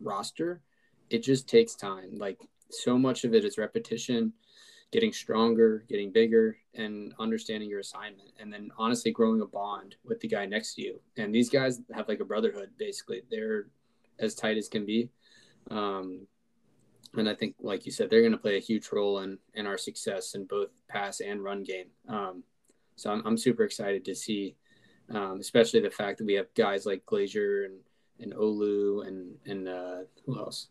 roster. 0.00 0.60
It 1.10 1.22
just 1.22 1.48
takes 1.48 1.74
time. 1.74 2.18
Like, 2.18 2.40
so 2.70 2.98
much 2.98 3.24
of 3.24 3.34
it 3.34 3.44
is 3.44 3.58
repetition 3.58 4.32
getting 4.94 5.12
stronger, 5.12 5.84
getting 5.88 6.12
bigger, 6.12 6.56
and 6.74 7.12
understanding 7.18 7.68
your 7.68 7.80
assignment. 7.80 8.30
And 8.38 8.52
then 8.52 8.70
honestly 8.78 9.10
growing 9.10 9.40
a 9.40 9.44
bond 9.44 9.96
with 10.04 10.20
the 10.20 10.28
guy 10.28 10.46
next 10.46 10.76
to 10.76 10.82
you. 10.82 11.00
And 11.16 11.34
these 11.34 11.50
guys 11.50 11.80
have 11.92 12.06
like 12.06 12.20
a 12.20 12.24
brotherhood, 12.24 12.70
basically. 12.78 13.22
They're 13.28 13.66
as 14.20 14.36
tight 14.36 14.56
as 14.56 14.68
can 14.68 14.86
be. 14.86 15.10
Um, 15.68 16.28
and 17.14 17.28
I 17.28 17.34
think, 17.34 17.56
like 17.58 17.86
you 17.86 17.90
said, 17.90 18.08
they're 18.08 18.20
going 18.20 18.38
to 18.38 18.38
play 18.38 18.56
a 18.56 18.60
huge 18.60 18.88
role 18.92 19.18
in, 19.18 19.36
in 19.54 19.66
our 19.66 19.78
success 19.78 20.36
in 20.36 20.44
both 20.44 20.68
pass 20.88 21.18
and 21.18 21.42
run 21.42 21.64
game. 21.64 21.88
Um, 22.08 22.44
so 22.94 23.10
I'm, 23.10 23.26
I'm 23.26 23.36
super 23.36 23.64
excited 23.64 24.04
to 24.04 24.14
see, 24.14 24.54
um, 25.10 25.38
especially 25.40 25.80
the 25.80 25.90
fact 25.90 26.18
that 26.18 26.26
we 26.26 26.34
have 26.34 26.54
guys 26.54 26.86
like 26.86 27.04
Glaser 27.04 27.64
and, 27.64 27.80
and 28.20 28.32
Olu 28.32 29.08
and, 29.08 29.34
and 29.44 29.68
uh, 29.68 29.98
who 30.24 30.38
else? 30.38 30.68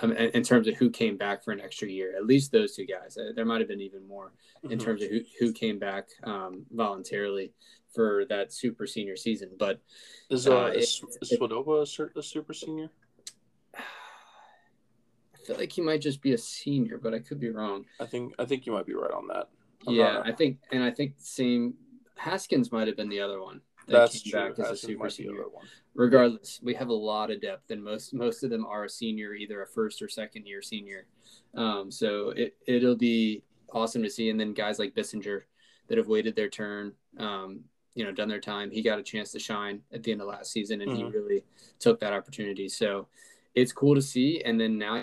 Um, 0.00 0.12
in 0.12 0.42
terms 0.42 0.68
of 0.68 0.76
who 0.76 0.90
came 0.90 1.16
back 1.16 1.42
for 1.42 1.52
an 1.52 1.60
extra 1.60 1.88
year. 1.88 2.14
At 2.16 2.26
least 2.26 2.52
those 2.52 2.74
two 2.74 2.86
guys. 2.86 3.16
Uh, 3.16 3.32
there 3.34 3.44
might 3.44 3.60
have 3.60 3.68
been 3.68 3.80
even 3.80 4.06
more 4.06 4.32
in 4.62 4.70
mm-hmm. 4.70 4.78
terms 4.78 5.02
of 5.02 5.10
who, 5.10 5.20
who 5.40 5.52
came 5.52 5.78
back 5.78 6.08
um, 6.24 6.64
voluntarily 6.70 7.52
for 7.94 8.24
that 8.28 8.52
super 8.52 8.86
senior 8.86 9.16
season. 9.16 9.50
But 9.58 9.80
is, 10.30 10.46
uh, 10.46 10.64
uh 10.64 10.66
is, 10.68 11.02
is 11.20 11.30
Swoboda 11.30 11.56
a, 11.56 12.18
a 12.18 12.22
super 12.22 12.52
senior? 12.52 12.90
I 13.76 15.38
feel 15.46 15.56
like 15.56 15.72
he 15.72 15.80
might 15.80 16.00
just 16.00 16.22
be 16.22 16.32
a 16.32 16.38
senior, 16.38 16.98
but 16.98 17.14
I 17.14 17.18
could 17.18 17.40
be 17.40 17.50
wrong. 17.50 17.84
I 18.00 18.06
think 18.06 18.34
I 18.38 18.44
think 18.44 18.66
you 18.66 18.72
might 18.72 18.86
be 18.86 18.94
right 18.94 19.10
on 19.10 19.26
that. 19.28 19.48
I'm 19.86 19.94
yeah. 19.94 20.20
I 20.24 20.32
think, 20.32 20.58
and 20.72 20.82
I 20.82 20.90
think 20.90 21.14
same. 21.18 21.74
Haskins 22.16 22.72
might 22.72 22.88
have 22.88 22.96
been 22.96 23.08
the 23.08 23.20
other 23.20 23.40
one. 23.40 23.60
That 23.88 24.00
That's 24.00 24.22
true. 24.22 24.50
Back 24.50 24.58
as 24.58 24.70
a 24.70 24.76
super 24.76 25.08
senior. 25.08 25.44
Regardless, 25.94 26.60
we 26.62 26.74
have 26.74 26.88
a 26.88 26.94
lot 26.94 27.30
of 27.30 27.40
depth, 27.40 27.70
and 27.70 27.82
most 27.82 28.12
most 28.12 28.44
of 28.44 28.50
them 28.50 28.66
are 28.66 28.84
a 28.84 28.88
senior, 28.88 29.34
either 29.34 29.62
a 29.62 29.66
first 29.66 30.02
or 30.02 30.08
second 30.08 30.46
year 30.46 30.62
senior. 30.62 31.06
Um, 31.54 31.90
so 31.90 32.30
it 32.30 32.56
it'll 32.66 32.96
be 32.96 33.42
awesome 33.72 34.02
to 34.02 34.10
see. 34.10 34.30
And 34.30 34.38
then 34.38 34.52
guys 34.52 34.78
like 34.78 34.94
Bissinger 34.94 35.42
that 35.88 35.98
have 35.98 36.06
waited 36.06 36.36
their 36.36 36.50
turn, 36.50 36.92
um, 37.18 37.60
you 37.94 38.04
know, 38.04 38.12
done 38.12 38.28
their 38.28 38.40
time. 38.40 38.70
He 38.70 38.82
got 38.82 38.98
a 38.98 39.02
chance 39.02 39.32
to 39.32 39.38
shine 39.38 39.80
at 39.92 40.02
the 40.02 40.12
end 40.12 40.20
of 40.20 40.28
last 40.28 40.52
season, 40.52 40.82
and 40.82 40.90
mm-hmm. 40.90 41.06
he 41.06 41.12
really 41.12 41.44
took 41.78 41.98
that 42.00 42.12
opportunity. 42.12 42.68
So 42.68 43.08
it's 43.54 43.72
cool 43.72 43.94
to 43.94 44.02
see. 44.02 44.42
And 44.44 44.60
then 44.60 44.78
now 44.78 45.02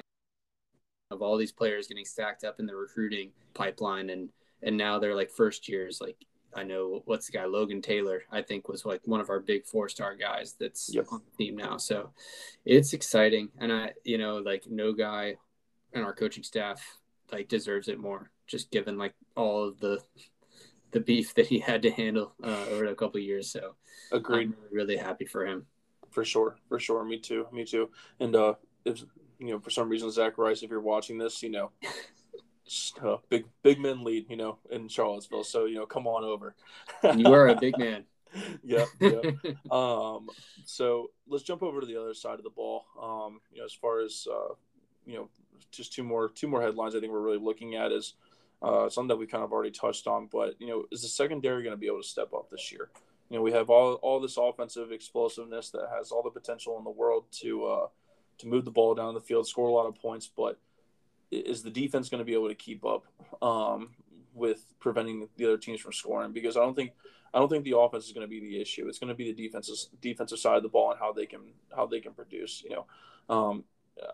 of 1.11 1.21
all 1.21 1.37
these 1.37 1.51
players 1.51 1.87
getting 1.87 2.05
stacked 2.05 2.43
up 2.43 2.59
in 2.59 2.65
the 2.65 2.75
recruiting 2.75 3.31
pipeline, 3.53 4.11
and 4.11 4.29
and 4.61 4.77
now 4.77 4.99
they're 4.99 5.15
like 5.15 5.31
first 5.31 5.67
years, 5.67 5.99
like 5.99 6.17
I 6.55 6.63
know 6.63 7.01
what's 7.05 7.27
the 7.27 7.37
guy 7.37 7.45
Logan 7.45 7.81
Taylor. 7.81 8.23
I 8.31 8.41
think 8.41 8.67
was 8.67 8.85
like 8.85 9.01
one 9.05 9.19
of 9.19 9.29
our 9.29 9.39
big 9.39 9.65
four 9.65 9.89
star 9.89 10.15
guys 10.15 10.55
that's 10.59 10.89
yep. 10.93 11.07
on 11.11 11.21
the 11.25 11.45
team 11.45 11.57
now. 11.57 11.77
So 11.77 12.11
it's 12.63 12.93
exciting, 12.93 13.49
and 13.59 13.71
I 13.71 13.91
you 14.03 14.17
know 14.17 14.37
like 14.37 14.65
no 14.67 14.93
guy 14.93 15.35
in 15.93 16.03
our 16.03 16.13
coaching 16.13 16.43
staff 16.43 16.81
like 17.31 17.47
deserves 17.47 17.87
it 17.87 17.99
more, 17.99 18.31
just 18.47 18.71
given 18.71 18.97
like 18.97 19.13
all 19.35 19.63
of 19.63 19.79
the 19.79 20.01
the 20.91 20.99
beef 21.01 21.33
that 21.35 21.47
he 21.47 21.59
had 21.59 21.81
to 21.81 21.91
handle 21.91 22.33
uh, 22.43 22.65
over 22.71 22.85
a 22.85 22.95
couple 22.95 23.19
years. 23.19 23.51
So 23.51 23.75
agreed. 24.11 24.47
I'm 24.47 24.55
really 24.71 24.97
happy 24.97 25.25
for 25.25 25.45
him. 25.45 25.65
For 26.11 26.23
sure, 26.23 26.57
for 26.69 26.79
sure. 26.79 27.03
Me 27.03 27.19
too. 27.19 27.47
Me 27.51 27.65
too. 27.65 27.89
And 28.21 28.33
uh, 28.35 28.53
if 28.85 29.03
you 29.39 29.47
know, 29.47 29.59
for 29.59 29.69
some 29.69 29.89
reason, 29.89 30.09
Zach 30.11 30.37
Rice, 30.37 30.63
if 30.63 30.69
you're 30.69 30.79
watching 30.79 31.17
this, 31.17 31.43
you 31.43 31.49
know, 31.49 31.71
uh, 33.03 33.17
big 33.29 33.45
big 33.63 33.79
men 33.79 34.03
lead, 34.03 34.25
you 34.29 34.37
know, 34.37 34.57
in 34.69 34.87
Charlottesville. 34.87 35.43
So 35.43 35.65
you 35.65 35.75
know, 35.75 35.85
come 35.85 36.07
on 36.07 36.23
over. 36.23 36.55
you 37.15 37.33
are 37.33 37.47
a 37.47 37.55
big 37.55 37.77
man. 37.77 38.05
yep. 38.63 38.87
yep. 38.99 39.23
um, 39.71 40.29
so 40.65 41.11
let's 41.27 41.43
jump 41.43 41.63
over 41.63 41.79
to 41.79 41.85
the 41.85 41.99
other 41.99 42.13
side 42.13 42.37
of 42.37 42.43
the 42.43 42.49
ball. 42.49 42.85
Um, 43.01 43.39
you 43.51 43.59
know, 43.59 43.65
as 43.65 43.73
far 43.73 44.01
as 44.01 44.27
uh, 44.29 44.53
you 45.05 45.15
know, 45.15 45.29
just 45.71 45.93
two 45.93 46.03
more 46.03 46.29
two 46.29 46.47
more 46.47 46.61
headlines. 46.61 46.95
I 46.95 46.99
think 46.99 47.11
we're 47.11 47.21
really 47.21 47.39
looking 47.39 47.75
at 47.75 47.91
is 47.91 48.13
uh, 48.61 48.89
something 48.89 49.09
that 49.09 49.17
we 49.17 49.27
kind 49.27 49.43
of 49.43 49.51
already 49.51 49.71
touched 49.71 50.07
on. 50.07 50.27
But 50.31 50.55
you 50.59 50.67
know, 50.67 50.85
is 50.91 51.01
the 51.01 51.07
secondary 51.07 51.63
going 51.63 51.73
to 51.73 51.79
be 51.79 51.87
able 51.87 52.01
to 52.01 52.07
step 52.07 52.33
up 52.33 52.49
this 52.49 52.71
year? 52.71 52.89
You 53.29 53.37
know, 53.37 53.43
we 53.43 53.51
have 53.51 53.69
all 53.69 53.95
all 53.95 54.19
this 54.19 54.37
offensive 54.37 54.91
explosiveness 54.91 55.69
that 55.71 55.89
has 55.95 56.11
all 56.11 56.23
the 56.23 56.29
potential 56.29 56.77
in 56.77 56.83
the 56.83 56.89
world 56.89 57.25
to 57.41 57.65
uh, 57.65 57.87
to 58.39 58.47
move 58.47 58.65
the 58.65 58.71
ball 58.71 58.95
down 58.95 59.13
the 59.13 59.21
field, 59.21 59.47
score 59.47 59.67
a 59.67 59.71
lot 59.71 59.87
of 59.87 59.95
points, 59.95 60.29
but 60.35 60.59
is 61.31 61.63
the 61.63 61.69
defense 61.69 62.09
going 62.09 62.19
to 62.19 62.25
be 62.25 62.33
able 62.33 62.49
to 62.49 62.55
keep 62.55 62.85
up 62.85 63.05
um, 63.41 63.89
with 64.33 64.65
preventing 64.79 65.27
the 65.37 65.45
other 65.45 65.57
teams 65.57 65.79
from 65.79 65.93
scoring? 65.93 66.31
Because 66.31 66.57
I 66.57 66.61
don't 66.61 66.75
think 66.75 66.91
I 67.33 67.39
don't 67.39 67.49
think 67.49 67.65
the 67.65 67.77
offense 67.77 68.05
is 68.05 68.13
going 68.13 68.25
to 68.25 68.29
be 68.29 68.39
the 68.39 68.61
issue. 68.61 68.87
It's 68.87 68.99
going 68.99 69.09
to 69.09 69.15
be 69.15 69.31
the 69.31 69.43
defensive 69.43 69.75
defensive 70.01 70.39
side 70.39 70.57
of 70.57 70.63
the 70.63 70.69
ball 70.69 70.91
and 70.91 70.99
how 70.99 71.11
they 71.11 71.25
can 71.25 71.41
how 71.75 71.85
they 71.85 71.99
can 71.99 72.13
produce. 72.13 72.63
You 72.63 72.77
know, 72.77 72.85
um, 73.35 73.63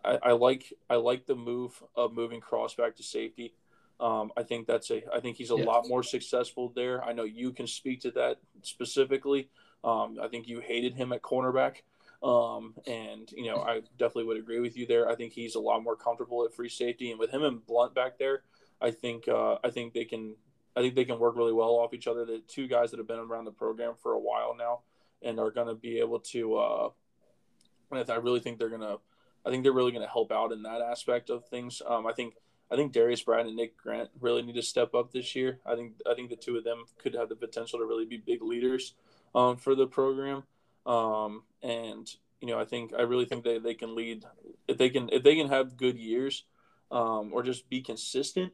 I, 0.03 0.19
I, 0.23 0.31
like 0.31 0.73
I 0.89 0.95
like 0.95 1.25
the 1.25 1.35
move 1.35 1.81
of 1.95 2.13
moving 2.13 2.39
Cross 2.39 2.75
back 2.75 2.95
to 2.97 3.03
safety. 3.03 3.53
Um, 3.99 4.31
I 4.35 4.41
think 4.41 4.65
that's 4.65 4.89
a 4.89 5.03
I 5.13 5.19
think 5.19 5.37
he's 5.37 5.51
a 5.51 5.57
yes. 5.57 5.67
lot 5.67 5.87
more 5.87 6.01
successful 6.01 6.71
there. 6.75 7.03
I 7.03 7.13
know 7.13 7.23
you 7.23 7.51
can 7.51 7.67
speak 7.67 8.01
to 8.01 8.11
that 8.11 8.39
specifically. 8.63 9.49
Um, 9.83 10.17
I 10.21 10.27
think 10.27 10.47
you 10.47 10.59
hated 10.59 10.95
him 10.95 11.13
at 11.13 11.21
cornerback. 11.21 11.77
Um, 12.23 12.75
and 12.85 13.31
you 13.31 13.51
know, 13.51 13.61
I 13.61 13.81
definitely 13.97 14.25
would 14.25 14.37
agree 14.37 14.59
with 14.59 14.77
you 14.77 14.85
there. 14.85 15.09
I 15.09 15.15
think 15.15 15.33
he's 15.33 15.55
a 15.55 15.59
lot 15.59 15.83
more 15.83 15.95
comfortable 15.95 16.45
at 16.45 16.53
free 16.53 16.69
safety, 16.69 17.09
and 17.09 17.19
with 17.19 17.31
him 17.31 17.43
and 17.43 17.65
Blunt 17.65 17.95
back 17.95 18.19
there, 18.19 18.43
I 18.79 18.91
think 18.91 19.27
uh, 19.27 19.57
I 19.63 19.71
think 19.71 19.93
they 19.93 20.05
can 20.05 20.35
I 20.75 20.81
think 20.81 20.95
they 20.95 21.05
can 21.05 21.19
work 21.19 21.35
really 21.35 21.53
well 21.53 21.71
off 21.71 21.93
each 21.93 22.07
other. 22.07 22.25
The 22.25 22.41
two 22.47 22.67
guys 22.67 22.91
that 22.91 22.97
have 22.97 23.07
been 23.07 23.19
around 23.19 23.45
the 23.45 23.51
program 23.51 23.93
for 24.01 24.13
a 24.13 24.19
while 24.19 24.55
now 24.57 24.81
and 25.21 25.39
are 25.39 25.51
going 25.51 25.67
to 25.67 25.75
be 25.75 25.99
able 25.99 26.19
to. 26.19 26.55
Uh, 26.57 26.89
I 27.91 28.15
really 28.15 28.39
think 28.39 28.57
they're 28.57 28.69
going 28.69 28.81
to. 28.81 28.99
I 29.45 29.49
think 29.49 29.63
they're 29.63 29.73
really 29.73 29.91
going 29.91 30.05
to 30.05 30.11
help 30.11 30.31
out 30.31 30.51
in 30.51 30.63
that 30.63 30.81
aspect 30.81 31.29
of 31.29 31.45
things. 31.47 31.81
Um, 31.85 32.05
I 32.05 32.13
think 32.13 32.35
I 32.71 32.75
think 32.75 32.93
Darius 32.93 33.21
Brad 33.21 33.45
and 33.45 33.55
Nick 33.55 33.75
Grant 33.77 34.09
really 34.19 34.41
need 34.43 34.55
to 34.55 34.61
step 34.61 34.93
up 34.93 35.11
this 35.11 35.35
year. 35.35 35.59
I 35.65 35.75
think 35.75 35.93
I 36.09 36.13
think 36.13 36.29
the 36.29 36.35
two 36.35 36.55
of 36.55 36.63
them 36.63 36.85
could 36.97 37.15
have 37.15 37.29
the 37.29 37.35
potential 37.35 37.79
to 37.79 37.85
really 37.85 38.05
be 38.05 38.17
big 38.17 38.41
leaders 38.41 38.93
um, 39.35 39.57
for 39.57 39.75
the 39.75 39.87
program. 39.87 40.43
Um, 40.85 41.43
and 41.61 42.09
you 42.39 42.47
know, 42.47 42.59
I 42.59 42.65
think 42.65 42.91
I 42.97 43.03
really 43.03 43.25
think 43.25 43.43
that 43.43 43.63
they 43.63 43.75
can 43.75 43.95
lead 43.95 44.25
if 44.67 44.77
they 44.77 44.89
can 44.89 45.09
if 45.09 45.23
they 45.23 45.35
can 45.35 45.47
have 45.49 45.77
good 45.77 45.97
years, 45.97 46.45
um, 46.91 47.31
or 47.33 47.43
just 47.43 47.69
be 47.69 47.81
consistent, 47.81 48.51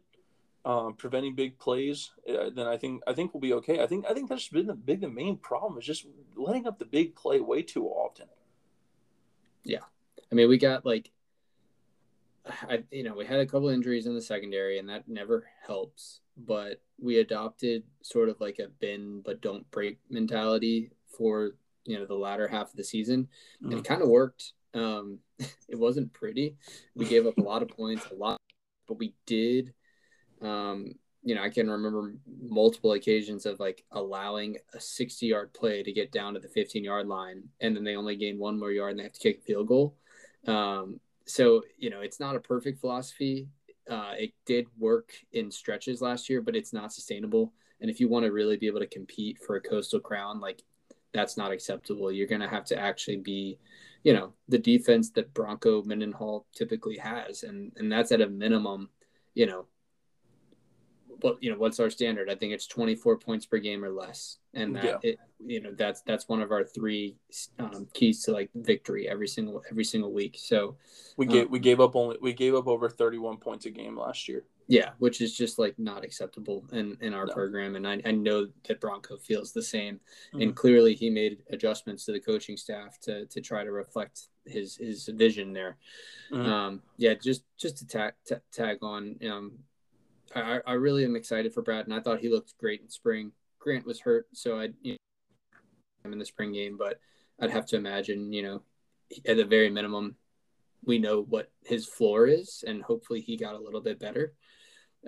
um, 0.65 0.93
preventing 0.95 1.35
big 1.35 1.57
plays. 1.57 2.11
Uh, 2.29 2.49
then 2.53 2.67
I 2.67 2.77
think 2.77 3.01
I 3.07 3.13
think 3.13 3.33
we'll 3.33 3.41
be 3.41 3.53
okay. 3.53 3.81
I 3.81 3.87
think 3.87 4.05
I 4.09 4.13
think 4.13 4.29
that's 4.29 4.49
been 4.49 4.67
the 4.67 4.73
big 4.73 5.01
the 5.01 5.09
main 5.09 5.37
problem 5.37 5.79
is 5.79 5.85
just 5.85 6.05
letting 6.35 6.67
up 6.67 6.79
the 6.79 6.85
big 6.85 7.15
play 7.15 7.39
way 7.39 7.61
too 7.61 7.85
often. 7.87 8.27
Yeah, 9.63 9.85
I 10.31 10.35
mean 10.35 10.49
we 10.49 10.57
got 10.57 10.85
like. 10.85 11.11
I, 12.69 12.81
you 12.91 13.03
know, 13.03 13.13
we 13.13 13.25
had 13.25 13.41
a 13.41 13.45
couple 13.45 13.67
injuries 13.67 14.05
in 14.05 14.15
the 14.15 14.21
secondary, 14.21 14.79
and 14.79 14.87
that 14.87 15.05
never 15.09 15.47
helps. 15.65 16.21
But 16.37 16.81
we 16.97 17.19
adopted 17.19 17.83
sort 18.01 18.29
of 18.29 18.39
like 18.39 18.59
a 18.59 18.69
bend 18.79 19.25
but 19.25 19.41
don't 19.41 19.69
break 19.69 19.99
mentality 20.09 20.91
for 21.17 21.55
you 21.87 21.97
know 21.97 22.05
the 22.05 22.15
latter 22.15 22.47
half 22.47 22.69
of 22.69 22.75
the 22.75 22.83
season, 22.83 23.27
and 23.61 23.73
it 23.73 23.77
mm-hmm. 23.77 23.85
kind 23.85 24.01
of 24.01 24.09
worked. 24.09 24.53
Um, 24.73 25.19
it 25.39 25.79
wasn't 25.79 26.13
pretty. 26.13 26.55
We 26.95 27.05
gave 27.05 27.25
up 27.25 27.37
a 27.37 27.41
lot 27.41 27.63
of 27.63 27.69
points, 27.69 28.05
a 28.11 28.15
lot, 28.15 28.39
but 28.87 28.99
we 28.99 29.13
did. 29.25 29.73
Um, 30.41 30.93
you 31.23 31.35
know, 31.35 31.41
I 31.41 31.49
can 31.49 31.69
remember 31.69 32.13
multiple 32.41 32.93
occasions 32.93 33.45
of 33.45 33.59
like 33.59 33.83
allowing 33.91 34.57
a 34.73 34.79
60 34.79 35.25
yard 35.25 35.53
play 35.53 35.83
to 35.83 35.91
get 35.91 36.11
down 36.11 36.35
to 36.35 36.39
the 36.39 36.47
15 36.47 36.83
yard 36.83 37.07
line, 37.07 37.43
and 37.59 37.75
then 37.75 37.83
they 37.83 37.95
only 37.95 38.15
gain 38.15 38.37
one 38.37 38.59
more 38.59 38.71
yard 38.71 38.91
and 38.91 38.99
they 38.99 39.03
have 39.03 39.13
to 39.13 39.19
kick 39.19 39.39
a 39.39 39.41
field 39.41 39.67
goal. 39.67 39.97
Um, 40.45 40.99
so 41.25 41.63
you 41.77 41.89
know, 41.89 42.01
it's 42.01 42.19
not 42.19 42.35
a 42.35 42.39
perfect 42.39 42.79
philosophy. 42.79 43.47
Uh, 43.89 44.13
it 44.17 44.33
did 44.45 44.67
work 44.77 45.13
in 45.31 45.49
stretches 45.49 46.01
last 46.01 46.29
year, 46.29 46.41
but 46.41 46.55
it's 46.55 46.73
not 46.73 46.91
sustainable. 46.91 47.53
And 47.79 47.89
if 47.89 47.99
you 47.99 48.09
want 48.09 48.25
to 48.25 48.31
really 48.31 48.57
be 48.57 48.67
able 48.67 48.79
to 48.79 48.87
compete 48.87 49.37
for 49.39 49.55
a 49.55 49.61
coastal 49.61 49.99
crown, 49.99 50.41
like 50.41 50.63
that's 51.13 51.37
not 51.37 51.51
acceptable. 51.51 52.11
You're 52.11 52.27
going 52.27 52.41
to 52.41 52.47
have 52.47 52.65
to 52.65 52.79
actually 52.79 53.17
be, 53.17 53.57
you 54.03 54.13
know, 54.13 54.33
the 54.47 54.59
defense 54.59 55.09
that 55.11 55.33
Bronco 55.33 55.83
Mendenhall 55.83 56.45
typically 56.55 56.97
has, 56.97 57.43
and 57.43 57.71
and 57.77 57.91
that's 57.91 58.11
at 58.11 58.21
a 58.21 58.27
minimum, 58.27 58.89
you 59.33 59.45
know. 59.45 59.65
What 61.21 61.41
you 61.41 61.49
know, 61.49 61.57
what's 61.57 61.79
our 61.79 61.89
standard? 61.89 62.29
I 62.29 62.35
think 62.35 62.53
it's 62.53 62.67
24 62.67 63.17
points 63.17 63.47
per 63.47 63.57
game 63.57 63.83
or 63.83 63.89
less, 63.89 64.37
and 64.53 64.75
that 64.75 64.83
yeah. 64.83 64.97
it, 65.01 65.19
you 65.43 65.59
know, 65.59 65.71
that's 65.75 66.01
that's 66.01 66.29
one 66.29 66.43
of 66.43 66.51
our 66.51 66.63
three 66.63 67.15
um, 67.57 67.87
keys 67.93 68.21
to 68.23 68.31
like 68.31 68.51
victory 68.53 69.09
every 69.09 69.27
single 69.27 69.63
every 69.71 69.83
single 69.83 70.13
week. 70.13 70.35
So 70.39 70.77
we 71.17 71.25
gave 71.25 71.45
um, 71.45 71.51
we 71.51 71.57
gave 71.57 71.79
up 71.79 71.95
only 71.95 72.17
we 72.21 72.33
gave 72.33 72.53
up 72.53 72.67
over 72.67 72.87
31 72.87 73.37
points 73.37 73.65
a 73.65 73.71
game 73.71 73.97
last 73.97 74.27
year. 74.27 74.45
Yeah, 74.69 74.89
which 74.99 75.21
is 75.21 75.35
just 75.35 75.59
like 75.59 75.79
not 75.79 76.03
acceptable 76.03 76.65
in, 76.73 76.97
in 76.99 77.13
our 77.13 77.25
no. 77.25 77.33
program. 77.33 77.75
And 77.75 77.87
I, 77.87 78.01
I 78.05 78.11
know 78.11 78.47
that 78.67 78.81
Bronco 78.81 79.17
feels 79.17 79.53
the 79.53 79.63
same. 79.63 79.95
Mm-hmm. 79.95 80.41
And 80.41 80.55
clearly 80.55 80.93
he 80.93 81.09
made 81.09 81.43
adjustments 81.49 82.03
to 82.05 82.11
the 82.11 82.19
coaching 82.19 82.57
staff 82.57 82.99
to, 83.01 83.25
to 83.27 83.39
try 83.39 83.63
to 83.63 83.71
reflect 83.71 84.27
his, 84.45 84.75
his 84.75 85.07
vision 85.07 85.53
there. 85.53 85.77
Mm-hmm. 86.31 86.51
Um, 86.51 86.81
yeah, 86.97 87.13
just, 87.13 87.43
just 87.57 87.77
to 87.77 87.87
tag, 87.87 88.13
t- 88.27 88.35
tag 88.51 88.79
on, 88.81 89.15
um, 89.29 89.59
I, 90.35 90.59
I 90.67 90.73
really 90.73 91.05
am 91.05 91.15
excited 91.15 91.53
for 91.53 91.61
Brad 91.61 91.85
and 91.85 91.93
I 91.93 92.01
thought 92.01 92.19
he 92.19 92.29
looked 92.29 92.57
great 92.57 92.81
in 92.81 92.89
spring. 92.89 93.31
Grant 93.59 93.85
was 93.85 94.01
hurt. 94.01 94.27
So 94.33 94.59
I, 94.59 94.69
you 94.81 94.93
know, 94.93 94.97
I'm 96.03 96.13
in 96.13 96.19
the 96.19 96.25
spring 96.25 96.51
game, 96.51 96.77
but 96.77 96.99
I'd 97.39 97.51
have 97.51 97.65
to 97.67 97.77
imagine, 97.77 98.33
you 98.33 98.43
know, 98.43 98.63
at 99.25 99.37
the 99.37 99.45
very 99.45 99.69
minimum, 99.69 100.15
we 100.83 100.99
know 100.99 101.21
what 101.21 101.51
his 101.65 101.85
floor 101.85 102.27
is 102.27 102.63
and 102.67 102.81
hopefully 102.81 103.21
he 103.21 103.37
got 103.37 103.55
a 103.55 103.59
little 103.59 103.81
bit 103.81 103.99
better. 103.99 104.33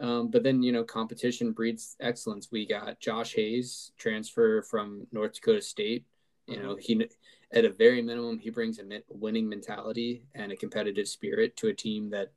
Um, 0.02 0.30
but 0.30 0.44
then, 0.44 0.62
you 0.64 0.72
know, 0.72 0.84
competition 0.84 1.52
breeds 1.52 1.96
excellence. 2.00 2.50
We 2.52 2.66
got 2.66 3.00
Josh 3.00 3.34
Hayes 3.36 3.92
transfer 3.98 4.62
from 4.62 5.08
North 5.12 5.34
Dakota 5.34 5.62
State. 5.62 6.06
You 6.48 6.62
know, 6.62 6.76
he 6.80 7.08
at 7.52 7.66
a 7.66 7.70
very 7.70 8.02
minimum 8.02 8.40
he 8.40 8.50
brings 8.50 8.80
a 8.80 8.84
winning 9.10 9.48
mentality 9.48 10.24
and 10.34 10.52
a 10.52 10.56
competitive 10.56 11.08
spirit 11.08 11.56
to 11.58 11.68
a 11.68 11.74
team 11.74 12.10
that, 12.10 12.32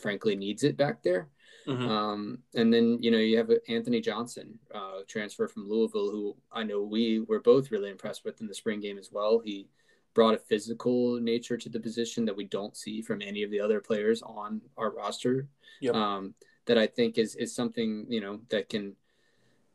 frankly, 0.00 0.36
needs 0.36 0.62
it 0.62 0.76
back 0.76 1.02
there. 1.02 1.28
Mm-hmm. 1.66 1.88
Um, 1.88 2.38
and 2.54 2.72
then 2.72 2.98
you 3.02 3.10
know 3.10 3.18
you 3.18 3.38
have 3.38 3.50
Anthony 3.68 4.00
Johnson 4.00 4.58
uh, 4.74 5.00
transfer 5.08 5.48
from 5.48 5.68
Louisville, 5.68 6.10
who 6.10 6.36
I 6.52 6.62
know 6.62 6.82
we 6.82 7.20
were 7.20 7.40
both 7.40 7.70
really 7.70 7.90
impressed 7.90 8.24
with 8.24 8.40
in 8.40 8.46
the 8.46 8.54
spring 8.54 8.80
game 8.80 8.98
as 8.98 9.10
well. 9.10 9.40
He 9.44 9.68
brought 10.14 10.34
a 10.34 10.38
physical 10.38 11.20
nature 11.20 11.56
to 11.56 11.68
the 11.68 11.80
position 11.80 12.24
that 12.24 12.36
we 12.36 12.44
don't 12.44 12.76
see 12.76 13.02
from 13.02 13.20
any 13.20 13.42
of 13.42 13.50
the 13.50 13.60
other 13.60 13.80
players 13.80 14.22
on 14.22 14.60
our 14.76 14.90
roster. 14.90 15.48
Yep. 15.80 15.94
Um, 15.94 16.34
that 16.66 16.78
I 16.78 16.86
think 16.86 17.18
is 17.18 17.34
is 17.36 17.54
something 17.54 18.06
you 18.08 18.20
know 18.20 18.40
that 18.50 18.68
can 18.68 18.96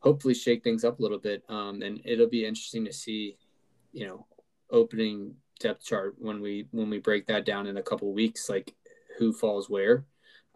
hopefully 0.02 0.34
shake 0.34 0.64
things 0.64 0.84
up 0.84 0.98
a 0.98 1.02
little 1.02 1.18
bit. 1.18 1.42
Um, 1.48 1.82
and 1.82 2.00
it'll 2.04 2.28
be 2.28 2.44
interesting 2.44 2.84
to 2.84 2.92
see, 2.92 3.36
you 3.92 4.06
know, 4.06 4.26
opening 4.70 5.34
depth 5.60 5.84
chart 5.84 6.16
when 6.18 6.40
we 6.40 6.66
when 6.72 6.90
we 6.90 6.98
break 6.98 7.26
that 7.26 7.46
down 7.46 7.66
in 7.66 7.76
a 7.76 7.82
couple 7.82 8.12
weeks, 8.12 8.48
like 8.48 8.74
who 9.18 9.32
falls 9.32 9.70
where. 9.70 10.04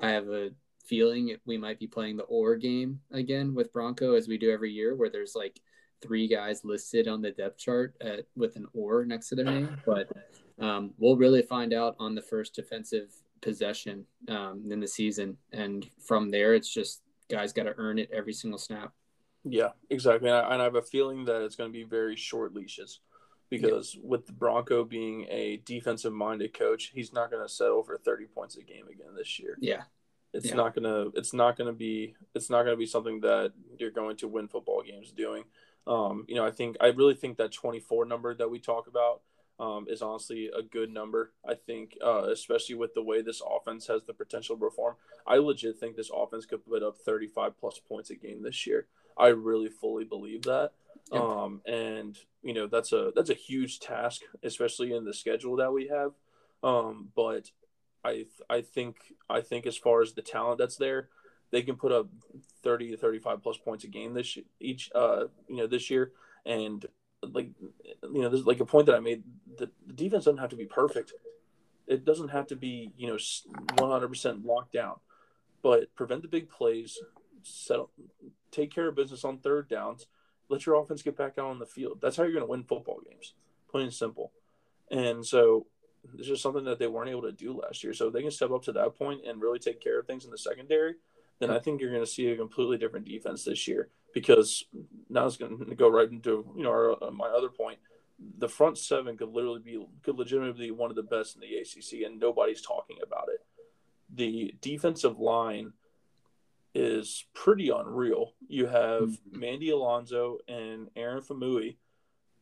I 0.00 0.10
have 0.10 0.28
a 0.28 0.50
feeling 0.84 1.36
we 1.46 1.56
might 1.56 1.78
be 1.78 1.86
playing 1.86 2.16
the 2.16 2.24
or 2.24 2.56
game 2.56 3.00
again 3.10 3.54
with 3.54 3.72
Bronco 3.72 4.14
as 4.14 4.28
we 4.28 4.36
do 4.36 4.50
every 4.50 4.72
year, 4.72 4.94
where 4.94 5.10
there's 5.10 5.34
like 5.34 5.60
three 6.02 6.28
guys 6.28 6.64
listed 6.64 7.08
on 7.08 7.22
the 7.22 7.30
depth 7.30 7.58
chart 7.58 7.94
at, 8.00 8.26
with 8.36 8.56
an 8.56 8.66
or 8.74 9.04
next 9.04 9.28
to 9.28 9.36
their 9.36 9.44
name. 9.44 9.76
But 9.86 10.08
um, 10.58 10.92
we'll 10.98 11.16
really 11.16 11.42
find 11.42 11.72
out 11.72 11.96
on 11.98 12.14
the 12.14 12.22
first 12.22 12.54
defensive 12.54 13.12
possession 13.40 14.04
um, 14.28 14.64
in 14.70 14.80
the 14.80 14.88
season, 14.88 15.36
and 15.52 15.88
from 16.04 16.30
there, 16.30 16.54
it's 16.54 16.72
just 16.72 17.02
guys 17.30 17.52
got 17.52 17.64
to 17.64 17.74
earn 17.76 17.98
it 17.98 18.10
every 18.12 18.32
single 18.32 18.58
snap. 18.58 18.92
Yeah, 19.44 19.70
exactly, 19.90 20.28
and 20.28 20.38
I, 20.38 20.52
and 20.52 20.60
I 20.60 20.64
have 20.64 20.74
a 20.74 20.82
feeling 20.82 21.24
that 21.26 21.42
it's 21.42 21.56
going 21.56 21.70
to 21.70 21.78
be 21.78 21.84
very 21.84 22.16
short 22.16 22.54
leashes 22.54 23.00
because 23.50 23.94
yeah. 23.94 24.00
with 24.04 24.26
the 24.26 24.32
Bronco 24.32 24.84
being 24.84 25.26
a 25.30 25.60
defensive 25.64 26.12
minded 26.12 26.52
coach, 26.52 26.90
he's 26.94 27.12
not 27.12 27.30
going 27.30 27.46
to 27.46 27.52
settle 27.52 27.82
for 27.82 27.96
30 27.96 28.26
points 28.26 28.56
a 28.56 28.62
game 28.62 28.86
again 28.88 29.14
this 29.16 29.38
year. 29.38 29.56
Yeah. 29.60 29.82
It's 30.32 30.46
yeah. 30.46 30.54
not 30.54 30.74
going 30.74 30.84
to 30.84 31.16
it's 31.18 31.32
not 31.32 31.56
going 31.56 31.68
to 31.68 31.72
be 31.72 32.14
it's 32.34 32.50
not 32.50 32.64
going 32.64 32.74
to 32.74 32.78
be 32.78 32.86
something 32.86 33.20
that 33.20 33.52
you're 33.78 33.90
going 33.90 34.16
to 34.18 34.28
win 34.28 34.48
football 34.48 34.82
games 34.82 35.10
doing. 35.12 35.44
Um, 35.86 36.24
you 36.28 36.34
know, 36.34 36.44
I 36.44 36.50
think 36.50 36.76
I 36.80 36.88
really 36.88 37.14
think 37.14 37.38
that 37.38 37.52
24 37.52 38.04
number 38.06 38.34
that 38.34 38.50
we 38.50 38.58
talk 38.58 38.86
about 38.86 39.22
um, 39.58 39.86
is 39.88 40.02
honestly 40.02 40.50
a 40.56 40.62
good 40.62 40.90
number. 40.90 41.32
I 41.48 41.54
think, 41.54 41.96
uh, 42.04 42.24
especially 42.24 42.74
with 42.74 42.94
the 42.94 43.02
way 43.02 43.22
this 43.22 43.40
offense 43.40 43.86
has 43.86 44.04
the 44.04 44.14
potential 44.14 44.56
to 44.56 44.60
perform, 44.60 44.96
I 45.26 45.36
legit 45.36 45.78
think 45.78 45.96
this 45.96 46.10
offense 46.14 46.46
could 46.46 46.64
put 46.64 46.82
up 46.82 46.98
35 46.98 47.58
plus 47.58 47.78
points 47.78 48.10
a 48.10 48.16
game 48.16 48.42
this 48.42 48.66
year. 48.66 48.86
I 49.16 49.28
really 49.28 49.70
fully 49.70 50.04
believe 50.04 50.42
that. 50.42 50.72
Yep. 51.12 51.22
Um, 51.22 51.60
and 51.66 52.18
you 52.42 52.52
know 52.52 52.66
that's 52.66 52.92
a 52.92 53.12
that's 53.14 53.30
a 53.30 53.34
huge 53.34 53.80
task, 53.80 54.22
especially 54.42 54.92
in 54.92 55.04
the 55.04 55.14
schedule 55.14 55.56
that 55.56 55.72
we 55.72 55.88
have. 55.88 56.12
Um, 56.62 57.08
but 57.14 57.50
I 58.04 58.26
I 58.50 58.60
think 58.60 58.96
I 59.30 59.40
think 59.40 59.66
as 59.66 59.76
far 59.76 60.02
as 60.02 60.12
the 60.12 60.22
talent 60.22 60.58
that's 60.58 60.76
there, 60.76 61.08
they 61.50 61.62
can 61.62 61.76
put 61.76 61.92
up 61.92 62.08
30 62.62 62.90
to 62.90 62.96
35 62.96 63.42
plus 63.42 63.56
points 63.56 63.84
a 63.84 63.88
game 63.88 64.14
this 64.14 64.36
each 64.60 64.90
uh 64.94 65.24
you 65.48 65.56
know 65.56 65.66
this 65.66 65.90
year 65.90 66.12
and 66.44 66.86
like 67.32 67.48
you 67.60 68.22
know, 68.22 68.28
there's 68.28 68.46
like 68.46 68.60
a 68.60 68.66
point 68.66 68.86
that 68.86 68.94
I 68.94 69.00
made. 69.00 69.22
The, 69.58 69.70
the 69.86 69.92
defense 69.92 70.24
doesn't 70.24 70.40
have 70.40 70.50
to 70.50 70.56
be 70.56 70.66
perfect. 70.66 71.12
It 71.86 72.04
doesn't 72.04 72.28
have 72.28 72.46
to 72.48 72.56
be 72.56 72.92
you 72.96 73.06
know 73.06 73.16
100% 73.16 74.44
locked 74.44 74.72
down, 74.72 74.96
but 75.62 75.94
prevent 75.94 76.22
the 76.22 76.28
big 76.28 76.48
plays. 76.48 76.98
Settle, 77.42 77.90
take 78.50 78.74
care 78.74 78.88
of 78.88 78.96
business 78.96 79.24
on 79.24 79.38
third 79.38 79.68
downs. 79.68 80.06
Let 80.48 80.66
your 80.66 80.76
offense 80.76 81.02
get 81.02 81.16
back 81.16 81.38
out 81.38 81.46
on 81.46 81.58
the 81.58 81.66
field. 81.66 81.98
That's 82.00 82.16
how 82.16 82.24
you're 82.24 82.32
going 82.32 82.44
to 82.44 82.50
win 82.50 82.64
football 82.64 83.00
games, 83.08 83.34
plain 83.70 83.84
and 83.84 83.94
simple. 83.94 84.32
And 84.90 85.24
so 85.24 85.66
it's 86.16 86.28
just 86.28 86.42
something 86.42 86.64
that 86.64 86.78
they 86.78 86.86
weren't 86.86 87.10
able 87.10 87.22
to 87.22 87.32
do 87.32 87.60
last 87.60 87.82
year. 87.82 87.92
So 87.92 88.10
they 88.10 88.22
can 88.22 88.30
step 88.30 88.50
up 88.50 88.62
to 88.64 88.72
that 88.72 88.96
point 88.96 89.22
and 89.26 89.40
really 89.40 89.58
take 89.58 89.80
care 89.80 89.98
of 89.98 90.06
things 90.06 90.24
in 90.24 90.30
the 90.30 90.38
secondary, 90.38 90.94
then 91.38 91.50
I 91.50 91.58
think 91.58 91.80
you're 91.80 91.90
going 91.90 92.04
to 92.04 92.10
see 92.10 92.28
a 92.28 92.36
completely 92.36 92.78
different 92.78 93.06
defense 93.06 93.44
this 93.44 93.68
year 93.68 93.90
because 94.14 94.64
now 95.10 95.26
it's 95.26 95.36
going 95.36 95.58
to 95.58 95.74
go 95.74 95.90
right 95.90 96.10
into 96.10 96.50
you 96.56 96.62
know 96.62 96.70
our, 96.70 97.04
uh, 97.04 97.10
my 97.10 97.28
other 97.28 97.50
point. 97.50 97.78
The 98.38 98.48
front 98.48 98.78
seven 98.78 99.16
could 99.18 99.28
literally 99.28 99.60
be 99.60 99.86
could 100.02 100.16
legitimately 100.16 100.68
be 100.68 100.70
one 100.70 100.90
of 100.90 100.96
the 100.96 101.02
best 101.02 101.36
in 101.36 101.42
the 101.42 101.56
ACC, 101.56 102.06
and 102.06 102.18
nobody's 102.18 102.62
talking 102.62 102.96
about 103.02 103.28
it. 103.28 103.44
The 104.14 104.54
defensive 104.62 105.18
line 105.18 105.72
is 106.74 107.26
pretty 107.34 107.68
unreal. 107.68 108.32
You 108.48 108.66
have 108.66 109.02
mm-hmm. 109.02 109.38
Mandy 109.38 109.70
Alonso 109.70 110.38
and 110.48 110.88
Aaron 110.96 111.22
Faumui 111.22 111.76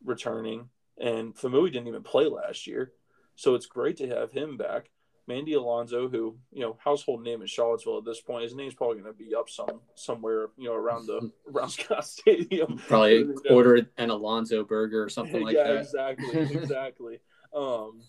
returning, 0.05 0.69
and 0.99 1.35
Faumui 1.35 1.73
didn't 1.73 1.89
even 1.89 2.03
play 2.03 2.27
last 2.27 2.69
year, 2.69 2.93
so 3.35 3.57
it's 3.57 3.67
great 3.67 3.97
to 3.97 4.09
have 4.09 4.31
him 4.31 4.57
back. 4.57 4.91
Mandy 5.27 5.55
Alonso, 5.55 6.09
who 6.09 6.37
you 6.53 6.61
know 6.61 6.77
household 6.83 7.23
name 7.23 7.41
in 7.41 7.47
Charlottesville 7.47 7.99
at 7.99 8.05
this 8.05 8.21
point, 8.21 8.45
his 8.45 8.55
name's 8.55 8.75
probably 8.75 9.01
going 9.01 9.13
to 9.13 9.19
be 9.19 9.35
up 9.35 9.49
some 9.49 9.81
somewhere 9.95 10.49
you 10.57 10.69
know 10.69 10.75
around 10.75 11.07
the 11.07 11.31
around 11.53 11.71
Scott 11.71 12.07
Stadium. 12.07 12.79
Probably 12.89 13.27
order 13.51 13.87
an 13.97 14.11
Alonso 14.11 14.65
burger 14.65 15.03
or 15.03 15.09
something 15.09 15.43
like 15.43 15.57
yeah, 15.57 15.65
that. 15.65 15.81
exactly, 15.81 16.39
exactly. 16.39 17.21
um, 17.55 18.03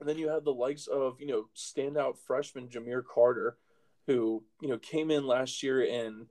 and 0.00 0.08
then 0.08 0.18
you 0.18 0.28
have 0.28 0.44
the 0.44 0.52
likes 0.52 0.86
of 0.86 1.20
you 1.20 1.26
know 1.26 1.46
standout 1.56 2.18
freshman 2.18 2.68
Jahmeer 2.68 3.02
Carter, 3.02 3.56
who 4.06 4.44
you 4.60 4.68
know 4.68 4.78
came 4.78 5.10
in 5.10 5.26
last 5.26 5.62
year 5.62 5.82
and 5.82 6.26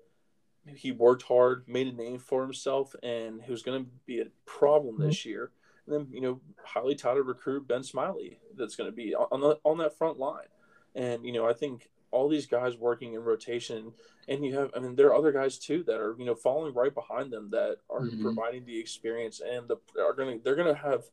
he 0.76 0.92
worked 0.92 1.24
hard, 1.24 1.64
made 1.68 1.88
a 1.88 1.92
name 1.92 2.20
for 2.20 2.44
himself, 2.44 2.96
and 3.02 3.42
who's 3.42 3.64
going 3.64 3.84
to 3.84 3.90
be 4.06 4.20
a 4.20 4.26
problem 4.46 5.00
this 5.00 5.22
mm-hmm. 5.22 5.30
year 5.30 5.52
then 5.92 6.08
you 6.12 6.22
know 6.22 6.40
highly 6.64 6.96
touted 6.96 7.26
recruit 7.26 7.68
Ben 7.68 7.84
Smiley 7.84 8.40
that's 8.58 8.76
going 8.76 8.90
to 8.90 8.96
be 8.96 9.16
on 9.16 9.42
the, 9.42 9.60
on 9.64 9.78
that 9.80 9.98
front 9.98 10.18
line, 10.18 10.48
and 10.96 11.26
you 11.26 11.34
know 11.34 11.48
I 11.48 11.54
think 11.54 11.90
all 12.12 12.28
these 12.28 12.46
guys 12.46 12.78
working 12.78 13.14
in 13.14 13.22
rotation, 13.22 13.94
and 14.28 14.46
you 14.46 14.58
have 14.58 14.72
I 14.76 14.80
mean 14.80 14.96
there 14.96 15.08
are 15.08 15.16
other 15.16 15.32
guys 15.32 15.58
too 15.58 15.84
that 15.84 16.00
are 16.00 16.16
you 16.18 16.26
know 16.26 16.36
following 16.36 16.74
right 16.74 16.94
behind 16.94 17.32
them 17.32 17.50
that 17.52 17.78
are 17.90 18.02
mm-hmm. 18.02 18.22
providing 18.22 18.66
the 18.66 18.80
experience 18.80 19.42
and 19.42 19.68
the 19.68 19.78
are 20.00 20.14
going 20.14 20.38
to 20.38 20.44
they're 20.44 20.56
going 20.56 20.74
to 20.74 20.82
have 20.82 21.04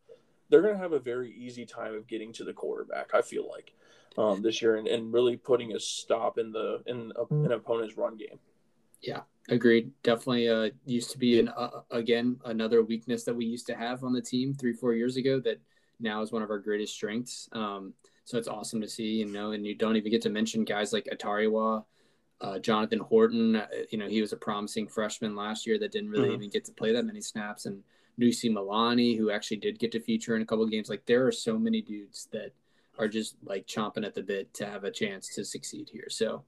they're 0.50 0.62
going 0.62 0.74
to 0.74 0.80
have 0.80 0.92
a 0.92 0.98
very 0.98 1.32
easy 1.32 1.66
time 1.66 1.94
of 1.94 2.06
getting 2.06 2.32
to 2.32 2.44
the 2.44 2.52
quarterback. 2.52 3.10
I 3.14 3.22
feel 3.22 3.48
like 3.48 3.74
um, 4.16 4.42
this 4.42 4.62
year 4.62 4.76
and, 4.76 4.88
and 4.88 5.12
really 5.12 5.36
putting 5.36 5.74
a 5.74 5.80
stop 5.80 6.38
in 6.38 6.52
the 6.52 6.82
in 6.86 7.12
a, 7.16 7.34
an 7.34 7.52
opponent's 7.52 7.96
run 7.96 8.16
game. 8.16 8.38
Yeah, 9.00 9.20
Agreed. 9.50 9.90
Definitely 10.02 10.48
uh, 10.48 10.70
used 10.84 11.10
to 11.10 11.18
be 11.18 11.40
an 11.40 11.48
uh, 11.48 11.80
again 11.90 12.38
another 12.44 12.82
weakness 12.82 13.24
that 13.24 13.34
we 13.34 13.46
used 13.46 13.66
to 13.68 13.74
have 13.74 14.04
on 14.04 14.12
the 14.12 14.20
team 14.20 14.52
three 14.54 14.74
four 14.74 14.92
years 14.92 15.16
ago 15.16 15.40
that 15.40 15.60
now 16.00 16.20
is 16.20 16.32
one 16.32 16.42
of 16.42 16.50
our 16.50 16.58
greatest 16.58 16.94
strengths. 16.94 17.48
Um, 17.52 17.94
so 18.24 18.36
it's 18.36 18.48
awesome 18.48 18.80
to 18.82 18.88
see, 18.88 19.16
you 19.16 19.26
know, 19.26 19.52
and 19.52 19.66
you 19.66 19.74
don't 19.74 19.96
even 19.96 20.10
get 20.10 20.20
to 20.22 20.28
mention 20.28 20.64
guys 20.64 20.92
like 20.92 21.06
Atariwa, 21.06 21.82
uh, 22.42 22.58
Jonathan 22.58 22.98
Horton. 22.98 23.56
Uh, 23.56 23.66
you 23.90 23.96
know, 23.96 24.06
he 24.06 24.20
was 24.20 24.34
a 24.34 24.36
promising 24.36 24.86
freshman 24.86 25.34
last 25.34 25.66
year 25.66 25.78
that 25.78 25.92
didn't 25.92 26.10
really 26.10 26.26
mm-hmm. 26.26 26.34
even 26.34 26.50
get 26.50 26.66
to 26.66 26.72
play 26.72 26.92
that 26.92 27.06
many 27.06 27.22
snaps, 27.22 27.64
and 27.64 27.82
Nusi 28.20 28.50
Malani, 28.50 29.16
who 29.16 29.30
actually 29.30 29.56
did 29.56 29.78
get 29.78 29.92
to 29.92 30.00
feature 30.00 30.36
in 30.36 30.42
a 30.42 30.46
couple 30.46 30.66
games. 30.66 30.90
Like 30.90 31.06
there 31.06 31.26
are 31.26 31.32
so 31.32 31.58
many 31.58 31.80
dudes 31.80 32.28
that 32.32 32.52
are 32.98 33.08
just 33.08 33.36
like 33.44 33.66
chomping 33.66 34.04
at 34.04 34.14
the 34.14 34.22
bit 34.22 34.52
to 34.54 34.66
have 34.66 34.84
a 34.84 34.90
chance 34.90 35.34
to 35.36 35.44
succeed 35.44 35.88
here. 35.90 36.10
So 36.10 36.44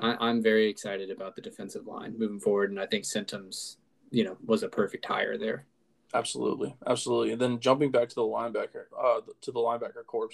I, 0.00 0.30
am 0.30 0.42
very 0.42 0.68
excited 0.68 1.10
about 1.10 1.36
the 1.36 1.42
defensive 1.42 1.86
line 1.86 2.18
moving 2.18 2.40
forward, 2.40 2.70
and 2.70 2.80
I 2.80 2.86
think 2.86 3.04
Sintim's, 3.04 3.78
you 4.10 4.24
know, 4.24 4.36
was 4.44 4.62
a 4.62 4.68
perfect 4.68 5.04
hire 5.04 5.36
there. 5.38 5.66
Absolutely, 6.12 6.74
absolutely. 6.86 7.32
And 7.32 7.40
then 7.40 7.60
jumping 7.60 7.90
back 7.90 8.08
to 8.08 8.14
the 8.14 8.22
linebacker, 8.22 8.86
uh, 8.98 9.20
to 9.42 9.52
the 9.52 9.60
linebacker 9.60 10.04
corps, 10.06 10.30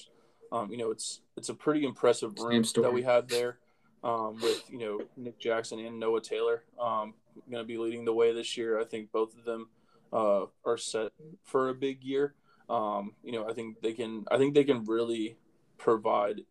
um, 0.52 0.70
you 0.70 0.78
know, 0.78 0.90
it's 0.90 1.20
it's 1.36 1.48
a 1.48 1.54
pretty 1.54 1.84
impressive 1.84 2.38
room 2.38 2.64
that 2.76 2.92
we 2.92 3.02
had 3.02 3.28
there, 3.28 3.58
um, 4.04 4.36
with 4.40 4.62
you 4.70 4.78
know 4.78 5.00
Nick 5.16 5.38
Jackson 5.38 5.78
and 5.80 5.98
Noah 5.98 6.20
Taylor, 6.20 6.62
um, 6.80 7.14
going 7.50 7.62
to 7.62 7.66
be 7.66 7.78
leading 7.78 8.04
the 8.04 8.14
way 8.14 8.32
this 8.32 8.56
year. 8.56 8.80
I 8.80 8.84
think 8.84 9.12
both 9.12 9.36
of 9.36 9.44
them 9.44 9.68
uh, 10.12 10.46
are 10.64 10.76
set 10.76 11.12
for 11.44 11.68
a 11.68 11.74
big 11.74 12.02
year. 12.02 12.34
Um, 12.68 13.12
you 13.22 13.32
know, 13.32 13.48
I 13.48 13.52
think 13.52 13.80
they 13.80 13.92
can. 13.92 14.24
I 14.30 14.38
think 14.38 14.54
they 14.54 14.64
can 14.64 14.84
really 14.84 15.36
provide 15.78 16.42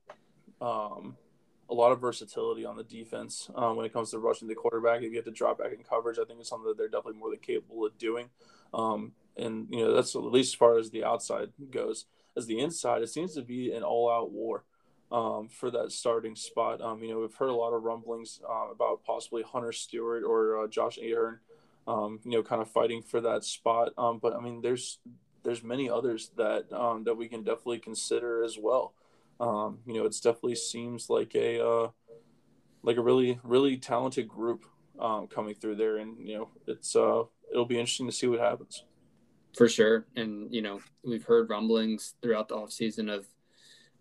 um, 0.61 1.17
a 1.69 1.73
lot 1.73 1.91
of 1.91 1.99
versatility 1.99 2.65
on 2.65 2.75
the 2.75 2.83
defense 2.83 3.49
um, 3.55 3.75
when 3.75 3.85
it 3.85 3.93
comes 3.93 4.11
to 4.11 4.19
rushing 4.19 4.47
the 4.47 4.55
quarterback. 4.55 5.01
If 5.01 5.11
you 5.11 5.15
have 5.17 5.25
to 5.25 5.31
drop 5.31 5.57
back 5.57 5.71
in 5.73 5.83
coverage, 5.83 6.17
I 6.19 6.25
think 6.25 6.39
it's 6.39 6.49
something 6.49 6.67
that 6.67 6.77
they're 6.77 6.87
definitely 6.87 7.19
more 7.19 7.31
than 7.31 7.39
capable 7.39 7.85
of 7.85 7.97
doing. 7.97 8.29
Um, 8.73 9.13
and 9.37 9.67
you 9.69 9.79
know 9.79 9.93
that's 9.93 10.15
at 10.15 10.23
least 10.23 10.53
as 10.53 10.57
far 10.57 10.77
as 10.77 10.91
the 10.91 11.03
outside 11.03 11.49
goes. 11.71 12.05
As 12.37 12.47
the 12.47 12.59
inside, 12.59 13.01
it 13.01 13.09
seems 13.09 13.33
to 13.35 13.41
be 13.41 13.71
an 13.71 13.83
all-out 13.83 14.31
war 14.31 14.65
um, 15.11 15.47
for 15.47 15.71
that 15.71 15.91
starting 15.91 16.35
spot. 16.35 16.81
Um, 16.81 17.01
you 17.01 17.09
know, 17.09 17.19
we've 17.19 17.33
heard 17.33 17.49
a 17.49 17.55
lot 17.55 17.73
of 17.73 17.83
rumblings 17.83 18.41
uh, 18.47 18.71
about 18.71 19.03
possibly 19.05 19.41
Hunter 19.41 19.71
Stewart 19.71 20.23
or 20.25 20.63
uh, 20.63 20.67
Josh 20.67 20.97
Ahern, 20.97 21.39
um, 21.87 22.19
you 22.25 22.31
know, 22.31 22.43
kind 22.43 22.61
of 22.61 22.69
fighting 22.69 23.01
for 23.01 23.21
that 23.21 23.45
spot. 23.45 23.93
Um, 23.97 24.19
but 24.21 24.35
I 24.35 24.41
mean, 24.41 24.61
there's 24.61 24.99
there's 25.43 25.63
many 25.63 25.89
others 25.89 26.31
that 26.37 26.69
that 26.69 27.15
we 27.15 27.27
can 27.27 27.43
definitely 27.43 27.79
consider 27.79 28.43
as 28.43 28.57
well 28.59 28.93
um, 29.39 29.79
you 29.85 29.93
know, 29.93 30.05
it's 30.05 30.19
definitely 30.19 30.55
seems 30.55 31.09
like 31.09 31.35
a 31.35 31.65
uh, 31.65 31.89
like 32.83 32.97
a 32.97 33.01
really 33.01 33.39
really 33.43 33.77
talented 33.77 34.27
group 34.27 34.65
um, 34.99 35.27
coming 35.27 35.55
through 35.55 35.75
there, 35.75 35.97
and 35.97 36.17
you 36.27 36.37
know, 36.37 36.49
it's 36.67 36.95
uh, 36.95 37.23
it'll 37.51 37.65
be 37.65 37.79
interesting 37.79 38.07
to 38.07 38.11
see 38.11 38.27
what 38.27 38.39
happens. 38.39 38.83
For 39.55 39.69
sure, 39.69 40.05
and 40.15 40.53
you 40.53 40.61
know, 40.61 40.79
we've 41.03 41.23
heard 41.23 41.49
rumblings 41.49 42.15
throughout 42.21 42.49
the 42.49 42.55
offseason 42.55 43.09
of 43.09 43.25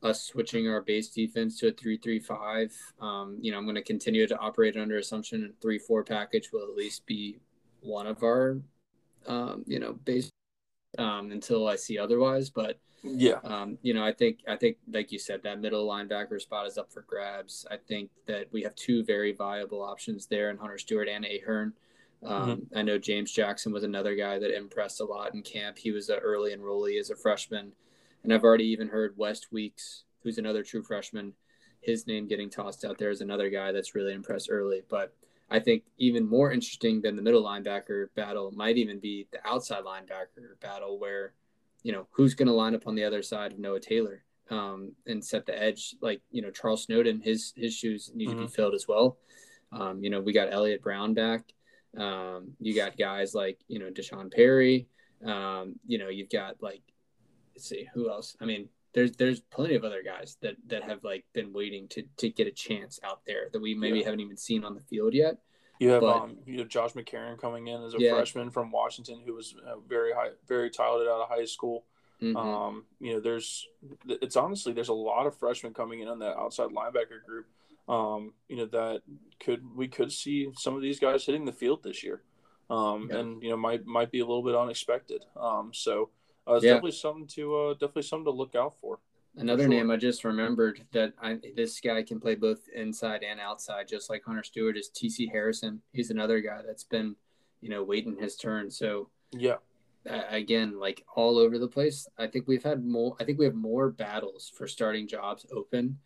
us 0.03 0.23
switching 0.23 0.69
our 0.69 0.83
base 0.83 1.09
defense 1.09 1.59
to 1.61 1.69
a 1.69 1.73
three-three-five. 1.73 2.73
Um, 3.01 3.39
you 3.41 3.53
know, 3.53 3.59
I'm 3.59 3.65
going 3.65 3.77
to 3.77 3.83
continue 3.83 4.27
to 4.27 4.39
operate 4.39 4.77
under 4.77 4.99
assumption 4.99 5.45
a 5.45 5.63
three-four 5.63 6.05
package 6.05 6.51
will 6.53 6.63
at 6.63 6.77
least 6.77 7.07
be 7.07 7.39
one 7.81 8.07
of 8.07 8.23
our, 8.23 8.59
um, 9.27 9.65
you 9.67 9.79
know, 9.79 9.95
base 10.05 10.31
um, 10.99 11.31
until 11.31 11.69
I 11.69 11.77
see 11.77 11.99
otherwise. 11.99 12.51
But 12.51 12.79
yeah. 13.05 13.39
Um, 13.45 13.79
you 13.83 13.93
know, 13.93 14.03
I 14.03 14.13
think 14.13 14.41
I 14.49 14.57
think 14.57 14.79
like 14.91 15.13
you 15.13 15.19
said, 15.19 15.43
that 15.43 15.61
middle 15.61 15.87
linebacker 15.87 16.41
spot 16.41 16.67
is 16.67 16.79
up 16.79 16.91
for 16.91 17.03
grabs. 17.03 17.67
I 17.71 17.77
think 17.77 18.11
that 18.27 18.47
we 18.51 18.63
have 18.63 18.75
two 18.77 19.05
very 19.05 19.33
viable 19.33 19.83
options 19.83 20.27
there 20.27 20.51
in 20.51 20.57
Hunter 20.57 20.79
Stewart 20.79 21.09
and 21.09 21.27
Ahern. 21.27 21.75
Um, 22.25 22.51
mm-hmm. 22.51 22.79
I 22.79 22.83
know 22.83 22.97
James 22.97 23.31
Jackson 23.31 23.73
was 23.73 23.85
another 23.85 24.15
guy 24.15 24.39
that 24.39 24.57
impressed 24.57 25.01
a 25.01 25.05
lot 25.05 25.35
in 25.35 25.43
camp. 25.43 25.77
He 25.77 25.93
was 25.93 26.09
an 26.09 26.21
early 26.21 26.57
enrollee 26.57 26.99
as 26.99 27.11
a 27.11 27.17
freshman, 27.17 27.73
and 28.23 28.33
I've 28.33 28.45
already 28.45 28.65
even 28.69 28.89
heard 28.89 29.19
West 29.19 29.53
Weeks, 29.53 30.05
who's 30.23 30.39
another 30.39 30.63
true 30.63 30.83
freshman, 30.83 31.35
his 31.83 32.07
name 32.07 32.27
getting 32.27 32.49
tossed 32.49 32.87
out 32.87 32.97
there 32.97 33.11
as 33.11 33.21
another 33.21 33.51
guy 33.51 33.73
that's 33.73 33.95
really 33.95 34.15
impressed 34.15 34.49
early. 34.51 34.83
But 34.89 35.15
I 35.55 35.61
think 35.61 35.85
even 35.99 36.29
more 36.29 36.51
interesting 36.51 37.01
than 37.01 37.15
the 37.15 37.23
middle 37.23 37.45
linebacker 37.45 38.09
battle 38.17 38.51
might 38.51 38.77
even 38.77 38.99
be 38.99 39.29
the 39.31 39.39
outside 39.47 39.85
linebacker 39.85 40.59
battle, 40.61 40.99
where 40.99 41.35
you 41.85 41.93
know, 41.93 42.09
who's 42.11 42.35
going 42.35 42.49
to 42.49 42.55
line 42.55 42.75
up 42.75 42.89
on 42.89 42.97
the 42.97 43.05
other 43.05 43.23
side 43.23 43.53
of 43.53 43.59
Noah 43.59 43.79
Taylor 43.79 44.25
um, 44.51 44.93
and 45.07 45.25
set 45.25 45.47
the 45.47 45.57
edge? 45.57 45.95
Like, 46.01 46.23
you 46.33 46.43
know, 46.43 46.51
Charles 46.51 46.85
Snowden, 46.85 47.21
his 47.21 47.53
his 47.57 47.75
shoes 47.75 48.11
need 48.15 48.29
mm-hmm. 48.29 48.39
to 48.39 48.43
be 48.43 48.47
mm-hmm. 48.47 48.55
filled 48.55 48.75
as 48.75 48.89
well. 48.89 49.19
Um, 49.71 50.03
you 50.03 50.11
know, 50.11 50.21
we 50.21 50.33
got 50.33 50.53
Elliott 50.53 50.83
Brown 50.83 51.15
back. 51.15 51.53
Um, 51.97 52.53
you 52.59 52.75
got 52.75 52.97
guys 52.97 53.35
like, 53.35 53.59
you 53.69 53.79
know, 53.79 53.91
Deshaun 53.91 54.33
Perry. 54.33 54.89
Um, 55.25 55.77
you 55.87 55.99
know, 55.99 56.09
you've 56.09 56.31
got 56.31 56.61
like, 56.61 56.83
let's 57.55 57.69
see, 57.69 57.89
who 57.95 58.11
else? 58.11 58.37
I 58.41 58.47
mean, 58.47 58.69
there's 58.95 59.13
there's 59.13 59.41
plenty 59.41 59.75
of 59.75 59.85
other 59.85 60.03
guys 60.03 60.37
that 60.41 60.57
that 60.69 60.85
have 60.85 61.03
like 61.05 61.25
been 61.33 61.53
waiting 61.53 61.89
to 61.89 62.05
to 62.17 62.31
get 62.31 62.47
a 62.47 62.53
chance 62.53 63.01
out 63.05 63.21
there 63.27 63.49
that 63.53 63.61
we 63.61 63.75
maybe 63.75 63.99
yeah. 63.99 64.05
haven't 64.07 64.21
even 64.21 64.37
seen 64.37 64.65
on 64.65 64.75
the 64.75 64.81
field 64.81 65.13
yet. 65.13 65.39
You 65.81 65.91
have 65.91 66.01
but, 66.03 66.17
um, 66.17 66.37
you 66.47 66.61
have 66.61 66.69
Josh 66.69 66.93
McCarron 66.93 67.39
coming 67.39 67.67
in 67.67 67.83
as 67.83 67.95
a 67.95 67.99
yeah. 67.99 68.15
freshman 68.15 68.51
from 68.51 68.71
Washington, 68.71 69.21
who 69.27 69.35
was 69.35 69.57
uh, 69.67 69.77
very 69.89 70.13
high, 70.13 70.31
very 70.47 70.71
talented 70.71 71.09
out 71.09 71.21
of 71.21 71.29
high 71.29 71.45
school. 71.45 71.85
Mm-hmm. 72.23 72.37
Um, 72.37 72.85
you 73.01 73.15
know, 73.15 73.21
there's 73.21 73.67
it's 74.09 74.37
honestly 74.37 74.73
there's 74.73 74.89
a 74.89 74.95
lot 74.95 75.27
of 75.27 75.37
freshmen 75.37 75.75
coming 75.75 76.01
in 76.01 76.09
on 76.09 76.21
that 76.21 76.37
outside 76.37 76.69
linebacker 76.71 77.23
group. 77.27 77.47
Um, 77.89 78.33
you 78.49 78.57
know 78.57 78.67
that 78.67 79.03
could 79.41 79.63
we 79.77 79.89
could 79.89 80.13
see 80.13 80.49
some 80.57 80.77
of 80.77 80.81
these 80.81 81.01
guys 81.01 81.27
hitting 81.27 81.45
the 81.45 81.53
field 81.53 81.83
this 81.83 82.05
year, 82.05 82.23
um, 82.71 83.09
yeah. 83.11 83.19
and 83.19 83.43
you 83.43 83.51
know 83.51 83.57
might 83.57 83.85
might 83.85 84.13
be 84.13 84.21
a 84.21 84.27
little 84.27 84.45
bit 84.45 84.55
unexpected. 84.55 85.25
Um, 85.37 85.73
so 85.75 86.11
uh, 86.49 86.55
it's 86.55 86.65
yeah. 86.65 86.73
definitely 86.73 86.93
something 86.93 87.27
to 87.29 87.57
uh, 87.57 87.73
definitely 87.75 88.03
something 88.03 88.27
to 88.27 88.31
look 88.31 88.55
out 88.55 88.79
for. 88.81 89.01
Another 89.37 89.65
sure. 89.65 89.71
name 89.71 89.91
I 89.91 89.97
just 89.97 90.23
remembered 90.23 90.85
that 90.93 91.13
I, 91.21 91.39
this 91.57 91.81
guy 91.81 92.05
can 92.05 92.21
play 92.21 92.37
both 92.37 92.61
inside 92.75 93.25
and 93.25 93.41
outside, 93.41 93.89
just 93.89 94.09
like 94.09 94.23
Hunter 94.25 94.45
Stewart 94.45 94.77
is 94.77 94.91
TC 94.95 95.31
Harrison. 95.31 95.83
He's 95.93 96.11
another 96.11 96.41
guy 96.41 96.61
that's 96.65 96.85
been, 96.85 97.17
you 97.61 97.69
know, 97.69 97.83
waiting 97.83 98.17
his 98.17 98.37
turn. 98.37 98.71
So 98.71 99.11
yeah, 99.33 99.57
uh, 100.09 100.23
again, 100.31 100.79
like 100.79 101.05
all 101.17 101.39
over 101.39 101.59
the 101.59 101.67
place. 101.67 102.07
I 102.17 102.29
think 102.29 102.47
we've 102.47 102.63
had 102.63 102.85
more. 102.85 103.17
I 103.19 103.25
think 103.25 103.39
we 103.39 103.45
have 103.45 103.55
more 103.55 103.91
battles 103.91 104.53
for 104.57 104.69
starting 104.69 105.09
jobs 105.09 105.47
open 105.53 105.99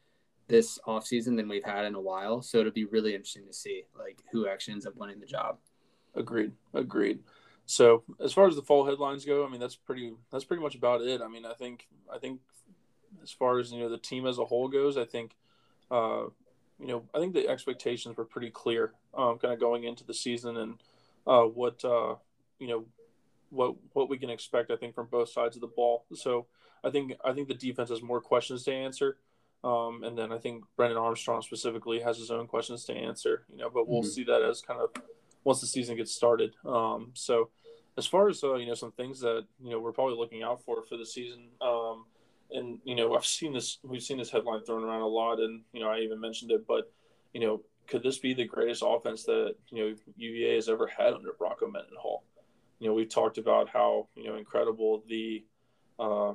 this 0.46 0.78
offseason 0.86 1.36
than 1.36 1.48
we've 1.48 1.64
had 1.64 1.84
in 1.84 1.94
a 1.94 2.00
while. 2.00 2.40
So 2.40 2.58
it'll 2.58 2.72
be 2.72 2.86
really 2.86 3.14
interesting 3.14 3.46
to 3.46 3.52
see 3.52 3.84
like 3.98 4.22
who 4.32 4.48
actually 4.48 4.74
ends 4.74 4.86
up 4.86 4.96
winning 4.96 5.20
the 5.20 5.26
job. 5.26 5.58
Agreed. 6.14 6.52
Agreed. 6.74 7.20
So 7.70 8.02
as 8.18 8.32
far 8.32 8.48
as 8.48 8.56
the 8.56 8.62
fall 8.62 8.86
headlines 8.86 9.26
go, 9.26 9.44
I 9.44 9.50
mean 9.50 9.60
that's 9.60 9.76
pretty 9.76 10.14
that's 10.32 10.44
pretty 10.44 10.62
much 10.62 10.74
about 10.74 11.02
it. 11.02 11.20
I 11.20 11.28
mean 11.28 11.44
I 11.44 11.52
think 11.52 11.86
I 12.10 12.16
think 12.16 12.40
as 13.22 13.30
far 13.30 13.58
as 13.58 13.70
you 13.70 13.78
know 13.78 13.90
the 13.90 13.98
team 13.98 14.26
as 14.26 14.38
a 14.38 14.44
whole 14.46 14.68
goes, 14.68 14.96
I 14.96 15.04
think 15.04 15.32
uh, 15.90 16.24
you 16.80 16.86
know 16.86 17.04
I 17.14 17.18
think 17.18 17.34
the 17.34 17.46
expectations 17.46 18.16
were 18.16 18.24
pretty 18.24 18.48
clear, 18.48 18.94
um, 19.12 19.36
kind 19.36 19.52
of 19.52 19.60
going 19.60 19.84
into 19.84 20.02
the 20.02 20.14
season 20.14 20.56
and 20.56 20.82
uh, 21.26 21.42
what 21.42 21.84
uh, 21.84 22.14
you 22.58 22.68
know 22.68 22.86
what 23.50 23.74
what 23.92 24.08
we 24.08 24.16
can 24.16 24.30
expect. 24.30 24.70
I 24.70 24.76
think 24.76 24.94
from 24.94 25.08
both 25.08 25.28
sides 25.28 25.54
of 25.54 25.60
the 25.60 25.66
ball. 25.66 26.06
So 26.14 26.46
I 26.82 26.88
think 26.88 27.16
I 27.22 27.34
think 27.34 27.48
the 27.48 27.54
defense 27.54 27.90
has 27.90 28.00
more 28.00 28.22
questions 28.22 28.64
to 28.64 28.72
answer. 28.72 29.18
Um, 29.62 30.04
and 30.04 30.16
then 30.16 30.32
I 30.32 30.38
think 30.38 30.64
Brennan 30.74 30.96
Armstrong 30.96 31.42
specifically 31.42 32.00
has 32.00 32.16
his 32.16 32.30
own 32.30 32.46
questions 32.46 32.84
to 32.86 32.94
answer, 32.94 33.44
you 33.52 33.58
know, 33.58 33.68
but 33.68 33.88
we'll 33.88 34.00
mm-hmm. 34.00 34.08
see 34.08 34.24
that 34.24 34.40
as 34.40 34.62
kind 34.62 34.80
of 34.80 34.90
once 35.44 35.60
the 35.60 35.66
season 35.66 35.96
gets 35.96 36.14
started. 36.14 36.54
Um, 36.64 37.10
so 37.14 37.50
as 37.96 38.06
far 38.06 38.28
as, 38.28 38.42
uh, 38.44 38.54
you 38.54 38.66
know, 38.66 38.74
some 38.74 38.92
things 38.92 39.20
that, 39.20 39.44
you 39.60 39.70
know, 39.70 39.80
we're 39.80 39.92
probably 39.92 40.16
looking 40.16 40.42
out 40.42 40.62
for 40.64 40.82
for 40.84 40.96
the 40.96 41.06
season, 41.06 41.48
um, 41.60 42.04
and 42.50 42.78
you 42.84 42.94
know 42.94 43.14
I've 43.14 43.26
seen 43.26 43.52
this 43.52 43.78
we've 43.82 44.02
seen 44.02 44.18
this 44.18 44.30
headline 44.30 44.62
thrown 44.62 44.84
around 44.84 45.02
a 45.02 45.06
lot 45.06 45.40
and 45.40 45.62
you 45.72 45.80
know 45.80 45.88
I 45.88 46.00
even 46.00 46.20
mentioned 46.20 46.50
it 46.50 46.66
but 46.66 46.90
you 47.32 47.40
know 47.40 47.62
could 47.86 48.02
this 48.02 48.18
be 48.18 48.34
the 48.34 48.44
greatest 48.44 48.82
offense 48.84 49.24
that 49.24 49.54
you 49.70 49.78
know 49.84 49.94
UVA 50.16 50.54
has 50.54 50.68
ever 50.68 50.86
had 50.86 51.14
under 51.14 51.32
Bronco 51.32 51.66
Mendenhall 51.66 52.24
you 52.78 52.88
know 52.88 52.94
we've 52.94 53.08
talked 53.08 53.38
about 53.38 53.68
how 53.68 54.08
you 54.14 54.24
know 54.24 54.36
incredible 54.36 55.02
the 55.08 55.44
uh, 55.98 56.32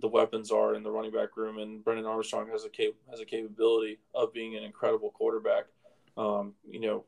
the 0.00 0.08
weapons 0.08 0.50
are 0.50 0.74
in 0.74 0.82
the 0.82 0.90
running 0.90 1.12
back 1.12 1.36
room 1.36 1.58
and 1.58 1.82
Brennan 1.82 2.06
Armstrong 2.06 2.48
has 2.50 2.64
a 2.64 2.68
cap- 2.68 2.94
has 3.10 3.20
a 3.20 3.24
capability 3.24 3.98
of 4.14 4.32
being 4.32 4.56
an 4.56 4.62
incredible 4.62 5.10
quarterback 5.10 5.64
um, 6.16 6.52
you 6.68 6.80
know 6.80 7.04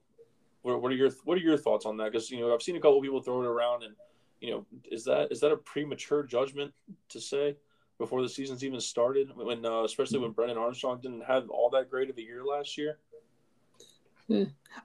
what, 0.69 0.83
what 0.83 0.93
are 0.93 0.97
your 0.97 1.11
what 1.25 1.37
are 1.37 1.43
your 1.43 1.57
thoughts 1.57 1.87
on 1.87 1.97
that 1.97 2.13
because 2.13 2.31
you 2.31 2.41
know 2.41 2.53
I've 2.53 2.63
seen 2.63 2.77
a 2.77 2.81
couple 2.81 3.01
people 3.01 3.23
throw 3.23 3.43
it 3.43 3.47
around 3.47 3.83
and 3.83 3.95
you 4.41 4.51
know 4.51 4.67
is 4.91 5.05
that 5.05 5.33
is 5.33 5.41
that 5.41 5.53
a 5.53 5.57
premature 5.57 6.23
judgment 6.23 6.73
to 7.11 7.21
say 7.21 7.57
before 7.99 8.23
the 8.23 8.29
season's 8.29 8.65
even 8.65 8.81
started, 8.81 9.31
when 9.35 9.67
uh, 9.67 9.83
especially 9.83 10.21
when 10.21 10.31
Brennan 10.31 10.57
Armstrong 10.57 11.01
didn't 11.01 11.25
have 11.25 11.51
all 11.51 11.69
that 11.71 11.91
great 11.91 12.09
of 12.09 12.17
a 12.17 12.23
year 12.23 12.45
last 12.45 12.79
year? 12.79 12.99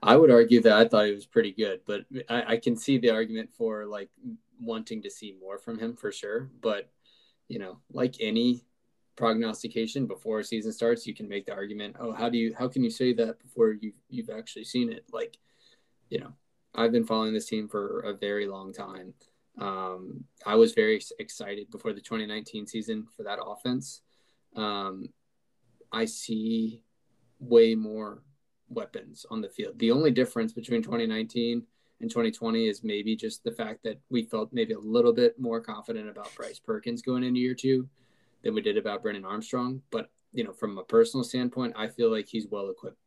I 0.02 0.16
would 0.16 0.30
argue 0.30 0.60
that 0.62 0.72
I 0.72 0.88
thought 0.88 1.06
he 1.06 1.12
was 1.12 1.26
pretty 1.26 1.52
good, 1.52 1.80
but 1.86 2.06
I, 2.28 2.54
I, 2.54 2.56
can 2.56 2.76
see 2.76 2.96
the 2.96 3.10
argument 3.10 3.50
for 3.52 3.84
like 3.84 4.08
wanting 4.58 5.02
to 5.02 5.10
see 5.10 5.36
more 5.38 5.58
from 5.58 5.78
him 5.78 5.94
for 5.94 6.10
sure. 6.10 6.48
But 6.62 6.90
you 7.48 7.58
know, 7.58 7.78
like 7.92 8.16
any 8.20 8.64
prognostication 9.16 10.06
before 10.06 10.40
a 10.40 10.44
season 10.44 10.72
starts, 10.72 11.06
you 11.06 11.14
can 11.14 11.28
make 11.28 11.44
the 11.44 11.52
argument, 11.52 11.96
oh, 12.00 12.12
how 12.12 12.30
do 12.30 12.38
you 12.38 12.54
how 12.58 12.68
can 12.68 12.82
you 12.82 12.90
say 12.90 13.12
that 13.12 13.38
before 13.38 13.72
you 13.72 13.92
you've 14.08 14.30
actually 14.30 14.64
seen 14.64 14.90
it? 14.90 15.04
Like, 15.12 15.36
you 16.14 16.20
know, 16.20 16.32
I've 16.76 16.92
been 16.92 17.04
following 17.04 17.34
this 17.34 17.46
team 17.46 17.68
for 17.68 18.00
a 18.00 18.14
very 18.14 18.46
long 18.46 18.72
time. 18.72 19.14
Um, 19.58 20.24
I 20.46 20.54
was 20.54 20.72
very 20.72 21.00
excited 21.18 21.70
before 21.72 21.92
the 21.92 22.00
2019 22.00 22.68
season 22.68 23.06
for 23.16 23.24
that 23.24 23.40
offense. 23.44 24.00
Um, 24.54 25.08
I 25.90 26.04
see 26.04 26.82
way 27.40 27.74
more 27.74 28.22
weapons 28.68 29.26
on 29.28 29.40
the 29.40 29.48
field. 29.48 29.76
The 29.80 29.90
only 29.90 30.12
difference 30.12 30.52
between 30.52 30.82
2019 30.82 31.64
and 32.00 32.10
2020 32.10 32.68
is 32.68 32.84
maybe 32.84 33.16
just 33.16 33.42
the 33.42 33.52
fact 33.52 33.82
that 33.82 33.98
we 34.08 34.22
felt 34.22 34.52
maybe 34.52 34.74
a 34.74 34.78
little 34.78 35.12
bit 35.12 35.38
more 35.38 35.60
confident 35.60 36.08
about 36.08 36.34
Bryce 36.36 36.60
Perkins 36.60 37.02
going 37.02 37.24
into 37.24 37.40
year 37.40 37.54
two 37.54 37.88
than 38.44 38.54
we 38.54 38.60
did 38.60 38.76
about 38.76 39.02
Brennan 39.02 39.24
Armstrong. 39.24 39.82
But 39.90 40.10
you 40.32 40.44
know, 40.44 40.52
from 40.52 40.78
a 40.78 40.84
personal 40.84 41.24
standpoint, 41.24 41.74
I 41.76 41.88
feel 41.88 42.10
like 42.10 42.28
he's 42.28 42.46
well 42.48 42.70
equipped 42.70 42.98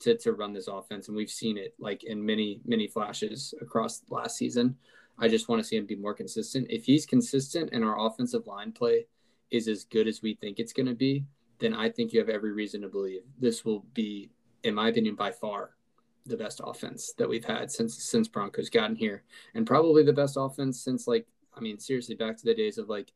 to, 0.00 0.16
to 0.16 0.32
run 0.32 0.52
this 0.52 0.68
offense. 0.68 1.08
And 1.08 1.16
we've 1.16 1.30
seen 1.30 1.58
it 1.58 1.74
like 1.78 2.04
in 2.04 2.24
many, 2.24 2.60
many 2.64 2.86
flashes 2.86 3.54
across 3.60 4.02
last 4.10 4.36
season. 4.36 4.76
I 5.18 5.28
just 5.28 5.48
want 5.48 5.60
to 5.60 5.66
see 5.66 5.76
him 5.76 5.86
be 5.86 5.96
more 5.96 6.14
consistent. 6.14 6.68
If 6.70 6.84
he's 6.84 7.04
consistent 7.06 7.70
and 7.72 7.84
our 7.84 8.06
offensive 8.06 8.46
line 8.46 8.72
play 8.72 9.06
is 9.50 9.66
as 9.66 9.84
good 9.84 10.06
as 10.06 10.22
we 10.22 10.34
think 10.34 10.58
it's 10.58 10.72
going 10.72 10.86
to 10.86 10.94
be, 10.94 11.24
then 11.58 11.74
I 11.74 11.90
think 11.90 12.12
you 12.12 12.20
have 12.20 12.28
every 12.28 12.52
reason 12.52 12.82
to 12.82 12.88
believe 12.88 13.22
this 13.38 13.64
will 13.64 13.84
be, 13.94 14.30
in 14.62 14.74
my 14.74 14.88
opinion, 14.88 15.16
by 15.16 15.32
far 15.32 15.70
the 16.26 16.36
best 16.36 16.60
offense 16.62 17.12
that 17.16 17.28
we've 17.28 17.44
had 17.44 17.70
since 17.70 18.04
since 18.04 18.28
Broncos 18.28 18.68
gotten 18.68 18.94
here, 18.94 19.24
and 19.54 19.66
probably 19.66 20.02
the 20.02 20.12
best 20.12 20.36
offense 20.38 20.80
since 20.80 21.08
like 21.08 21.26
I 21.56 21.60
mean 21.60 21.78
seriously 21.78 22.14
back 22.14 22.36
to 22.36 22.44
the 22.44 22.54
days 22.54 22.78
of 22.78 22.88
like 22.88 23.12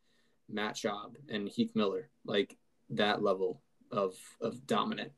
Matt 0.48 0.74
Schaub 0.74 1.14
and 1.28 1.48
Heath 1.48 1.72
Miller, 1.74 2.08
like 2.24 2.56
that 2.90 3.22
level 3.22 3.60
of 3.90 4.16
of 4.40 4.66
dominant, 4.66 5.12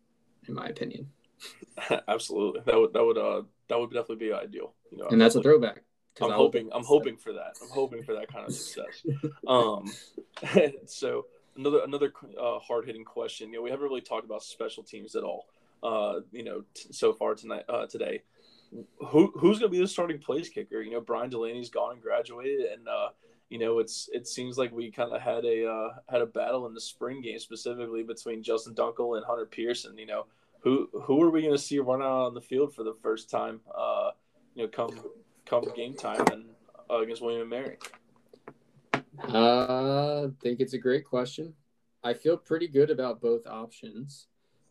in 0.48 0.54
my 0.54 0.66
opinion. 0.66 1.08
Absolutely, 2.08 2.60
that 2.66 2.78
would 2.78 2.92
that 2.92 3.04
would 3.04 3.18
uh 3.18 3.42
that 3.68 3.78
would 3.78 3.90
definitely 3.90 4.26
be 4.26 4.32
ideal. 4.32 4.74
You 4.90 4.98
know, 4.98 5.08
and 5.08 5.20
that's 5.20 5.34
a 5.34 5.42
throwback. 5.42 5.82
I'm 6.20 6.30
hoping 6.30 6.70
I'm 6.72 6.84
hoping 6.84 7.16
for 7.16 7.32
that. 7.32 7.56
I'm 7.62 7.70
hoping 7.70 8.02
for 8.04 8.14
that 8.14 8.32
kind 8.32 8.46
of 8.46 8.54
success. 8.54 9.04
um, 9.48 9.92
so 10.86 11.26
another 11.56 11.80
another 11.84 12.12
uh, 12.40 12.58
hard 12.60 12.86
hitting 12.86 13.04
question. 13.04 13.48
You 13.48 13.56
know, 13.56 13.62
we 13.62 13.70
haven't 13.70 13.86
really 13.86 14.00
talked 14.00 14.24
about 14.24 14.42
special 14.42 14.82
teams 14.82 15.16
at 15.16 15.24
all. 15.24 15.46
Uh, 15.82 16.20
you 16.32 16.44
know, 16.44 16.64
t- 16.74 16.92
so 16.92 17.12
far 17.12 17.34
tonight 17.34 17.64
uh, 17.68 17.86
today. 17.86 18.22
Who 19.08 19.32
who's 19.36 19.58
going 19.58 19.70
to 19.70 19.76
be 19.76 19.80
the 19.80 19.88
starting 19.88 20.18
place 20.18 20.48
kicker? 20.48 20.80
You 20.80 20.92
know, 20.92 21.00
Brian 21.00 21.30
Delaney's 21.30 21.70
gone 21.70 21.92
and 21.92 22.02
graduated, 22.02 22.60
and 22.72 22.88
uh, 22.88 23.08
you 23.48 23.58
know, 23.58 23.78
it's 23.78 24.08
it 24.12 24.26
seems 24.26 24.56
like 24.56 24.72
we 24.72 24.90
kind 24.90 25.12
of 25.12 25.20
had 25.20 25.44
a 25.44 25.66
uh, 25.68 25.88
had 26.08 26.22
a 26.22 26.26
battle 26.26 26.66
in 26.66 26.74
the 26.74 26.80
spring 26.80 27.20
game 27.20 27.38
specifically 27.38 28.02
between 28.02 28.42
Justin 28.42 28.74
Duenkel 28.74 29.16
and 29.16 29.26
Hunter 29.26 29.46
Pearson. 29.46 29.96
You 29.98 30.06
know, 30.06 30.26
who 30.64 30.88
who 31.02 31.22
are 31.22 31.30
we 31.30 31.42
going 31.42 31.54
to 31.54 31.62
see 31.62 31.78
run 31.78 32.02
out 32.02 32.26
on 32.26 32.34
the 32.34 32.40
field 32.40 32.74
for 32.74 32.82
the 32.82 32.96
first 33.02 33.30
time? 33.30 33.60
Uh, 33.72 34.10
you 34.54 34.62
know, 34.62 34.68
come 34.68 34.98
come 35.44 35.64
game 35.76 35.94
time 35.94 36.24
and 36.32 36.46
uh, 36.90 37.00
against 37.00 37.22
William 37.22 37.42
and 37.42 37.50
Mary. 37.50 37.76
Uh, 39.32 40.24
I 40.24 40.28
think 40.42 40.60
it's 40.60 40.72
a 40.72 40.78
great 40.78 41.04
question. 41.04 41.52
I 42.02 42.14
feel 42.14 42.36
pretty 42.36 42.66
good 42.66 42.90
about 42.90 43.20
both 43.20 43.46
options. 43.46 44.26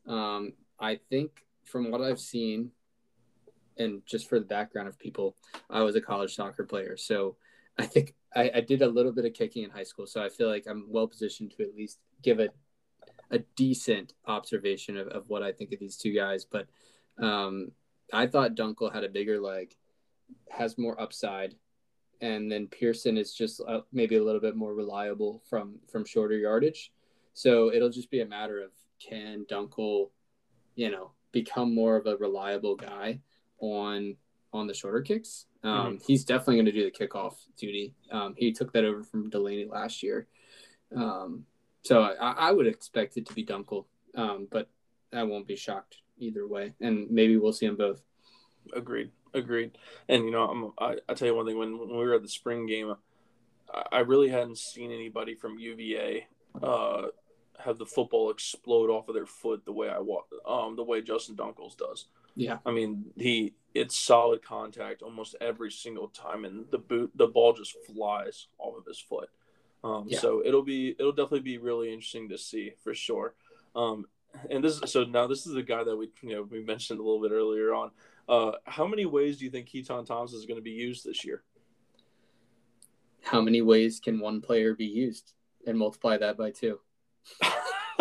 Um, 0.07 0.53
I 0.79 0.99
think 1.09 1.45
from 1.63 1.91
what 1.91 2.01
I've 2.01 2.19
seen, 2.19 2.71
and 3.77 4.01
just 4.05 4.27
for 4.27 4.39
the 4.39 4.45
background 4.45 4.87
of 4.87 4.99
people, 4.99 5.37
I 5.69 5.81
was 5.83 5.95
a 5.95 6.01
college 6.01 6.35
soccer 6.35 6.63
player, 6.63 6.97
so 6.97 7.37
I 7.77 7.85
think 7.85 8.15
I, 8.35 8.51
I 8.55 8.61
did 8.61 8.81
a 8.81 8.87
little 8.87 9.11
bit 9.11 9.25
of 9.25 9.33
kicking 9.33 9.63
in 9.63 9.69
high 9.69 9.83
school. 9.83 10.07
So 10.07 10.23
I 10.23 10.29
feel 10.29 10.49
like 10.49 10.65
I'm 10.67 10.87
well 10.89 11.07
positioned 11.07 11.53
to 11.57 11.63
at 11.63 11.75
least 11.75 11.99
give 12.23 12.39
a 12.39 12.49
a 13.33 13.39
decent 13.55 14.13
observation 14.27 14.95
of, 14.95 15.07
of 15.07 15.27
what 15.27 15.43
I 15.43 15.51
think 15.51 15.73
of 15.73 15.79
these 15.79 15.97
two 15.97 16.13
guys. 16.13 16.45
But 16.45 16.67
um, 17.17 17.71
I 18.13 18.27
thought 18.27 18.55
Duenkel 18.55 18.93
had 18.93 19.03
a 19.03 19.09
bigger 19.09 19.41
leg, 19.41 19.73
has 20.49 20.77
more 20.77 20.99
upside, 21.01 21.55
and 22.21 22.49
then 22.49 22.67
Pearson 22.67 23.17
is 23.17 23.33
just 23.33 23.61
uh, 23.67 23.81
maybe 23.91 24.15
a 24.15 24.23
little 24.23 24.39
bit 24.39 24.55
more 24.55 24.73
reliable 24.73 25.41
from 25.49 25.79
from 25.91 26.05
shorter 26.05 26.37
yardage. 26.37 26.91
So 27.33 27.73
it'll 27.73 27.89
just 27.89 28.11
be 28.11 28.21
a 28.21 28.25
matter 28.25 28.61
of 28.61 28.69
can 29.05 29.45
Duenkel, 29.49 30.11
you 30.75 30.91
know, 30.91 31.11
become 31.31 31.73
more 31.73 31.97
of 31.97 32.05
a 32.05 32.15
reliable 32.15 32.75
guy 32.75 33.19
on 33.59 34.15
on 34.53 34.67
the 34.67 34.73
shorter 34.75 35.01
kicks. 35.01 35.47
Um, 35.63 35.71
mm-hmm. 35.71 36.03
He's 36.05 36.23
definitely 36.23 36.57
going 36.57 36.65
to 36.67 36.71
do 36.71 36.83
the 36.83 36.91
kickoff 36.91 37.33
duty. 37.57 37.95
Um, 38.11 38.35
he 38.37 38.51
took 38.51 38.71
that 38.73 38.85
over 38.85 39.03
from 39.03 39.31
Delaney 39.31 39.65
last 39.65 40.03
year. 40.03 40.27
Um, 40.95 41.45
so 41.83 42.01
I, 42.01 42.31
I 42.31 42.51
would 42.51 42.67
expect 42.67 43.17
it 43.17 43.25
to 43.27 43.33
be 43.33 43.45
Duenkel, 43.45 43.85
um, 44.15 44.47
but 44.49 44.69
I 45.11 45.23
won't 45.23 45.47
be 45.47 45.55
shocked 45.55 45.97
either 46.17 46.47
way. 46.47 46.73
And 46.81 47.09
maybe 47.11 47.37
we'll 47.37 47.53
see 47.53 47.67
them 47.67 47.77
both. 47.77 48.01
Agreed. 48.73 49.11
Agreed. 49.33 49.77
And 50.07 50.25
you 50.25 50.31
know, 50.31 50.49
I'm, 50.49 50.71
I 50.77 50.97
I 51.09 51.13
tell 51.13 51.27
you 51.27 51.35
one 51.35 51.45
thing. 51.45 51.57
When, 51.57 51.77
when 51.77 51.89
we 51.89 52.05
were 52.05 52.15
at 52.15 52.21
the 52.21 52.29
spring 52.29 52.65
game, 52.65 52.93
I, 53.73 53.83
I 53.91 53.99
really 53.99 54.29
hadn't 54.29 54.57
seen 54.57 54.91
anybody 54.91 55.35
from 55.35 55.59
UVA 55.59 56.27
uh, 56.61 57.07
have 57.59 57.77
the 57.77 57.85
football 57.85 58.29
explode 58.29 58.89
off 58.89 59.09
of 59.09 59.15
their 59.15 59.25
foot 59.25 59.65
the 59.65 59.71
way 59.71 59.89
I 59.89 59.97
um 60.45 60.75
the 60.75 60.83
way 60.83 61.01
Justin 61.01 61.35
Duenkels 61.35 61.77
does. 61.77 62.05
Yeah. 62.35 62.57
I 62.65 62.71
mean, 62.71 63.05
he 63.15 63.53
it's 63.73 63.97
solid 63.97 64.43
contact 64.43 65.01
almost 65.01 65.35
every 65.41 65.71
single 65.71 66.09
time, 66.09 66.45
and 66.45 66.65
the 66.71 66.77
boot 66.77 67.11
the 67.15 67.27
ball 67.27 67.53
just 67.53 67.75
flies 67.85 68.47
off 68.59 68.77
of 68.77 68.85
his 68.85 68.99
foot. 68.99 69.29
Um, 69.83 70.05
yeah. 70.07 70.19
So 70.19 70.41
it'll 70.45 70.63
be 70.63 70.95
it'll 70.97 71.11
definitely 71.11 71.41
be 71.41 71.57
really 71.57 71.91
interesting 71.91 72.29
to 72.29 72.37
see 72.37 72.73
for 72.83 72.93
sure. 72.93 73.33
Um, 73.75 74.05
and 74.49 74.63
this 74.63 74.79
so 74.85 75.03
now 75.03 75.27
this 75.27 75.45
is 75.45 75.53
the 75.53 75.63
guy 75.63 75.83
that 75.83 75.95
we 75.95 76.09
you 76.21 76.35
know 76.35 76.43
we 76.43 76.63
mentioned 76.63 76.99
a 76.99 77.03
little 77.03 77.21
bit 77.21 77.31
earlier 77.31 77.73
on. 77.73 77.91
Uh, 78.27 78.53
how 78.65 78.87
many 78.87 79.05
ways 79.05 79.37
do 79.37 79.45
you 79.45 79.51
think 79.51 79.67
Keytaon 79.67 80.05
Thompson 80.05 80.39
is 80.39 80.45
going 80.45 80.57
to 80.57 80.63
be 80.63 80.71
used 80.71 81.05
this 81.05 81.25
year? 81.25 81.43
How 83.21 83.41
many 83.41 83.61
ways 83.61 83.99
can 83.99 84.19
one 84.19 84.41
player 84.41 84.73
be 84.73 84.85
used, 84.85 85.33
and 85.67 85.77
multiply 85.77 86.17
that 86.17 86.37
by 86.37 86.51
two? 86.51 86.79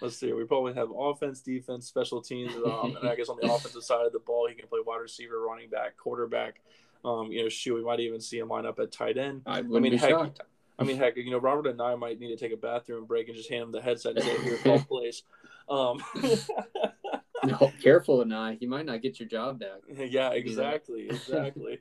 Let's 0.00 0.16
see. 0.18 0.32
We 0.32 0.44
probably 0.44 0.74
have 0.74 0.88
offense, 0.96 1.40
defense, 1.40 1.86
special 1.86 2.20
teams, 2.20 2.52
um, 2.56 2.96
and 3.00 3.08
I 3.08 3.14
guess 3.16 3.28
on 3.28 3.38
the 3.40 3.52
offensive 3.52 3.84
side 3.84 4.04
of 4.04 4.12
the 4.12 4.18
ball, 4.18 4.48
he 4.48 4.54
can 4.56 4.68
play 4.68 4.80
wide 4.84 4.96
receiver, 4.96 5.40
running 5.40 5.70
back, 5.70 5.96
quarterback. 5.96 6.60
Um, 7.04 7.32
you 7.32 7.42
know, 7.42 7.48
shoot, 7.48 7.74
we 7.74 7.82
might 7.82 8.00
even 8.00 8.20
see 8.20 8.38
him 8.38 8.48
line 8.48 8.66
up 8.66 8.78
at 8.78 8.92
tight 8.92 9.18
end. 9.18 9.42
I, 9.44 9.58
I 9.58 9.62
mean, 9.62 9.96
heck, 9.96 10.10
shocked. 10.10 10.40
I 10.78 10.84
mean, 10.84 10.96
heck, 10.96 11.16
you 11.16 11.30
know, 11.30 11.38
Robert 11.38 11.66
and 11.66 11.80
I 11.80 11.94
might 11.96 12.18
need 12.18 12.28
to 12.28 12.36
take 12.36 12.52
a 12.52 12.56
bathroom 12.56 13.06
break 13.06 13.28
and 13.28 13.36
just 13.36 13.50
hand 13.50 13.64
him 13.64 13.72
the 13.72 13.82
headset 13.82 14.16
and 14.16 14.24
say, 14.24 14.42
"Here, 14.42 14.56
call 14.64 14.80
plays." 14.80 15.22
Um, 15.68 16.02
no, 17.44 17.72
careful, 17.82 18.24
Anae. 18.24 18.58
You 18.60 18.68
might 18.68 18.86
not 18.86 19.02
get 19.02 19.18
your 19.18 19.28
job 19.28 19.60
back. 19.60 19.80
Yeah, 20.10 20.30
exactly, 20.30 21.08
exactly. 21.08 21.78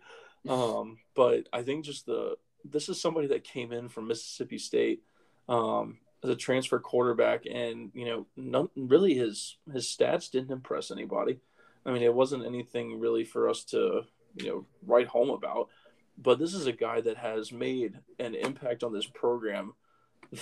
um, 0.50 0.98
but 1.16 1.48
I 1.54 1.64
think 1.64 1.86
just 1.86 2.06
the 2.06 2.36
this 2.64 2.90
is 2.90 3.02
somebody 3.02 3.28
that 3.28 3.44
came 3.44 3.72
in 3.72 3.90
from 3.90 4.08
Mississippi 4.08 4.58
State 4.58 5.02
um, 5.50 5.98
as 6.24 6.30
a 6.30 6.36
transfer 6.36 6.80
quarterback, 6.80 7.46
and 7.52 7.92
you 7.94 8.06
know, 8.06 8.28
none, 8.36 8.70
really 8.76 9.14
his 9.14 9.58
his 9.72 9.86
stats 9.86 10.30
didn't 10.32 10.52
impress 10.52 10.92
anybody. 10.92 11.40
I 11.86 11.92
mean, 11.92 12.04
it 12.04 12.14
wasn't 12.14 12.46
anything 12.46 13.00
really 13.00 13.24
for 13.24 13.50
us 13.50 13.64
to 13.66 14.04
you 14.36 14.48
know 14.48 14.66
write 14.86 15.08
home 15.08 15.30
about. 15.30 15.70
But 16.18 16.40
this 16.40 16.54
is 16.54 16.68
a 16.68 16.72
guy 16.72 17.02
that 17.02 17.18
has 17.18 17.52
made 17.52 18.00
an 18.20 18.36
impact 18.36 18.84
on 18.84 18.94
this 18.94 19.08
program 19.08 19.74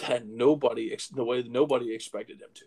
that 0.08 0.28
nobody 0.28 0.96
the 1.14 1.24
way 1.24 1.42
that 1.42 1.52
nobody 1.52 1.94
expected 1.94 2.42
him 2.42 2.50
to 2.56 2.66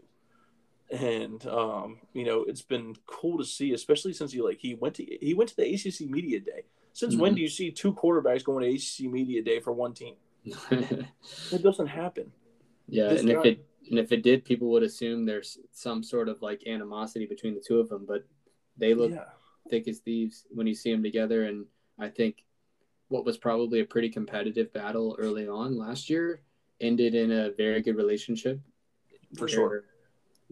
and 0.92 1.46
um, 1.46 1.98
you 2.12 2.24
know 2.24 2.44
it's 2.44 2.62
been 2.62 2.94
cool 3.06 3.38
to 3.38 3.44
see, 3.44 3.72
especially 3.72 4.12
since 4.12 4.32
he 4.32 4.42
like 4.42 4.58
he 4.58 4.74
went 4.74 4.94
to 4.96 5.04
he 5.04 5.34
went 5.34 5.48
to 5.50 5.56
the 5.56 5.74
ACC 5.74 6.10
media 6.10 6.38
day. 6.38 6.64
Since 6.92 7.14
mm-hmm. 7.14 7.22
when 7.22 7.34
do 7.34 7.40
you 7.40 7.48
see 7.48 7.70
two 7.70 7.94
quarterbacks 7.94 8.44
going 8.44 8.62
to 8.62 8.74
ACC 8.74 9.10
media 9.10 9.42
day 9.42 9.60
for 9.60 9.72
one 9.72 9.94
team? 9.94 10.14
it 10.44 11.62
doesn't 11.62 11.86
happen. 11.86 12.30
Yeah, 12.88 13.08
this 13.08 13.20
and 13.20 13.30
guy, 13.30 13.38
if 13.38 13.44
it 13.46 13.66
and 13.90 13.98
if 13.98 14.12
it 14.12 14.22
did, 14.22 14.44
people 14.44 14.68
would 14.70 14.82
assume 14.82 15.24
there's 15.24 15.58
some 15.72 16.02
sort 16.02 16.28
of 16.28 16.42
like 16.42 16.66
animosity 16.66 17.24
between 17.24 17.54
the 17.54 17.60
two 17.66 17.80
of 17.80 17.88
them, 17.88 18.04
but 18.06 18.24
they 18.76 18.92
look 18.92 19.12
yeah. 19.12 19.24
Thick 19.70 19.88
as 19.88 19.98
thieves 19.98 20.44
when 20.50 20.66
you 20.66 20.74
see 20.74 20.92
them 20.92 21.02
together. 21.02 21.44
And 21.44 21.66
I 21.98 22.08
think 22.08 22.44
what 23.08 23.24
was 23.24 23.36
probably 23.36 23.80
a 23.80 23.84
pretty 23.84 24.08
competitive 24.08 24.72
battle 24.72 25.16
early 25.18 25.48
on 25.48 25.76
last 25.76 26.08
year 26.08 26.40
ended 26.80 27.14
in 27.14 27.30
a 27.30 27.52
very 27.52 27.82
good 27.82 27.96
relationship. 27.96 28.60
For 29.36 29.48
sure 29.48 29.84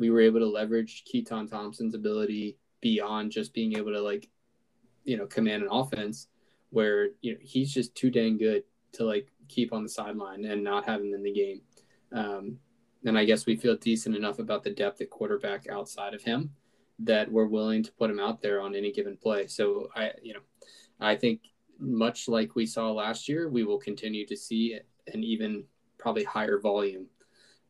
we 0.00 0.10
were 0.10 0.20
able 0.20 0.40
to 0.40 0.46
leverage 0.46 1.04
Keytaon 1.04 1.48
Thompson's 1.48 1.94
ability 1.94 2.56
beyond 2.80 3.30
just 3.30 3.52
being 3.52 3.76
able 3.76 3.92
to 3.92 4.00
like, 4.00 4.28
you 5.04 5.18
know, 5.18 5.26
command 5.26 5.62
an 5.62 5.68
offense 5.70 6.28
where, 6.70 7.10
you 7.20 7.32
know, 7.32 7.38
he's 7.42 7.72
just 7.72 7.94
too 7.94 8.10
dang 8.10 8.38
good 8.38 8.64
to 8.92 9.04
like 9.04 9.28
keep 9.48 9.74
on 9.74 9.82
the 9.82 9.88
sideline 9.88 10.46
and 10.46 10.64
not 10.64 10.86
have 10.86 11.02
him 11.02 11.12
in 11.12 11.22
the 11.22 11.32
game. 11.32 11.60
Um, 12.12 12.58
and 13.04 13.18
I 13.18 13.26
guess 13.26 13.44
we 13.44 13.56
feel 13.56 13.76
decent 13.76 14.16
enough 14.16 14.38
about 14.38 14.64
the 14.64 14.70
depth 14.70 15.02
at 15.02 15.10
quarterback 15.10 15.68
outside 15.68 16.14
of 16.14 16.22
him 16.22 16.50
that 17.04 17.30
we're 17.30 17.46
willing 17.46 17.82
to 17.82 17.92
put 17.92 18.10
him 18.10 18.20
out 18.20 18.42
there 18.42 18.60
on 18.60 18.74
any 18.74 18.92
given 18.92 19.16
play. 19.16 19.46
So 19.46 19.88
I, 19.94 20.12
you 20.22 20.34
know, 20.34 20.40
I 21.00 21.16
think 21.16 21.40
much 21.78 22.28
like 22.28 22.54
we 22.54 22.66
saw 22.66 22.90
last 22.92 23.28
year, 23.28 23.48
we 23.48 23.64
will 23.64 23.78
continue 23.78 24.26
to 24.26 24.36
see 24.36 24.78
an 25.12 25.24
even 25.24 25.64
probably 25.98 26.24
higher 26.24 26.58
volume 26.58 27.06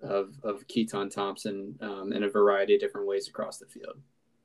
of 0.03 0.35
of 0.43 0.67
Keytaon 0.67 1.13
Thompson 1.13 1.79
um, 1.81 2.13
in 2.13 2.25
a 2.25 2.29
variety 2.29 2.75
of 2.75 2.81
different 2.81 3.07
ways 3.07 3.29
across 3.29 3.59
the 3.59 3.67
field. 3.67 4.01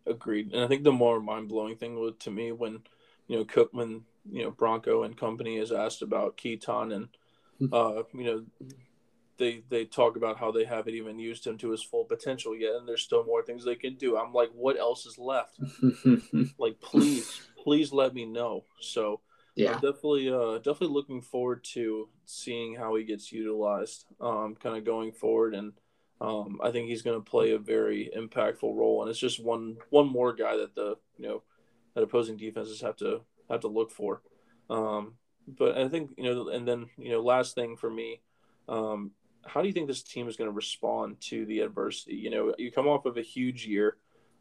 Agreed, 0.05 0.53
and 0.53 0.63
I 0.63 0.67
think 0.67 0.83
the 0.83 0.91
more 0.91 1.19
mind 1.19 1.49
blowing 1.49 1.77
thing 1.77 1.95
was 1.95 2.13
to 2.19 2.31
me 2.31 2.51
when 2.51 2.81
you 3.27 3.37
know, 3.37 3.45
Cook 3.45 3.69
when 3.71 4.03
you 4.29 4.43
know 4.43 4.51
Bronco 4.51 5.03
and 5.03 5.17
company 5.17 5.57
is 5.57 5.71
asked 5.71 6.01
about 6.01 6.37
Keytaon 6.37 6.93
and 6.93 7.07
hmm. 7.59 7.73
uh, 7.73 8.03
you 8.13 8.23
know 8.23 8.43
they 9.37 9.63
they 9.69 9.85
talk 9.85 10.15
about 10.15 10.37
how 10.37 10.51
they 10.51 10.65
haven't 10.65 10.95
even 10.95 11.19
used 11.19 11.45
him 11.45 11.57
to 11.59 11.71
his 11.71 11.83
full 11.83 12.05
potential 12.05 12.55
yet, 12.55 12.75
and 12.75 12.87
there's 12.87 13.01
still 13.01 13.25
more 13.25 13.43
things 13.43 13.63
they 13.63 13.75
can 13.75 13.95
do. 13.95 14.17
I'm 14.17 14.33
like, 14.33 14.49
what 14.53 14.77
else 14.77 15.05
is 15.05 15.17
left? 15.17 15.59
like, 16.57 16.79
please, 16.81 17.41
please 17.63 17.91
let 17.91 18.13
me 18.13 18.25
know. 18.25 18.65
So 18.79 19.21
yeah, 19.55 19.73
I'm 19.73 19.75
definitely 19.75 20.29
uh 20.29 20.57
definitely 20.57 20.93
looking 20.93 21.21
forward 21.21 21.63
to 21.73 22.09
seeing 22.25 22.75
how 22.75 22.95
he 22.95 23.03
gets 23.03 23.31
utilized, 23.31 24.05
um, 24.19 24.55
kind 24.55 24.77
of 24.77 24.85
going 24.85 25.11
forward, 25.11 25.53
and 25.53 25.73
um, 26.21 26.59
I 26.63 26.71
think 26.71 26.87
he's 26.87 27.01
going 27.01 27.21
to 27.21 27.29
play 27.29 27.51
a 27.51 27.59
very 27.59 28.09
impactful 28.15 28.75
role, 28.75 29.01
and 29.01 29.09
it's 29.09 29.19
just 29.19 29.43
one 29.43 29.77
one 29.89 30.07
more 30.07 30.33
guy 30.33 30.57
that 30.57 30.75
the 30.75 30.95
you 31.17 31.27
know 31.27 31.43
that 31.93 32.03
opposing 32.03 32.37
defenses 32.37 32.81
have 32.81 32.95
to 32.97 33.21
have 33.49 33.61
to 33.61 33.67
look 33.67 33.91
for. 33.91 34.21
Um, 34.69 35.15
but 35.47 35.77
I 35.77 35.87
think 35.89 36.11
you 36.17 36.23
know, 36.23 36.49
and 36.49 36.67
then 36.67 36.87
you 36.97 37.11
know, 37.11 37.21
last 37.21 37.55
thing 37.55 37.75
for 37.75 37.89
me, 37.89 38.21
um, 38.67 39.11
how 39.45 39.61
do 39.61 39.67
you 39.67 39.73
think 39.73 39.87
this 39.87 40.03
team 40.03 40.27
is 40.27 40.35
going 40.35 40.49
to 40.49 40.55
respond 40.55 41.21
to 41.21 41.45
the 41.45 41.59
adversity? 41.59 42.15
You 42.15 42.29
know, 42.29 42.55
you 42.57 42.71
come 42.71 42.87
off 42.87 43.05
of 43.05 43.17
a 43.17 43.21
huge 43.21 43.65
year 43.65 43.97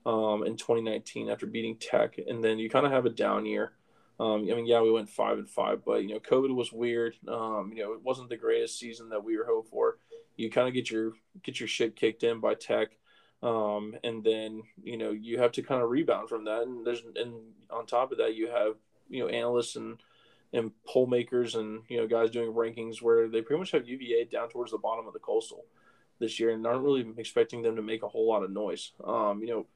um, 0.06 0.44
in 0.44 0.56
2019 0.56 1.30
after 1.30 1.46
beating 1.46 1.76
Tech, 1.76 2.18
and 2.18 2.42
then 2.42 2.58
you 2.58 2.70
kind 2.70 2.86
of 2.86 2.92
have 2.92 3.06
a 3.06 3.10
down 3.10 3.46
year. 3.46 3.72
Um, 4.20 4.48
I 4.50 4.54
mean, 4.54 4.66
yeah, 4.66 4.80
we 4.80 4.92
went 4.92 5.10
five 5.10 5.38
and 5.38 5.48
five, 5.48 5.84
but 5.84 6.02
you 6.02 6.10
know, 6.10 6.20
COVID 6.20 6.54
was 6.54 6.72
weird. 6.72 7.16
Um, 7.26 7.72
you 7.74 7.82
know, 7.82 7.92
it 7.92 8.02
wasn't 8.02 8.28
the 8.28 8.36
greatest 8.36 8.78
season 8.78 9.08
that 9.10 9.24
we 9.24 9.36
were 9.36 9.44
hoping 9.44 9.70
for. 9.70 9.98
You 10.36 10.50
kind 10.50 10.68
of 10.68 10.74
get 10.74 10.90
your 10.90 11.12
get 11.42 11.60
your 11.60 11.68
shit 11.68 11.96
kicked 11.96 12.22
in 12.22 12.40
by 12.40 12.54
Tech, 12.54 12.88
um, 13.42 13.94
and 14.04 14.22
then 14.22 14.62
you 14.82 14.96
know 14.96 15.10
you 15.10 15.38
have 15.38 15.52
to 15.52 15.62
kind 15.62 15.82
of 15.82 15.90
rebound 15.90 16.28
from 16.28 16.44
that. 16.44 16.62
And 16.62 16.86
there's 16.86 17.02
and 17.16 17.34
on 17.70 17.86
top 17.86 18.12
of 18.12 18.18
that, 18.18 18.34
you 18.34 18.48
have 18.48 18.74
you 19.08 19.20
know 19.20 19.28
analysts 19.28 19.76
and 19.76 19.98
and 20.54 20.70
poll 20.86 21.06
makers 21.06 21.56
and 21.56 21.82
you 21.88 21.98
know 21.98 22.06
guys 22.06 22.30
doing 22.30 22.52
rankings 22.52 23.02
where 23.02 23.28
they 23.28 23.42
pretty 23.42 23.58
much 23.58 23.72
have 23.72 23.88
UVA 23.88 24.24
down 24.24 24.48
towards 24.48 24.70
the 24.70 24.78
bottom 24.78 25.06
of 25.06 25.12
the 25.12 25.18
coastal 25.18 25.66
this 26.20 26.38
year 26.38 26.50
and 26.50 26.66
aren't 26.66 26.84
really 26.84 27.04
expecting 27.18 27.60
them 27.60 27.76
to 27.76 27.82
make 27.82 28.04
a 28.04 28.08
whole 28.08 28.28
lot 28.28 28.44
of 28.44 28.50
noise. 28.50 28.92
Um, 29.04 29.40
you 29.42 29.48
know, 29.48 29.66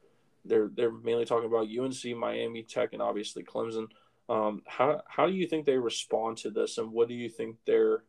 they're 0.44 0.70
they're 0.74 0.92
mainly 0.92 1.24
talking 1.24 1.48
about 1.48 1.68
UNC, 1.68 2.16
Miami 2.16 2.62
Tech, 2.62 2.92
and 2.92 3.02
obviously 3.02 3.42
Clemson. 3.42 3.88
Um, 4.28 4.62
how 4.66 5.02
how 5.08 5.26
do 5.26 5.32
you 5.32 5.46
think 5.46 5.66
they 5.66 5.76
respond 5.76 6.38
to 6.38 6.50
this, 6.50 6.78
and 6.78 6.92
what 6.92 7.08
do 7.08 7.14
you 7.14 7.28
think 7.28 7.56
their 7.66 8.04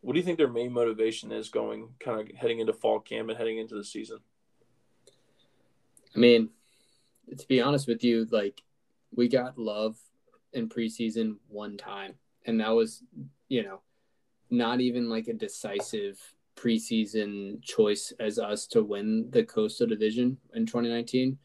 what 0.00 0.14
do 0.14 0.18
you 0.18 0.24
think 0.24 0.38
their 0.38 0.48
main 0.48 0.72
motivation 0.72 1.30
is 1.30 1.48
going 1.48 1.90
kind 2.00 2.20
of 2.20 2.36
heading 2.36 2.58
into 2.58 2.72
fall 2.72 2.98
camp 2.98 3.28
and 3.28 3.38
heading 3.38 3.58
into 3.58 3.76
the 3.76 3.84
season? 3.84 4.18
I 6.14 6.18
mean, 6.18 6.50
to 7.38 7.46
be 7.46 7.60
honest 7.60 7.86
with 7.86 8.02
you, 8.02 8.26
like 8.30 8.60
we 9.14 9.28
got 9.28 9.56
love 9.56 9.96
in 10.52 10.68
preseason 10.68 11.36
one 11.48 11.76
time, 11.76 12.14
and 12.46 12.60
that 12.60 12.70
was, 12.70 13.02
you 13.48 13.62
know, 13.62 13.80
not 14.50 14.80
even 14.80 15.08
like 15.08 15.28
a 15.28 15.32
decisive 15.32 16.20
preseason 16.56 17.62
choice 17.62 18.12
as 18.20 18.38
us 18.38 18.66
to 18.66 18.82
win 18.82 19.30
the 19.30 19.42
Coastal 19.42 19.86
Division 19.86 20.36
in 20.54 20.66
2019. 20.66 21.38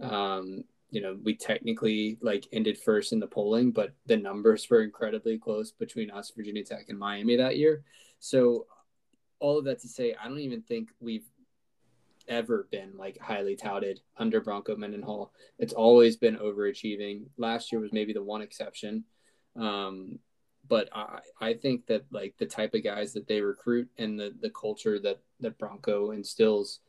Um, 0.00 0.64
you 0.90 1.00
know, 1.00 1.18
we 1.22 1.34
technically 1.34 2.16
like 2.22 2.46
ended 2.52 2.78
first 2.78 3.12
in 3.12 3.20
the 3.20 3.26
polling, 3.26 3.70
but 3.72 3.92
the 4.06 4.16
numbers 4.16 4.68
were 4.70 4.82
incredibly 4.82 5.38
close 5.38 5.72
between 5.72 6.10
us, 6.10 6.32
Virginia 6.34 6.64
Tech, 6.64 6.86
and 6.88 6.98
Miami 6.98 7.36
that 7.36 7.56
year. 7.56 7.82
So, 8.18 8.66
all 9.38 9.58
of 9.58 9.66
that 9.66 9.80
to 9.80 9.88
say, 9.88 10.14
I 10.14 10.28
don't 10.28 10.38
even 10.38 10.62
think 10.62 10.88
we've 10.98 11.28
ever 12.28 12.68
been 12.70 12.96
like 12.96 13.18
highly 13.18 13.56
touted 13.56 14.00
under 14.16 14.40
Bronco 14.40 14.76
Mendenhall. 14.76 15.32
It's 15.58 15.72
always 15.72 16.16
been 16.16 16.36
overachieving. 16.36 17.26
Last 17.36 17.72
year 17.72 17.80
was 17.80 17.92
maybe 17.92 18.12
the 18.12 18.22
one 18.22 18.42
exception. 18.42 19.04
Um, 19.54 20.18
but 20.68 20.88
I, 20.92 21.20
I 21.40 21.54
think 21.54 21.86
that 21.86 22.04
like 22.10 22.34
the 22.38 22.46
type 22.46 22.74
of 22.74 22.84
guys 22.84 23.12
that 23.12 23.28
they 23.28 23.40
recruit 23.40 23.88
and 23.98 24.18
the, 24.18 24.34
the 24.40 24.50
culture 24.50 24.98
that, 25.00 25.20
that 25.40 25.58
Bronco 25.58 26.10
instills, 26.10 26.80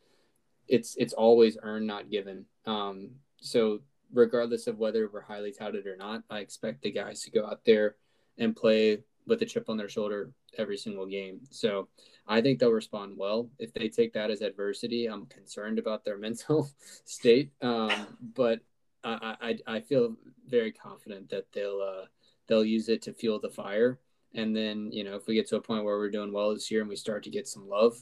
it's 0.68 0.96
it's 0.98 1.14
always 1.14 1.58
earned, 1.62 1.88
not 1.88 2.10
given. 2.10 2.46
Um, 2.66 3.12
so 3.40 3.80
regardless 4.14 4.68
of 4.68 4.78
whether 4.78 5.10
we're 5.12 5.22
highly 5.22 5.52
touted 5.52 5.86
or 5.88 5.96
not, 5.96 6.24
I 6.30 6.40
expect 6.40 6.82
the 6.82 6.92
guys 6.92 7.22
to 7.24 7.32
go 7.32 7.46
out 7.46 7.62
there 7.66 7.96
and 8.38 8.56
play 8.56 9.04
with 9.28 9.42
a 9.42 9.46
chip 9.46 9.70
on 9.70 9.78
their 9.78 9.90
shoulder 9.90 10.32
every 10.58 10.78
single 10.78 11.06
game. 11.06 11.42
So 11.52 11.90
I 12.28 12.42
think 12.42 12.60
they'll 12.60 12.72
respond 12.72 13.14
well. 13.18 13.50
If 13.60 13.74
they 13.74 13.90
take 13.90 14.14
that 14.14 14.32
as 14.32 14.42
adversity, 14.42 15.08
I'm 15.08 15.26
concerned 15.28 15.80
about 15.80 16.04
their 16.04 16.18
mental 16.28 16.70
state. 17.06 17.52
Um, 17.62 17.92
but 18.36 18.62
I, 19.04 19.58
I, 19.68 19.76
I 19.76 19.80
feel 19.82 20.16
very 20.48 20.72
confident 20.72 21.30
that 21.30 21.46
they'll 21.54 21.82
uh, 21.82 22.06
they'll 22.48 22.66
use 22.66 22.90
it 22.90 23.02
to 23.04 23.14
fuel 23.14 23.40
the 23.40 23.50
fire. 23.50 24.00
And 24.34 24.56
then 24.56 24.92
you 24.92 25.04
know 25.04 25.16
if 25.16 25.28
we 25.28 25.36
get 25.36 25.48
to 25.50 25.58
a 25.58 25.62
point 25.62 25.84
where 25.84 25.98
we're 25.98 26.10
doing 26.10 26.34
well 26.34 26.54
this 26.54 26.72
year 26.72 26.82
and 26.82 26.90
we 26.90 26.96
start 26.96 27.24
to 27.24 27.30
get 27.30 27.48
some 27.48 27.68
love 27.68 27.98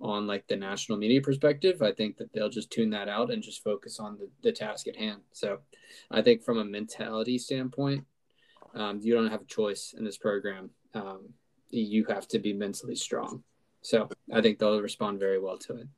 on 0.00 0.26
like 0.26 0.46
the 0.48 0.56
national 0.56 0.98
media 0.98 1.20
perspective, 1.20 1.80
I 1.80 1.92
think 1.92 2.16
that 2.18 2.32
they'll 2.32 2.48
just 2.48 2.70
tune 2.70 2.90
that 2.90 3.08
out 3.08 3.30
and 3.30 3.42
just 3.42 3.62
focus 3.62 4.00
on 4.00 4.18
the, 4.18 4.28
the 4.42 4.52
task 4.52 4.88
at 4.88 4.96
hand. 4.96 5.22
So 5.32 5.58
I 6.10 6.20
think 6.20 6.42
from 6.42 6.58
a 6.58 6.64
mentality 6.64 7.38
standpoint, 7.38 8.04
um, 8.74 9.00
you 9.02 9.14
don't 9.14 9.30
have 9.30 9.42
a 9.42 9.46
choice 9.46 9.94
in 9.96 10.04
this 10.04 10.18
program. 10.18 10.70
Um, 10.94 11.30
you 11.70 12.04
have 12.08 12.28
to 12.28 12.38
be 12.38 12.52
mentally 12.52 12.94
strong. 12.94 13.42
So 13.82 14.08
I 14.32 14.40
think 14.40 14.58
they'll 14.58 14.80
respond 14.80 15.18
very 15.18 15.38
well 15.38 15.58
to 15.58 15.76
it. 15.76 15.88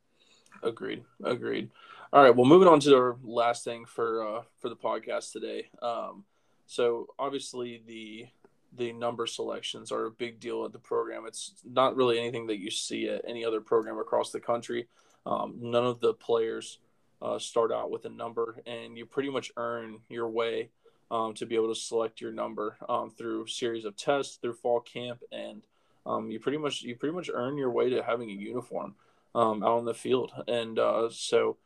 Agreed. 0.62 1.04
Agreed. 1.22 1.70
All 2.12 2.22
right. 2.22 2.34
Well, 2.34 2.46
moving 2.46 2.68
on 2.68 2.80
to 2.80 2.96
our 2.96 3.16
last 3.22 3.64
thing 3.64 3.84
for 3.84 4.26
uh, 4.26 4.42
for 4.60 4.68
the 4.68 4.76
podcast 4.76 5.32
today. 5.32 5.68
Um, 5.82 6.24
so 6.66 7.08
obviously 7.18 7.82
the 7.86 8.26
the 8.76 8.92
number 8.92 9.26
selections 9.26 9.92
are 9.92 10.06
a 10.06 10.10
big 10.10 10.40
deal 10.40 10.64
at 10.64 10.72
the 10.72 10.78
program. 10.78 11.24
It's 11.26 11.54
not 11.64 11.96
really 11.96 12.18
anything 12.18 12.46
that 12.48 12.58
you 12.58 12.70
see 12.70 13.08
at 13.08 13.24
any 13.26 13.44
other 13.44 13.60
program 13.60 13.98
across 13.98 14.30
the 14.30 14.40
country. 14.40 14.88
Um, 15.24 15.56
none 15.60 15.84
of 15.84 16.00
the 16.00 16.14
players 16.14 16.78
uh, 17.22 17.38
start 17.38 17.72
out 17.72 17.90
with 17.90 18.04
a 18.04 18.10
number, 18.10 18.58
and 18.66 18.96
you 18.96 19.06
pretty 19.06 19.30
much 19.30 19.50
earn 19.56 19.98
your 20.08 20.28
way 20.28 20.70
um, 21.10 21.34
to 21.34 21.46
be 21.46 21.54
able 21.54 21.72
to 21.72 21.80
select 21.80 22.20
your 22.20 22.32
number 22.32 22.76
um, 22.88 23.10
through 23.10 23.46
series 23.46 23.84
of 23.84 23.96
tests 23.96 24.36
through 24.36 24.54
fall 24.54 24.80
camp, 24.80 25.20
and 25.32 25.62
um, 26.04 26.30
you 26.30 26.38
pretty 26.40 26.58
much 26.58 26.82
you 26.82 26.96
pretty 26.96 27.14
much 27.14 27.30
earn 27.32 27.56
your 27.56 27.70
way 27.70 27.90
to 27.90 28.02
having 28.02 28.30
a 28.30 28.34
uniform 28.34 28.94
um, 29.34 29.62
out 29.62 29.78
on 29.78 29.84
the 29.84 29.94
field. 29.94 30.32
And 30.48 30.78
uh, 30.78 31.08
so 31.10 31.56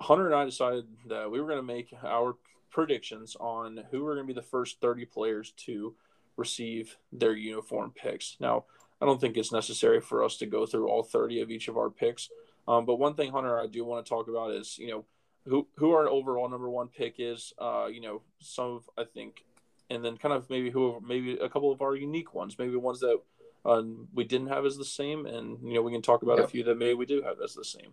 Hunter 0.00 0.26
and 0.26 0.34
I 0.34 0.44
decided 0.44 0.86
that 1.08 1.30
we 1.30 1.40
were 1.40 1.46
going 1.46 1.58
to 1.58 1.62
make 1.62 1.94
our 2.04 2.36
predictions 2.70 3.36
on 3.38 3.84
who 3.90 4.02
were 4.02 4.14
going 4.14 4.26
to 4.26 4.34
be 4.34 4.38
the 4.38 4.46
first 4.46 4.80
30 4.80 5.04
players 5.06 5.52
to 5.58 5.94
receive 6.36 6.96
their 7.12 7.34
uniform 7.34 7.92
picks. 7.94 8.36
Now, 8.40 8.64
I 9.00 9.06
don't 9.06 9.20
think 9.20 9.36
it's 9.36 9.52
necessary 9.52 10.00
for 10.00 10.24
us 10.24 10.36
to 10.38 10.46
go 10.46 10.66
through 10.66 10.88
all 10.88 11.02
30 11.02 11.40
of 11.42 11.50
each 11.50 11.68
of 11.68 11.76
our 11.76 11.90
picks. 11.90 12.30
Um, 12.66 12.86
but 12.86 12.96
one 12.96 13.14
thing, 13.14 13.32
Hunter, 13.32 13.60
I 13.60 13.66
do 13.66 13.84
want 13.84 14.04
to 14.04 14.08
talk 14.08 14.28
about 14.28 14.52
is, 14.52 14.78
you 14.78 14.88
know, 14.88 15.04
who 15.46 15.66
who 15.76 15.92
our 15.92 16.08
overall 16.08 16.48
number 16.48 16.68
one 16.68 16.88
pick 16.88 17.16
is. 17.18 17.52
Uh, 17.58 17.86
you 17.90 18.00
know, 18.00 18.22
some 18.40 18.72
of 18.72 18.90
I 18.98 19.04
think, 19.04 19.44
and 19.90 20.04
then 20.04 20.16
kind 20.16 20.34
of 20.34 20.48
maybe 20.50 20.70
who 20.70 21.02
maybe 21.06 21.38
a 21.38 21.48
couple 21.48 21.72
of 21.72 21.82
our 21.82 21.94
unique 21.94 22.34
ones, 22.34 22.56
maybe 22.58 22.76
ones 22.76 23.00
that 23.00 23.18
uh, 23.64 23.82
we 24.14 24.24
didn't 24.24 24.48
have 24.48 24.64
as 24.64 24.76
the 24.76 24.84
same, 24.84 25.26
and 25.26 25.58
you 25.62 25.74
know 25.74 25.82
we 25.82 25.92
can 25.92 26.02
talk 26.02 26.22
about 26.22 26.38
yep. 26.38 26.46
a 26.46 26.48
few 26.48 26.64
that 26.64 26.78
maybe 26.78 26.94
we 26.94 27.06
do 27.06 27.22
have 27.22 27.36
as 27.42 27.54
the 27.54 27.64
same. 27.64 27.92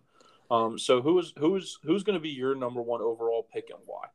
Um, 0.50 0.78
so 0.78 1.00
who 1.00 1.18
is 1.18 1.32
who 1.38 1.56
is 1.56 1.78
who's 1.82 2.02
going 2.02 2.18
to 2.18 2.22
be 2.22 2.30
your 2.30 2.54
number 2.54 2.82
one 2.82 3.00
overall 3.00 3.46
pick 3.52 3.70
and 3.70 3.80
why? 3.86 4.06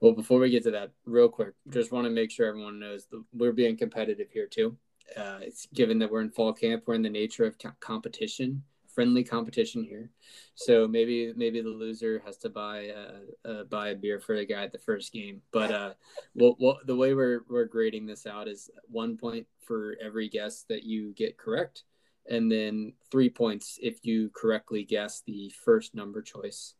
Well, 0.00 0.12
before 0.12 0.40
we 0.40 0.50
get 0.50 0.64
to 0.64 0.72
that, 0.72 0.90
real 1.06 1.28
quick, 1.28 1.54
just 1.70 1.92
want 1.92 2.06
to 2.06 2.10
make 2.10 2.30
sure 2.30 2.46
everyone 2.46 2.80
knows 2.80 3.06
that 3.06 3.22
we're 3.32 3.52
being 3.52 3.76
competitive 3.76 4.30
here 4.32 4.46
too. 4.46 4.76
Uh, 5.16 5.38
it's 5.42 5.66
given 5.74 5.98
that 5.98 6.10
we're 6.10 6.22
in 6.22 6.30
fall 6.30 6.52
camp, 6.52 6.84
we're 6.86 6.94
in 6.94 7.02
the 7.02 7.10
nature 7.10 7.44
of 7.44 7.56
competition 7.80 8.62
friendly 8.94 9.24
competition 9.24 9.82
here. 9.84 10.10
So 10.54 10.86
maybe 10.86 11.32
maybe 11.36 11.60
the 11.60 11.68
loser 11.68 12.22
has 12.24 12.36
to 12.38 12.50
buy 12.50 12.90
uh, 12.90 13.48
uh, 13.48 13.64
buy 13.64 13.88
a 13.88 13.94
beer 13.94 14.20
for 14.20 14.36
the 14.36 14.44
guy 14.44 14.62
at 14.64 14.72
the 14.72 14.78
first 14.78 15.12
game. 15.12 15.42
But 15.50 15.70
uh, 15.70 15.94
the 16.34 16.96
way 16.96 17.14
we're 17.14 17.40
we're 17.48 17.64
grading 17.64 18.06
this 18.06 18.26
out 18.26 18.48
is 18.48 18.70
one 18.88 19.16
point 19.16 19.46
for 19.66 19.96
every 20.02 20.28
guess 20.28 20.64
that 20.68 20.84
you 20.84 21.12
get 21.14 21.38
correct, 21.38 21.84
and 22.28 22.50
then 22.50 22.92
three 23.10 23.30
points 23.30 23.78
if 23.82 24.04
you 24.04 24.30
correctly 24.34 24.84
guess 24.84 25.22
the 25.26 25.52
first 25.64 25.94
number 25.94 26.22
choice, 26.22 26.74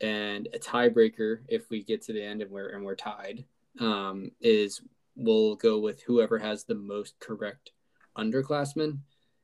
and 0.00 0.48
a 0.54 0.58
tiebreaker 0.58 1.40
if 1.48 1.70
we 1.70 1.82
get 1.82 2.02
to 2.02 2.12
the 2.12 2.22
end 2.22 2.42
and 2.42 2.50
we're 2.50 2.70
and 2.70 2.84
we're 2.84 2.96
tied. 2.96 3.44
Um, 3.80 4.30
is 4.40 4.80
we'll 5.16 5.56
go 5.56 5.80
with 5.80 6.02
whoever 6.02 6.38
has 6.38 6.64
the 6.64 6.76
most 6.76 7.18
correct 7.18 7.72
underclassmen 8.16 8.98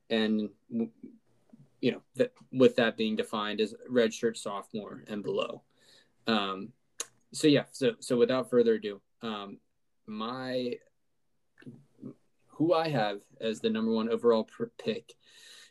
and 0.08 0.50
you 1.80 1.92
know, 1.92 2.02
that 2.16 2.32
with 2.52 2.76
that 2.76 2.96
being 2.96 3.16
defined 3.16 3.60
as 3.60 3.74
redshirt 3.90 4.36
sophomore 4.36 5.04
and 5.08 5.22
below. 5.22 5.62
Um, 6.26 6.72
so 7.32 7.46
yeah, 7.46 7.64
so 7.72 7.92
so 8.00 8.16
without 8.16 8.50
further 8.50 8.74
ado, 8.74 9.00
um, 9.22 9.58
my 10.06 10.74
who 12.48 12.74
I 12.74 12.88
have 12.88 13.20
as 13.40 13.60
the 13.60 13.70
number 13.70 13.92
one 13.92 14.10
overall 14.10 14.48
pick 14.78 15.14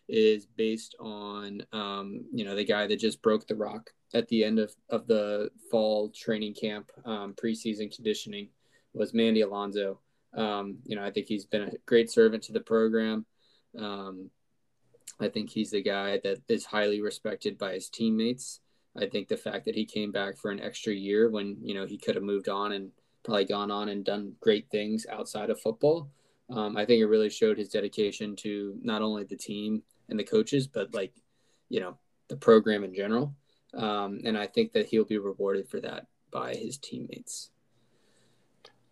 is 0.08 0.48
based 0.48 0.96
on 1.00 1.64
um, 1.72 2.26
you 2.34 2.44
know 2.44 2.56
the 2.56 2.66
guy 2.66 2.88
that 2.88 3.00
just 3.00 3.22
broke 3.22 3.48
the 3.48 3.56
rock 3.56 3.92
at 4.14 4.28
the 4.30 4.44
end 4.44 4.58
of, 4.58 4.74
of 4.90 5.06
the 5.06 5.50
fall 5.70 6.10
training 6.10 6.56
camp 6.56 6.92
um, 7.06 7.34
preseason 7.34 7.94
conditioning 7.94 8.50
was 8.94 9.14
Mandy 9.14 9.42
Alonso. 9.42 10.00
Um, 10.34 10.80
you 10.86 10.96
know, 10.96 11.04
I 11.04 11.12
think 11.12 11.28
he's 11.28 11.46
been 11.46 11.62
a 11.62 11.72
great 11.86 12.10
servant 12.10 12.44
to 12.44 12.54
the 12.54 12.60
program. 12.60 13.26
Um, 13.78 14.32
I 15.20 15.28
think 15.28 15.50
he's 15.50 15.72
the 15.72 15.84
guy 15.84 16.20
that 16.24 16.42
is 16.48 16.66
highly 16.66 17.02
respected 17.02 17.58
by 17.58 17.74
his 17.74 17.90
teammates. 17.90 18.62
I 18.98 19.06
think 19.08 19.28
the 19.28 19.38
fact 19.38 19.66
that 19.66 19.76
he 19.76 19.86
came 19.86 20.12
back 20.12 20.38
for 20.38 20.52
an 20.52 20.60
extra 20.60 20.94
year 20.94 21.30
when 21.30 21.58
you 21.62 21.74
know 21.74 21.86
he 21.86 21.98
could 21.98 22.16
have 22.16 22.24
moved 22.24 22.50
on 22.50 22.72
and 22.72 22.92
probably 23.24 23.46
gone 23.46 23.72
on 23.72 23.90
and 23.90 24.04
done 24.04 24.34
great 24.40 24.70
things 24.72 25.06
outside 25.12 25.50
of 25.50 25.62
football. 25.62 26.10
Um, 26.50 26.78
I 26.78 26.86
think 26.86 27.02
it 27.02 27.06
really 27.06 27.30
showed 27.30 27.58
his 27.58 27.70
dedication 27.70 28.36
to 28.38 28.76
not 28.82 29.02
only 29.02 29.24
the 29.24 29.38
team 29.38 29.84
and 30.10 30.18
the 30.18 30.24
coaches, 30.24 30.68
but 30.68 30.94
like 30.94 31.14
you 31.70 31.80
know 31.80 31.98
the 32.30 32.38
program 32.38 32.84
in 32.84 32.94
general. 32.94 33.36
Um, 33.74 34.22
and 34.26 34.38
I 34.38 34.48
think 34.48 34.74
that 34.74 34.88
he'll 34.88 35.06
be 35.06 35.20
rewarded 35.20 35.70
for 35.70 35.80
that 35.82 36.08
by 36.32 36.56
his 36.56 36.78
teammates. 36.78 37.52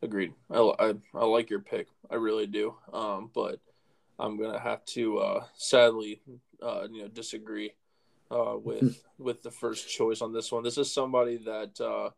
Agreed. 0.01 0.34
I, 0.51 0.59
I, 0.59 0.93
I 1.15 1.25
like 1.25 1.49
your 1.49 1.61
pick. 1.61 1.88
I 2.11 2.15
really 2.15 2.45
do. 2.45 2.75
Um, 2.93 3.32
but 3.34 3.59
I'm 4.20 4.39
gonna 4.39 4.59
have 4.59 4.84
to 4.86 5.20
uh, 5.20 5.43
sadly, 5.55 6.22
uh, 6.61 6.88
you 6.91 7.03
know, 7.03 7.07
disagree 7.07 7.74
uh, 8.32 8.55
with 8.63 9.03
with 9.18 9.43
the 9.43 9.51
first 9.51 9.89
choice 9.89 10.22
on 10.22 10.34
this 10.34 10.51
one. 10.51 10.63
This 10.63 10.78
is 10.78 10.91
somebody 10.91 11.38
that 11.38 11.80
uh, 11.82 12.09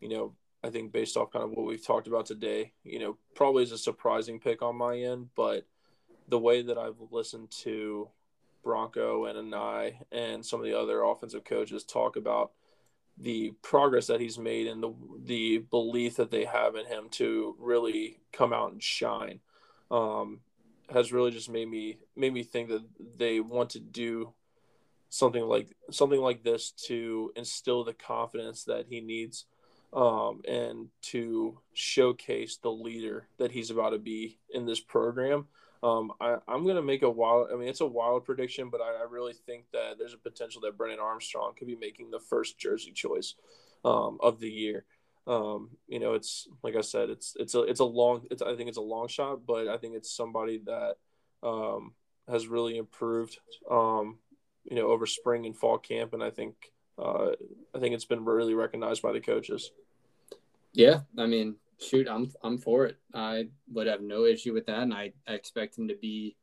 you 0.00 0.08
know 0.08 0.34
I 0.62 0.70
think 0.70 0.92
based 0.92 1.16
off 1.16 1.32
kind 1.32 1.44
of 1.44 1.50
what 1.50 1.66
we've 1.66 1.84
talked 1.84 2.08
about 2.08 2.26
today, 2.26 2.72
you 2.82 2.98
know, 2.98 3.16
probably 3.34 3.62
is 3.62 3.72
a 3.72 3.78
surprising 3.78 4.40
pick 4.40 4.62
on 4.62 4.76
my 4.76 4.98
end, 4.98 5.28
but 5.36 5.66
the 6.28 6.38
way 6.38 6.62
that 6.62 6.76
I've 6.76 7.00
listened 7.10 7.50
to 7.62 8.08
Bronco 8.64 9.26
and 9.26 9.52
Anae 9.52 9.96
and 10.10 10.44
some 10.44 10.60
of 10.60 10.66
the 10.66 10.78
other 10.78 11.02
offensive 11.02 11.44
coaches 11.44 11.84
talk 11.84 12.16
about 12.16 12.52
the 13.16 13.52
progress 13.62 14.06
that 14.08 14.20
he's 14.20 14.38
made 14.38 14.66
and 14.66 14.82
the 14.82 14.92
the 15.24 15.58
belief 15.58 16.16
that 16.16 16.30
they 16.30 16.44
have 16.44 16.76
in 16.76 16.86
him 16.86 17.08
to 17.10 17.56
really 17.58 18.18
come 18.32 18.52
out 18.52 18.72
and 18.72 18.82
shine 18.82 19.40
um, 19.90 20.40
has 20.90 21.12
really 21.12 21.30
just 21.30 21.50
made 21.50 21.68
me 21.68 21.98
made 22.16 22.32
me 22.32 22.42
think 22.42 22.68
that 22.68 22.84
they 23.16 23.40
want 23.40 23.70
to 23.70 23.80
do 23.80 24.32
something 25.10 25.42
like 25.42 25.74
something 25.90 26.20
like 26.20 26.42
this 26.42 26.70
to 26.70 27.32
instill 27.36 27.84
the 27.84 27.94
confidence 27.94 28.64
that 28.64 28.86
he 28.88 29.00
needs 29.00 29.46
um, 29.92 30.42
and 30.46 30.88
to 31.00 31.58
showcase 31.72 32.56
the 32.56 32.70
leader 32.70 33.26
that 33.38 33.50
he's 33.50 33.70
about 33.70 33.90
to 33.90 33.98
be 33.98 34.38
in 34.50 34.66
this 34.66 34.80
program. 34.80 35.46
Um, 35.82 36.12
I, 36.20 36.38
am 36.48 36.64
going 36.64 36.76
to 36.76 36.82
make 36.82 37.02
a 37.02 37.10
wild, 37.10 37.48
I 37.52 37.56
mean, 37.56 37.68
it's 37.68 37.80
a 37.80 37.86
wild 37.86 38.24
prediction, 38.24 38.68
but 38.68 38.80
I, 38.80 39.02
I, 39.02 39.06
really 39.08 39.32
think 39.32 39.66
that 39.72 39.96
there's 39.96 40.12
a 40.12 40.18
potential 40.18 40.60
that 40.62 40.76
Brennan 40.76 40.98
Armstrong 40.98 41.52
could 41.56 41.68
be 41.68 41.76
making 41.76 42.10
the 42.10 42.18
first 42.18 42.58
jersey 42.58 42.90
choice 42.90 43.34
um, 43.84 44.18
of 44.20 44.40
the 44.40 44.50
year. 44.50 44.86
Um, 45.28 45.70
you 45.86 46.00
know, 46.00 46.14
it's 46.14 46.48
like 46.62 46.74
I 46.74 46.80
said, 46.80 47.10
it's 47.10 47.36
it's 47.38 47.54
a 47.54 47.60
it's 47.62 47.80
a 47.80 47.84
long. 47.84 48.26
It's 48.30 48.40
I 48.40 48.56
think 48.56 48.68
it's 48.68 48.78
a 48.78 48.82
long 48.82 49.08
shot, 49.08 49.46
but 49.46 49.68
I 49.68 49.76
think 49.76 49.94
it's 49.94 50.10
somebody 50.10 50.62
that 50.64 50.96
um, 51.42 51.92
has 52.28 52.48
really 52.48 52.78
improved. 52.78 53.38
Um, 53.70 54.18
you 54.64 54.76
know, 54.76 54.88
over 54.88 55.06
spring 55.06 55.46
and 55.46 55.56
fall 55.56 55.78
camp, 55.78 56.14
and 56.14 56.22
I 56.22 56.30
think 56.30 56.54
uh, 56.98 57.32
I 57.74 57.78
think 57.78 57.94
it's 57.94 58.04
been 58.04 58.24
really 58.24 58.54
recognized 58.54 59.02
by 59.02 59.12
the 59.12 59.20
coaches. 59.20 59.70
Yeah, 60.72 61.00
I 61.18 61.26
mean, 61.26 61.56
shoot, 61.80 62.08
I'm 62.08 62.32
I'm 62.42 62.58
for 62.58 62.86
it. 62.86 62.96
I 63.14 63.48
would 63.72 63.86
have 63.86 64.02
no 64.02 64.24
issue 64.24 64.52
with 64.54 64.66
that, 64.66 64.80
and 64.80 64.94
I, 64.94 65.12
I 65.26 65.32
expect 65.32 65.78
him 65.78 65.88
to 65.88 65.94
be, 65.94 66.36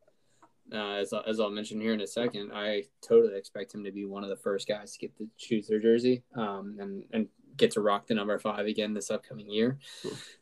uh, 0.74 0.94
as 0.94 1.14
as 1.26 1.40
I'll 1.40 1.52
mention 1.52 1.82
here 1.82 1.94
in 1.94 2.02
a 2.02 2.08
second. 2.08 2.52
I 2.54 2.84
totally 3.02 3.38
expect 3.38 3.74
him 3.74 3.84
to 3.84 3.92
be 3.92 4.06
one 4.06 4.24
of 4.24 4.30
the 4.30 4.36
first 4.36 4.68
guys 4.68 4.94
to 4.94 5.00
get 5.00 5.18
to 5.18 5.28
choose 5.38 5.68
their 5.68 5.80
jersey, 5.80 6.24
um, 6.36 6.78
and 6.80 7.04
and 7.14 7.28
get 7.58 7.72
to 7.72 7.82
rock 7.82 8.08
the 8.08 8.14
number 8.14 8.38
five 8.40 8.66
again 8.66 8.94
this 8.94 9.12
upcoming 9.12 9.50
year. 9.50 9.78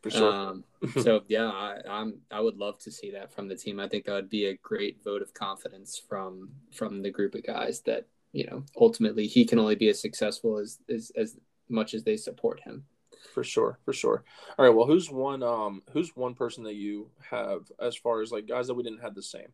For 0.02 0.10
sure. 0.10 0.32
Um, 0.32 0.64
so 1.00 1.22
yeah, 1.28 1.48
I, 1.48 1.78
I'm 1.88 2.20
I 2.30 2.40
would 2.40 2.56
love 2.56 2.78
to 2.80 2.90
see 2.90 3.10
that 3.12 3.32
from 3.32 3.48
the 3.48 3.56
team. 3.56 3.80
I 3.80 3.88
think 3.88 4.04
that 4.04 4.12
would 4.12 4.30
be 4.30 4.46
a 4.46 4.56
great 4.56 5.02
vote 5.02 5.22
of 5.22 5.34
confidence 5.34 6.00
from 6.08 6.50
from 6.72 7.02
the 7.02 7.10
group 7.10 7.34
of 7.34 7.46
guys 7.46 7.80
that 7.82 8.06
you 8.32 8.46
know 8.46 8.64
ultimately 8.76 9.26
he 9.26 9.44
can 9.44 9.58
only 9.58 9.74
be 9.74 9.88
as 9.88 10.00
successful 10.00 10.58
as 10.58 10.78
as, 10.88 11.12
as 11.16 11.36
much 11.68 11.94
as 11.94 12.04
they 12.04 12.16
support 12.16 12.60
him. 12.60 12.84
For 13.32 13.42
sure, 13.42 13.78
for 13.84 13.92
sure. 13.92 14.22
All 14.58 14.66
right. 14.66 14.74
Well, 14.74 14.86
who's 14.86 15.10
one? 15.10 15.42
Um, 15.42 15.82
who's 15.92 16.14
one 16.14 16.34
person 16.34 16.64
that 16.64 16.74
you 16.74 17.10
have 17.30 17.62
as 17.80 17.96
far 17.96 18.20
as 18.20 18.30
like 18.30 18.46
guys 18.46 18.66
that 18.66 18.74
we 18.74 18.82
didn't 18.82 19.00
have 19.00 19.14
the 19.14 19.22
same? 19.22 19.48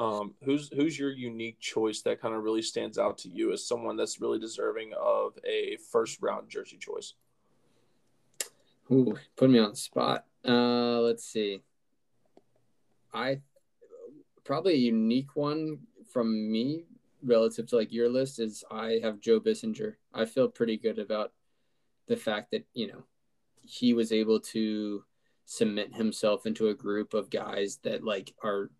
Um, 0.00 0.32
who's 0.42 0.70
who's 0.72 0.98
your 0.98 1.10
unique 1.10 1.60
choice 1.60 2.00
that 2.02 2.22
kind 2.22 2.34
of 2.34 2.42
really 2.42 2.62
stands 2.62 2.96
out 2.96 3.18
to 3.18 3.28
you 3.28 3.52
as 3.52 3.68
someone 3.68 3.98
that's 3.98 4.18
really 4.18 4.38
deserving 4.38 4.94
of 4.98 5.38
a 5.44 5.76
first 5.92 6.22
round 6.22 6.48
jersey 6.48 6.78
choice? 6.78 7.12
Ooh, 8.90 9.14
put 9.36 9.50
me 9.50 9.58
on 9.58 9.74
spot. 9.74 10.24
Uh, 10.42 11.00
let's 11.00 11.24
see. 11.24 11.60
I 13.12 13.42
probably 14.42 14.72
a 14.72 14.78
unique 14.78 15.36
one 15.36 15.80
from 16.10 16.50
me 16.50 16.84
relative 17.22 17.66
to 17.66 17.76
like 17.76 17.92
your 17.92 18.08
list 18.08 18.40
is 18.40 18.64
I 18.70 19.00
have 19.02 19.20
Joe 19.20 19.38
Bissinger. 19.38 19.96
I 20.14 20.24
feel 20.24 20.48
pretty 20.48 20.78
good 20.78 20.98
about 20.98 21.32
the 22.08 22.16
fact 22.16 22.52
that 22.52 22.64
you 22.72 22.86
know 22.86 23.04
he 23.60 23.92
was 23.92 24.12
able 24.12 24.40
to 24.40 25.04
cement 25.44 25.94
himself 25.94 26.46
into 26.46 26.68
a 26.68 26.74
group 26.74 27.12
of 27.12 27.28
guys 27.28 27.80
that 27.82 28.02
like 28.02 28.32
are 28.42 28.70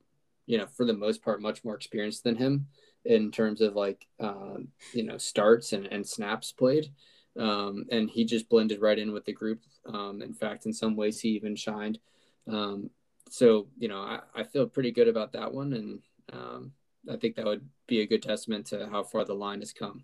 you 0.50 0.58
know, 0.58 0.66
for 0.66 0.84
the 0.84 0.92
most 0.92 1.22
part, 1.22 1.40
much 1.40 1.62
more 1.64 1.76
experienced 1.76 2.24
than 2.24 2.34
him 2.34 2.66
in 3.04 3.30
terms 3.30 3.60
of 3.60 3.76
like, 3.76 4.08
um, 4.18 4.66
you 4.92 5.04
know, 5.04 5.16
starts 5.16 5.72
and, 5.72 5.86
and 5.86 6.04
snaps 6.04 6.50
played. 6.50 6.90
Um, 7.38 7.86
and 7.92 8.10
he 8.10 8.24
just 8.24 8.48
blended 8.48 8.80
right 8.80 8.98
in 8.98 9.12
with 9.12 9.24
the 9.24 9.32
group. 9.32 9.60
Um, 9.86 10.22
in 10.22 10.34
fact, 10.34 10.66
in 10.66 10.72
some 10.72 10.96
ways, 10.96 11.20
he 11.20 11.28
even 11.28 11.54
shined. 11.54 12.00
Um, 12.48 12.90
so, 13.28 13.68
you 13.78 13.86
know, 13.86 14.00
I, 14.00 14.18
I 14.34 14.42
feel 14.42 14.66
pretty 14.66 14.90
good 14.90 15.06
about 15.06 15.34
that 15.34 15.54
one. 15.54 15.72
And 15.72 16.00
um, 16.32 16.72
I 17.08 17.14
think 17.14 17.36
that 17.36 17.44
would 17.44 17.68
be 17.86 18.00
a 18.00 18.06
good 18.08 18.22
testament 18.22 18.66
to 18.66 18.88
how 18.90 19.04
far 19.04 19.24
the 19.24 19.34
line 19.34 19.60
has 19.60 19.72
come. 19.72 20.02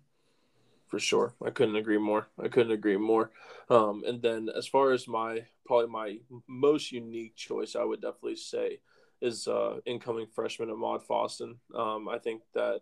For 0.87 0.97
sure. 0.97 1.33
I 1.45 1.49
couldn't 1.49 1.75
agree 1.75 1.97
more. 1.97 2.29
I 2.41 2.47
couldn't 2.47 2.71
agree 2.71 2.95
more. 2.95 3.31
Um, 3.69 4.05
and 4.07 4.21
then 4.21 4.47
as 4.55 4.65
far 4.65 4.93
as 4.93 5.09
my, 5.09 5.41
probably 5.65 5.87
my 5.87 6.19
most 6.47 6.93
unique 6.93 7.35
choice, 7.35 7.75
I 7.75 7.83
would 7.83 8.01
definitely 8.01 8.37
say 8.37 8.79
is 9.21 9.47
uh, 9.47 9.77
incoming 9.85 10.27
freshman 10.27 10.69
Amaad 10.69 11.05
Foston. 11.05 11.55
Um, 11.75 12.07
I 12.07 12.17
think 12.17 12.41
that 12.53 12.81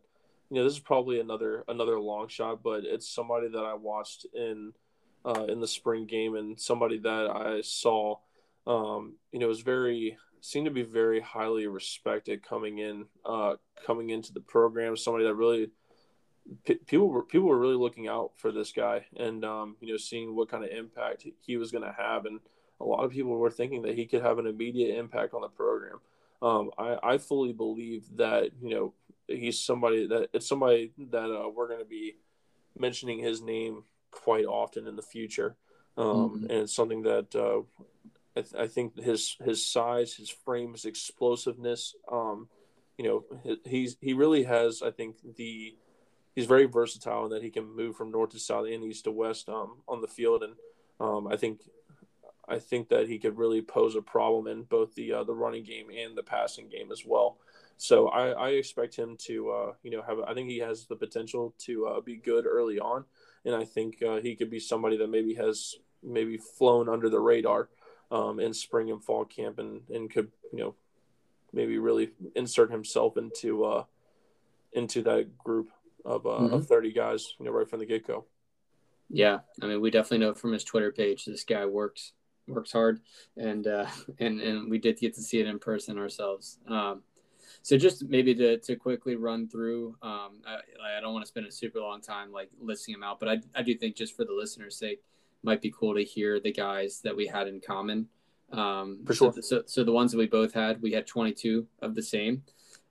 you 0.49 0.57
know 0.57 0.63
this 0.63 0.73
is 0.73 0.79
probably 0.79 1.19
another 1.19 1.63
another 1.67 1.99
long 1.99 2.27
shot, 2.27 2.61
but 2.63 2.83
it's 2.83 3.09
somebody 3.09 3.47
that 3.49 3.63
I 3.63 3.73
watched 3.73 4.25
in 4.33 4.73
uh, 5.25 5.45
in 5.47 5.59
the 5.59 5.67
spring 5.67 6.05
game 6.05 6.35
and 6.35 6.59
somebody 6.59 6.99
that 6.99 7.27
I 7.29 7.61
saw. 7.61 8.17
Um, 8.67 9.17
you 9.31 9.39
know, 9.39 9.47
was 9.47 9.61
very 9.61 10.17
seemed 10.41 10.65
to 10.65 10.71
be 10.71 10.83
very 10.83 11.19
highly 11.19 11.67
respected 11.67 12.47
coming 12.47 12.79
in 12.79 13.05
uh, 13.25 13.55
coming 13.85 14.09
into 14.09 14.33
the 14.33 14.41
program. 14.41 14.97
Somebody 14.97 15.25
that 15.25 15.35
really 15.35 15.69
people 16.63 17.09
were 17.09 17.23
people 17.23 17.47
were 17.47 17.59
really 17.59 17.75
looking 17.75 18.07
out 18.07 18.31
for 18.35 18.51
this 18.51 18.71
guy 18.71 19.05
and 19.17 19.43
um, 19.43 19.75
you 19.79 19.91
know 19.91 19.97
seeing 19.97 20.35
what 20.35 20.49
kind 20.49 20.63
of 20.63 20.69
impact 20.69 21.25
he 21.41 21.57
was 21.57 21.71
going 21.71 21.83
to 21.83 21.95
have 21.97 22.25
and 22.25 22.39
a 22.79 22.83
lot 22.83 23.03
of 23.03 23.11
people 23.11 23.31
were 23.31 23.49
thinking 23.49 23.81
that 23.81 23.95
he 23.95 24.05
could 24.05 24.21
have 24.21 24.37
an 24.37 24.45
immediate 24.45 24.97
impact 24.97 25.33
on 25.33 25.41
the 25.41 25.47
program 25.47 25.99
um, 26.41 26.71
I, 26.77 26.97
I 27.03 27.17
fully 27.17 27.53
believe 27.53 28.05
that 28.17 28.51
you 28.61 28.69
know 28.69 28.93
he's 29.27 29.59
somebody 29.59 30.07
that 30.07 30.29
it's 30.33 30.47
somebody 30.47 30.91
that 31.11 31.31
uh, 31.31 31.49
we're 31.49 31.67
going 31.67 31.79
to 31.79 31.85
be 31.85 32.15
mentioning 32.77 33.19
his 33.19 33.41
name 33.41 33.83
quite 34.11 34.45
often 34.45 34.87
in 34.87 34.95
the 34.95 35.01
future, 35.01 35.55
um, 35.97 36.05
mm-hmm. 36.05 36.43
and 36.43 36.51
it's 36.51 36.75
something 36.75 37.03
that 37.03 37.35
uh, 37.35 37.61
I, 38.35 38.41
th- 38.41 38.55
I, 38.55 38.67
think 38.67 38.99
his 38.99 39.37
his 39.43 39.65
size, 39.65 40.13
his 40.13 40.29
frame, 40.29 40.73
his 40.73 40.85
explosiveness, 40.85 41.95
um, 42.11 42.49
you 42.97 43.05
know, 43.05 43.57
he's 43.65 43.97
he 44.01 44.13
really 44.13 44.43
has 44.43 44.81
I 44.81 44.91
think 44.91 45.15
the 45.37 45.75
he's 46.35 46.45
very 46.45 46.65
versatile 46.65 47.25
in 47.25 47.31
that 47.31 47.43
he 47.43 47.49
can 47.49 47.75
move 47.75 47.95
from 47.95 48.11
north 48.11 48.31
to 48.31 48.39
south 48.39 48.67
and 48.67 48.83
east 48.83 49.05
to 49.05 49.11
west 49.11 49.49
um, 49.49 49.77
on 49.87 50.01
the 50.01 50.07
field, 50.07 50.43
and 50.43 50.53
um, 50.99 51.27
I 51.27 51.37
think 51.37 51.61
I 52.47 52.59
think 52.59 52.89
that 52.89 53.07
he 53.07 53.17
could 53.17 53.37
really 53.37 53.61
pose 53.61 53.95
a 53.95 54.01
problem 54.01 54.47
in 54.47 54.63
both 54.63 54.93
the 54.95 55.13
uh, 55.13 55.23
the 55.23 55.33
running 55.33 55.63
game 55.63 55.87
and 55.89 56.17
the 56.17 56.23
passing 56.23 56.69
game 56.69 56.91
as 56.91 57.03
well. 57.05 57.37
So 57.77 58.07
I, 58.07 58.29
I 58.29 58.49
expect 58.49 58.95
him 58.95 59.17
to 59.25 59.51
uh, 59.51 59.73
you 59.83 59.91
know 59.91 60.01
have 60.03 60.19
I 60.19 60.33
think 60.33 60.49
he 60.49 60.59
has 60.59 60.85
the 60.85 60.95
potential 60.95 61.53
to 61.59 61.87
uh, 61.87 62.01
be 62.01 62.17
good 62.17 62.45
early 62.45 62.79
on, 62.79 63.05
and 63.43 63.55
I 63.55 63.65
think 63.65 64.01
uh, 64.01 64.17
he 64.17 64.35
could 64.35 64.49
be 64.49 64.59
somebody 64.59 64.97
that 64.97 65.09
maybe 65.09 65.33
has 65.35 65.75
maybe 66.03 66.37
flown 66.37 66.87
under 66.87 67.09
the 67.09 67.19
radar 67.19 67.69
um, 68.11 68.39
in 68.39 68.53
spring 68.53 68.91
and 68.91 69.03
fall 69.03 69.25
camp 69.25 69.59
and 69.59 69.81
and 69.89 70.09
could 70.09 70.31
you 70.53 70.59
know 70.59 70.75
maybe 71.51 71.77
really 71.77 72.11
insert 72.35 72.71
himself 72.71 73.17
into 73.17 73.65
uh, 73.65 73.83
into 74.73 75.01
that 75.01 75.37
group 75.37 75.69
of, 76.03 76.25
uh, 76.25 76.29
mm-hmm. 76.29 76.53
of 76.53 76.67
30 76.67 76.91
guys 76.91 77.33
you 77.39 77.45
know 77.45 77.51
right 77.51 77.69
from 77.69 77.79
the 77.79 77.85
get 77.85 78.05
go. 78.05 78.25
Yeah, 79.09 79.39
I 79.61 79.67
mean, 79.67 79.81
we 79.81 79.91
definitely 79.91 80.25
know 80.25 80.33
from 80.33 80.53
his 80.53 80.63
Twitter 80.63 80.91
page 80.91 81.25
this 81.25 81.43
guy 81.43 81.65
works 81.65 82.13
works 82.47 82.71
hard, 82.71 83.01
and 83.37 83.67
uh, 83.67 83.87
and 84.19 84.41
and 84.41 84.69
we 84.69 84.77
did 84.77 84.99
get 84.99 85.13
to 85.15 85.21
see 85.21 85.39
it 85.39 85.47
in 85.47 85.59
person 85.59 85.97
ourselves. 85.97 86.59
Um, 86.67 87.03
so 87.61 87.77
just 87.77 88.07
maybe 88.07 88.35
to, 88.35 88.57
to 88.59 88.75
quickly 88.75 89.15
run 89.15 89.47
through, 89.47 89.95
um, 90.03 90.41
I, 90.45 90.97
I 90.97 91.01
don't 91.01 91.13
want 91.13 91.25
to 91.25 91.27
spend 91.27 91.47
a 91.47 91.51
super 91.51 91.79
long 91.79 91.99
time 91.99 92.31
like 92.31 92.49
listing 92.59 92.93
them 92.93 93.01
out, 93.01 93.19
but 93.19 93.27
I, 93.27 93.37
I 93.55 93.63
do 93.63 93.73
think 93.75 93.95
just 93.95 94.15
for 94.15 94.23
the 94.23 94.33
listeners' 94.33 94.77
sake, 94.77 95.01
might 95.41 95.61
be 95.61 95.73
cool 95.77 95.95
to 95.95 96.03
hear 96.03 96.39
the 96.39 96.51
guys 96.51 97.01
that 97.03 97.15
we 97.15 97.27
had 97.27 97.47
in 97.47 97.61
common 97.61 98.07
Um, 98.51 98.99
For 99.05 99.13
sure. 99.13 99.33
So, 99.33 99.41
so, 99.41 99.63
so 99.65 99.83
the 99.83 99.91
ones 99.91 100.11
that 100.11 100.17
we 100.17 100.27
both 100.27 100.53
had, 100.53 100.81
we 100.81 100.91
had 100.91 101.07
22 101.07 101.65
of 101.81 101.95
the 101.95 102.03
same. 102.03 102.43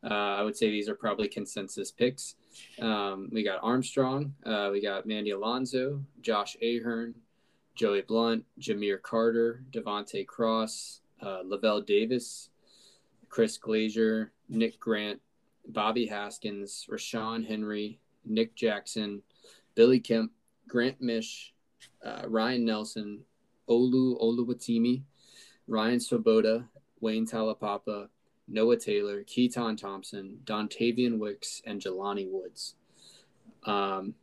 Uh, 0.03 0.37
I 0.39 0.43
would 0.43 0.57
say 0.57 0.71
these 0.71 0.89
are 0.89 0.95
probably 0.95 1.29
consensus 1.29 1.91
picks. 1.91 2.35
Um, 2.81 3.29
we 3.33 3.43
got 3.43 3.61
Armstrong, 3.63 4.35
uh, 4.45 4.71
we 4.73 4.83
got 4.83 5.07
Mandy 5.07 5.31
Alonso, 5.31 6.03
Josh 6.21 6.57
Ahern, 6.63 7.15
Joey 7.75 8.03
Blount, 8.03 8.45
Jahmeer 8.59 8.99
Carter, 9.03 9.63
Devontae 9.71 10.27
Cross, 10.27 11.01
uh, 11.21 11.43
Lavelle 11.45 11.81
Davis, 11.81 12.51
Chris 13.29 13.59
Glaser, 13.59 14.33
Nick 14.49 14.79
Grant, 14.79 15.21
Bobby 15.67 16.07
Haskins, 16.07 16.87
Ra'Shaun 16.91 17.47
Henry, 17.47 17.99
Nick 18.25 18.55
Jackson, 18.55 19.23
Billy 19.75 19.99
Kemp, 19.99 20.31
Grant 20.69 21.03
Misch, 21.03 21.53
uh, 22.05 22.23
Ryan 22.29 22.65
Nelson, 22.65 23.21
Olu 23.69 24.21
Oluwatimi, 24.23 25.03
Ryan 25.67 25.99
Swoboda, 25.99 26.69
Wayne 27.01 27.27
Taulapapa, 27.27 28.09
Noah 28.47 28.77
Taylor, 28.77 29.25
Keytaon 29.25 29.77
Thompson, 29.77 30.39
Dontayvion 30.45 31.19
Wicks, 31.19 31.63
and 31.65 31.81
Jelani 31.81 32.31
Woods. 32.31 32.75
Um, 33.65 34.15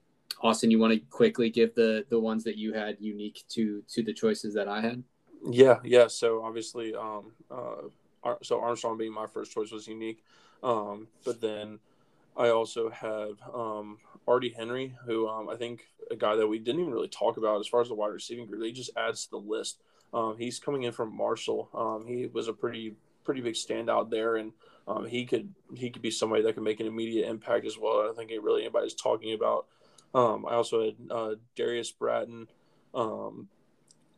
Austin, 0.42 0.72
you 0.72 0.80
want 0.80 0.94
to 0.94 1.00
quickly 1.10 1.50
give 1.50 1.76
the 1.76 2.06
the 2.10 2.20
ones 2.20 2.44
that 2.44 2.58
you 2.58 2.74
had 2.74 2.98
unique 3.00 3.44
to 3.50 3.84
to 3.90 4.04
the 4.04 4.14
choices 4.14 4.54
that 4.56 4.68
I 4.68 4.82
had? 4.82 5.04
Yeah, 5.50 5.80
yeah. 5.84 6.08
So 6.08 6.44
obviously, 6.44 6.94
um, 6.96 7.32
uh, 7.50 8.34
so 8.44 8.62
Armstrong 8.62 8.98
being 8.98 9.14
my 9.14 9.28
first 9.28 9.52
choice 9.52 9.72
was 9.72 9.88
unique, 9.88 10.24
um, 10.64 11.08
but 11.26 11.42
then 11.42 11.80
I 12.38 12.50
also 12.50 12.90
have 12.90 13.38
um, 13.54 13.98
Artie 14.28 14.54
Henry, 14.56 14.96
who 15.06 15.28
um, 15.28 15.50
I 15.50 15.56
think 15.56 15.88
a 16.10 16.16
guy 16.16 16.36
that 16.36 16.48
we 16.48 16.60
didn't 16.60 16.82
even 16.82 16.94
really 16.94 17.08
talk 17.08 17.38
about 17.38 17.60
as 17.60 17.68
far 17.68 17.82
as 17.82 17.88
the 17.88 17.96
wide 17.96 18.14
receiving 18.14 18.46
group. 18.46 18.64
He 18.64 18.72
just 18.72 18.92
adds 18.98 19.26
to 19.26 19.32
the 19.32 19.38
list. 19.38 19.82
Um, 20.14 20.36
he's 20.38 20.60
coming 20.60 20.84
in 20.84 20.92
from 20.92 21.16
Marshall. 21.16 21.70
Um, 21.74 22.06
he 22.06 22.28
was 22.28 22.48
a 22.48 22.54
pretty 22.54 22.96
pretty 23.24 23.42
big 23.42 23.54
standout 23.54 24.10
there, 24.10 24.38
and 24.38 24.52
um, 24.88 25.06
he 25.06 25.26
could 25.26 25.54
he 25.76 25.90
could 25.90 26.02
be 26.02 26.12
somebody 26.12 26.42
that 26.44 26.54
could 26.54 26.64
make 26.64 26.80
an 26.80 26.88
immediate 26.88 27.30
impact 27.30 27.66
as 27.66 27.78
well. 27.78 28.02
I 28.02 28.06
don't 28.06 28.18
think 28.18 28.32
really 28.32 28.64
anybody's 28.64 28.94
talking 28.94 29.34
about. 29.34 29.68
Um, 30.14 30.46
I 30.48 30.56
also 30.56 30.86
had 30.86 30.96
uh, 31.10 31.36
Darius 31.56 31.92
Bratton. 31.92 32.48
Um, 32.94 33.48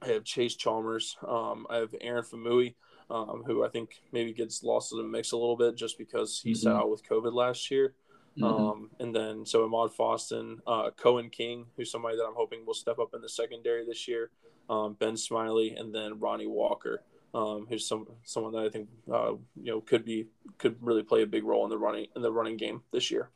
I 0.02 0.08
have 0.10 0.24
Chase 0.24 0.56
Chalmers. 0.56 1.18
Um, 1.26 1.66
I 1.70 1.78
have 1.78 1.96
Aaron 2.02 2.24
Faumui, 2.24 2.76
um, 3.10 3.44
who 3.46 3.64
I 3.64 3.70
think 3.70 4.02
maybe 4.12 4.34
gets 4.34 4.64
lost 4.64 4.92
in 4.92 4.98
the 4.98 5.04
mix 5.04 5.32
a 5.32 5.38
little 5.38 5.58
bit 5.58 5.76
just 5.76 5.98
because 5.98 6.42
he 6.44 6.52
mm-hmm. 6.52 6.60
sat 6.60 6.76
out 6.76 6.90
with 6.90 7.08
COVID 7.08 7.34
last 7.34 7.70
year. 7.72 7.94
Mm-hmm. 8.38 8.44
Um, 8.44 8.90
and 9.00 9.16
then 9.16 9.46
so 9.46 9.68
Amaad 9.68 9.96
Foston, 9.96 10.58
uh, 10.66 10.90
Coen 10.92 11.32
King, 11.32 11.68
who's 11.78 11.92
somebody 11.92 12.18
that 12.18 12.26
I'm 12.26 12.36
hoping 12.36 12.66
will 12.66 12.74
step 12.74 12.98
up 12.98 13.14
in 13.14 13.22
the 13.22 13.30
secondary 13.30 13.86
this 13.86 14.08
year. 14.08 14.32
Um, 14.70 14.96
ben 15.00 15.16
Smiley, 15.18 15.76
and 15.76 15.94
then 15.94 16.20
Ronnie 16.20 16.48
Walker, 16.48 17.04
um, 17.34 17.68
who's 17.70 17.88
some 17.88 18.08
someone 18.24 18.54
that 18.54 18.64
I 18.64 18.70
think 18.70 18.90
uh, 19.12 19.34
you 19.62 19.72
know 19.72 19.82
could 19.82 20.06
be 20.06 20.28
could 20.58 20.78
really 20.82 21.04
play 21.04 21.22
a 21.22 21.28
big 21.28 21.44
role 21.44 21.64
in 21.66 21.70
the 21.70 21.78
running 21.78 22.08
in 22.16 22.22
the 22.22 22.32
running 22.32 22.58
game 22.58 22.82
this 22.92 23.12
year. 23.12 23.30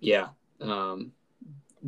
Yeah, 0.00 0.28
um, 0.60 1.12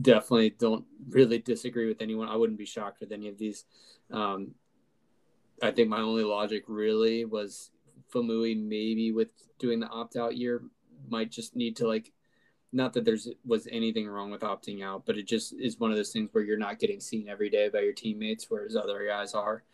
definitely 0.01 0.51
don't 0.51 0.85
really 1.09 1.39
disagree 1.39 1.89
with 1.89 2.01
anyone. 2.01 2.29
I 2.29 2.37
wouldn't 2.37 2.59
be 2.59 2.67
shocked 2.67 3.01
with 3.01 3.13
any 3.13 3.29
of 3.29 3.39
these. 3.39 3.65
Um, 4.11 4.55
I 5.63 5.71
think 5.71 5.89
my 5.89 6.01
only 6.01 6.25
logic 6.25 6.65
really 6.67 7.25
was 7.25 7.71
Faumui 8.13 8.61
maybe 8.61 9.13
with 9.13 9.31
doing 9.59 9.81
the 9.81 9.89
opt 9.89 10.17
out 10.17 10.37
year 10.37 10.63
might 11.09 11.31
just 11.31 11.57
need 11.57 11.77
to 11.77 11.87
like 11.87 12.13
not 12.73 12.93
that 12.93 13.05
there's 13.05 13.29
was 13.45 13.67
anything 13.71 14.07
wrong 14.07 14.31
with 14.31 14.43
opting 14.43 14.85
out, 14.85 15.05
but 15.05 15.19
it 15.19 15.27
just 15.27 15.55
is 15.59 15.79
one 15.79 15.91
of 15.91 15.97
those 15.97 16.13
things 16.13 16.29
where 16.33 16.45
you're 16.45 16.57
not 16.57 16.79
getting 16.79 17.01
seen 17.01 17.29
every 17.29 17.51
day 17.51 17.69
by 17.69 17.81
your 17.81 17.93
teammates, 17.93 18.47
whereas 18.49 18.77
other 18.77 19.05
guys 19.07 19.35
are. 19.35 19.65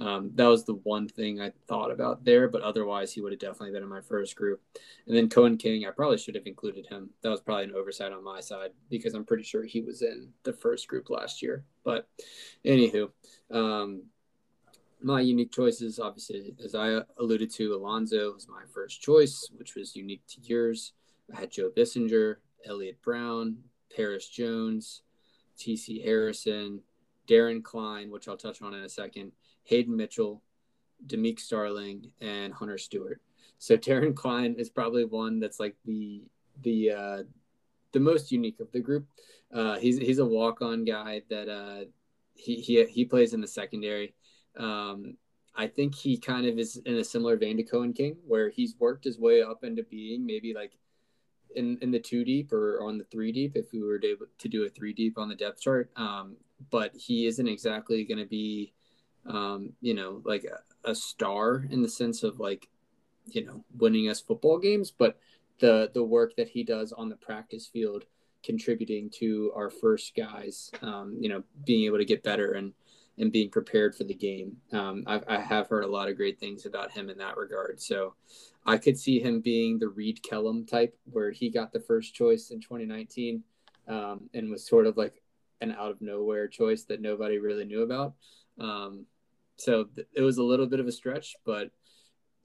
Um, 0.00 0.30
that 0.34 0.46
was 0.46 0.64
the 0.64 0.74
one 0.74 1.06
thing 1.06 1.40
I 1.40 1.52
thought 1.68 1.90
about 1.90 2.24
there, 2.24 2.48
but 2.48 2.62
otherwise 2.62 3.12
he 3.12 3.20
would 3.20 3.32
have 3.32 3.40
definitely 3.40 3.72
been 3.72 3.82
in 3.82 3.88
my 3.88 4.00
first 4.00 4.36
group. 4.36 4.62
And 5.06 5.14
then 5.14 5.28
Coen 5.28 5.58
King, 5.58 5.86
I 5.86 5.90
probably 5.90 6.16
should 6.16 6.34
have 6.34 6.46
included 6.46 6.86
him. 6.86 7.10
That 7.22 7.30
was 7.30 7.42
probably 7.42 7.64
an 7.64 7.74
oversight 7.74 8.12
on 8.12 8.24
my 8.24 8.40
side 8.40 8.70
because 8.88 9.14
I'm 9.14 9.26
pretty 9.26 9.44
sure 9.44 9.64
he 9.64 9.82
was 9.82 10.00
in 10.00 10.28
the 10.42 10.52
first 10.52 10.88
group 10.88 11.10
last 11.10 11.42
year. 11.42 11.64
But 11.84 12.08
anywho, 12.64 13.10
um, 13.50 14.04
my 15.02 15.20
unique 15.20 15.52
choices, 15.52 15.98
obviously, 15.98 16.54
as 16.64 16.74
I 16.74 17.00
alluded 17.18 17.50
to, 17.52 17.74
Alonzo 17.74 18.32
was 18.32 18.48
my 18.48 18.62
first 18.72 19.02
choice, 19.02 19.50
which 19.56 19.74
was 19.74 19.94
unique 19.94 20.22
to 20.28 20.40
yours. 20.42 20.94
I 21.34 21.40
had 21.40 21.50
Joe 21.50 21.70
Bissinger, 21.76 22.36
Elliott 22.66 23.00
Brown, 23.02 23.58
Paris 23.94 24.28
Jones, 24.28 25.02
T.C. 25.58 26.00
Harrison, 26.00 26.80
Darren 27.26 27.62
Klein, 27.62 28.10
which 28.10 28.28
I'll 28.28 28.36
touch 28.36 28.62
on 28.62 28.74
in 28.74 28.82
a 28.82 28.88
second, 28.88 29.32
Hayden 29.64 29.96
Mitchell, 29.96 30.42
Demick 31.06 31.40
Starling, 31.40 32.10
and 32.20 32.52
Hunter 32.52 32.78
Stewart. 32.78 33.20
So 33.58 33.76
Darren 33.76 34.14
Klein 34.14 34.54
is 34.58 34.70
probably 34.70 35.04
one 35.04 35.40
that's 35.40 35.60
like 35.60 35.76
the 35.84 36.22
the 36.62 36.90
uh, 36.90 37.22
the 37.92 38.00
most 38.00 38.30
unique 38.32 38.60
of 38.60 38.70
the 38.72 38.80
group. 38.80 39.06
Uh, 39.52 39.78
he's 39.78 39.98
he's 39.98 40.18
a 40.18 40.26
walk 40.26 40.62
on 40.62 40.84
guy 40.84 41.22
that 41.30 41.48
uh, 41.48 41.84
he 42.34 42.56
he 42.56 42.84
he 42.84 43.04
plays 43.04 43.34
in 43.34 43.40
the 43.40 43.46
secondary. 43.46 44.14
Um, 44.56 45.16
I 45.54 45.66
think 45.66 45.94
he 45.94 46.18
kind 46.18 46.46
of 46.46 46.58
is 46.58 46.76
in 46.84 46.96
a 46.96 47.04
similar 47.04 47.36
vein 47.36 47.56
to 47.56 47.64
Coen 47.64 47.96
King, 47.96 48.16
where 48.26 48.50
he's 48.50 48.76
worked 48.78 49.04
his 49.04 49.18
way 49.18 49.42
up 49.42 49.64
into 49.64 49.82
being 49.84 50.26
maybe 50.26 50.52
like 50.52 50.72
in, 51.54 51.78
in 51.80 51.90
the 51.90 51.98
two 51.98 52.24
deep 52.24 52.52
or 52.52 52.82
on 52.82 52.98
the 52.98 53.04
three 53.04 53.32
deep 53.32 53.56
if 53.56 53.72
we 53.72 53.82
were 53.82 53.98
to, 53.98 54.16
to 54.38 54.48
do 54.48 54.64
a 54.64 54.68
three 54.68 54.92
deep 54.92 55.18
on 55.18 55.28
the 55.28 55.34
depth 55.34 55.60
chart. 55.60 55.90
Um, 55.96 56.36
but 56.70 56.94
he 56.96 57.26
isn't 57.26 57.48
exactly 57.48 58.04
going 58.04 58.18
to 58.18 58.26
be, 58.26 58.72
um, 59.26 59.72
you 59.80 59.94
know, 59.94 60.22
like 60.24 60.44
a, 60.44 60.90
a, 60.90 60.94
star 60.94 61.66
in 61.70 61.82
the 61.82 61.88
sense 61.88 62.22
of 62.22 62.38
like, 62.40 62.68
you 63.26 63.44
know, 63.44 63.64
winning 63.76 64.08
us 64.08 64.20
football 64.20 64.58
games, 64.58 64.90
but 64.90 65.18
the 65.58 65.90
the 65.94 66.02
work 66.02 66.36
that 66.36 66.48
he 66.48 66.62
does 66.62 66.92
on 66.92 67.08
the 67.08 67.16
practice 67.16 67.66
field, 67.66 68.04
contributing 68.42 69.10
to 69.10 69.52
our 69.56 69.68
first 69.68 70.14
guys, 70.16 70.70
um, 70.82 71.16
you 71.18 71.28
know, 71.28 71.42
being 71.64 71.84
able 71.84 71.98
to 71.98 72.04
get 72.04 72.22
better 72.22 72.52
and 72.52 72.72
and 73.18 73.32
being 73.32 73.50
prepared 73.50 73.94
for 73.94 74.04
the 74.04 74.14
game. 74.14 74.56
Um, 74.72 75.04
I've, 75.06 75.24
I 75.26 75.40
have 75.40 75.68
heard 75.68 75.84
a 75.84 75.88
lot 75.88 76.08
of 76.08 76.16
great 76.16 76.38
things 76.38 76.66
about 76.66 76.90
him 76.90 77.08
in 77.08 77.18
that 77.18 77.36
regard. 77.36 77.80
So 77.80 78.14
I 78.66 78.76
could 78.76 78.98
see 78.98 79.20
him 79.20 79.40
being 79.40 79.78
the 79.78 79.88
Reed 79.88 80.22
Kellum 80.22 80.66
type, 80.66 80.96
where 81.04 81.30
he 81.30 81.48
got 81.50 81.72
the 81.72 81.80
first 81.80 82.14
choice 82.14 82.50
in 82.50 82.60
2019 82.60 83.42
um, 83.88 84.28
and 84.34 84.50
was 84.50 84.66
sort 84.66 84.86
of 84.86 84.96
like 84.96 85.22
an 85.60 85.72
out 85.72 85.90
of 85.90 86.02
nowhere 86.02 86.48
choice 86.48 86.84
that 86.84 87.00
nobody 87.00 87.38
really 87.38 87.64
knew 87.64 87.82
about. 87.82 88.14
Um, 88.60 89.06
so 89.56 89.84
th- 89.84 90.06
it 90.14 90.22
was 90.22 90.38
a 90.38 90.42
little 90.42 90.66
bit 90.66 90.80
of 90.80 90.86
a 90.86 90.92
stretch, 90.92 91.36
but 91.44 91.70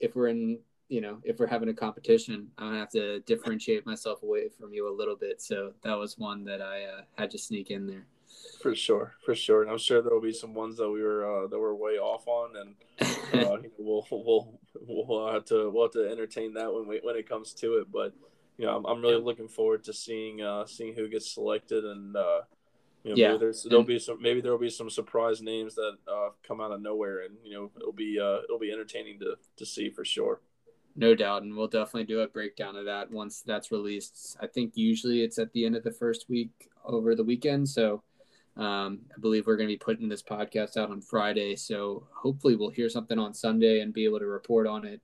if 0.00 0.16
we're 0.16 0.28
in, 0.28 0.58
you 0.88 1.00
know, 1.00 1.18
if 1.24 1.38
we're 1.38 1.46
having 1.46 1.68
a 1.68 1.74
competition, 1.74 2.48
I'm 2.56 2.68
gonna 2.68 2.78
have 2.78 2.90
to 2.90 3.20
differentiate 3.20 3.84
myself 3.84 4.22
away 4.22 4.48
from 4.48 4.72
you 4.72 4.88
a 4.88 4.96
little 4.96 5.16
bit. 5.16 5.42
So 5.42 5.72
that 5.82 5.98
was 5.98 6.18
one 6.18 6.44
that 6.44 6.62
I 6.62 6.84
uh, 6.84 7.00
had 7.18 7.30
to 7.32 7.38
sneak 7.38 7.70
in 7.70 7.86
there. 7.86 8.06
For 8.62 8.76
sure, 8.76 9.14
for 9.24 9.34
sure, 9.34 9.62
and 9.62 9.70
I'm 9.70 9.78
sure 9.78 10.00
there 10.00 10.14
will 10.14 10.20
be 10.20 10.32
some 10.32 10.54
ones 10.54 10.76
that 10.76 10.88
we 10.88 11.02
were 11.02 11.26
uh, 11.26 11.48
that 11.48 11.58
we're 11.58 11.74
way 11.74 11.98
off 11.98 12.28
on, 12.28 12.56
and 12.56 13.44
uh, 13.44 13.56
we'll 13.78 14.06
we'll 14.10 14.60
we'll 14.86 15.32
have 15.32 15.44
to 15.46 15.68
we'll 15.68 15.86
have 15.86 15.92
to 15.92 16.08
entertain 16.08 16.54
that 16.54 16.72
when 16.72 16.86
we 16.86 17.00
when 17.02 17.16
it 17.16 17.28
comes 17.28 17.54
to 17.54 17.78
it. 17.78 17.90
But 17.92 18.14
you 18.58 18.66
know, 18.66 18.76
I'm, 18.76 18.86
I'm 18.86 19.02
really 19.02 19.20
looking 19.20 19.48
forward 19.48 19.82
to 19.84 19.92
seeing 19.92 20.42
uh, 20.42 20.66
seeing 20.66 20.94
who 20.94 21.08
gets 21.08 21.34
selected, 21.34 21.84
and 21.84 22.16
uh, 22.16 22.42
you 23.02 23.10
know, 23.10 23.16
yeah, 23.16 23.36
there's 23.36 23.64
there'll 23.64 23.82
be 23.82 23.98
some 23.98 24.22
maybe 24.22 24.40
there'll 24.40 24.58
be 24.58 24.70
some 24.70 24.88
surprise 24.88 25.42
names 25.42 25.74
that 25.74 25.96
uh, 26.06 26.28
come 26.46 26.60
out 26.60 26.70
of 26.70 26.80
nowhere, 26.80 27.24
and 27.24 27.34
you 27.42 27.54
know, 27.54 27.70
it'll 27.76 27.92
be 27.92 28.20
uh, 28.20 28.42
it'll 28.44 28.60
be 28.60 28.70
entertaining 28.70 29.18
to 29.20 29.34
to 29.56 29.66
see 29.66 29.90
for 29.90 30.04
sure. 30.04 30.40
No 30.94 31.14
doubt, 31.14 31.42
and 31.42 31.56
we'll 31.56 31.68
definitely 31.68 32.04
do 32.04 32.20
a 32.20 32.28
breakdown 32.28 32.76
of 32.76 32.84
that 32.84 33.10
once 33.10 33.42
that's 33.42 33.72
released. 33.72 34.36
I 34.40 34.46
think 34.46 34.76
usually 34.76 35.22
it's 35.22 35.38
at 35.38 35.52
the 35.52 35.64
end 35.64 35.74
of 35.74 35.82
the 35.82 35.90
first 35.90 36.26
week 36.28 36.70
over 36.84 37.16
the 37.16 37.24
weekend, 37.24 37.68
so 37.68 38.02
um, 38.56 39.00
I 39.16 39.20
believe 39.20 39.46
we're 39.46 39.56
going 39.56 39.68
to 39.68 39.74
be 39.74 39.78
putting 39.78 40.08
this 40.08 40.22
podcast 40.22 40.76
out 40.76 40.90
on 40.90 41.00
Friday, 41.00 41.56
so 41.56 42.06
hopefully 42.12 42.54
we'll 42.54 42.70
hear 42.70 42.88
something 42.88 43.18
on 43.18 43.32
Sunday 43.32 43.80
and 43.80 43.92
be 43.92 44.04
able 44.04 44.18
to 44.18 44.26
report 44.26 44.66
on 44.66 44.84
it, 44.84 45.00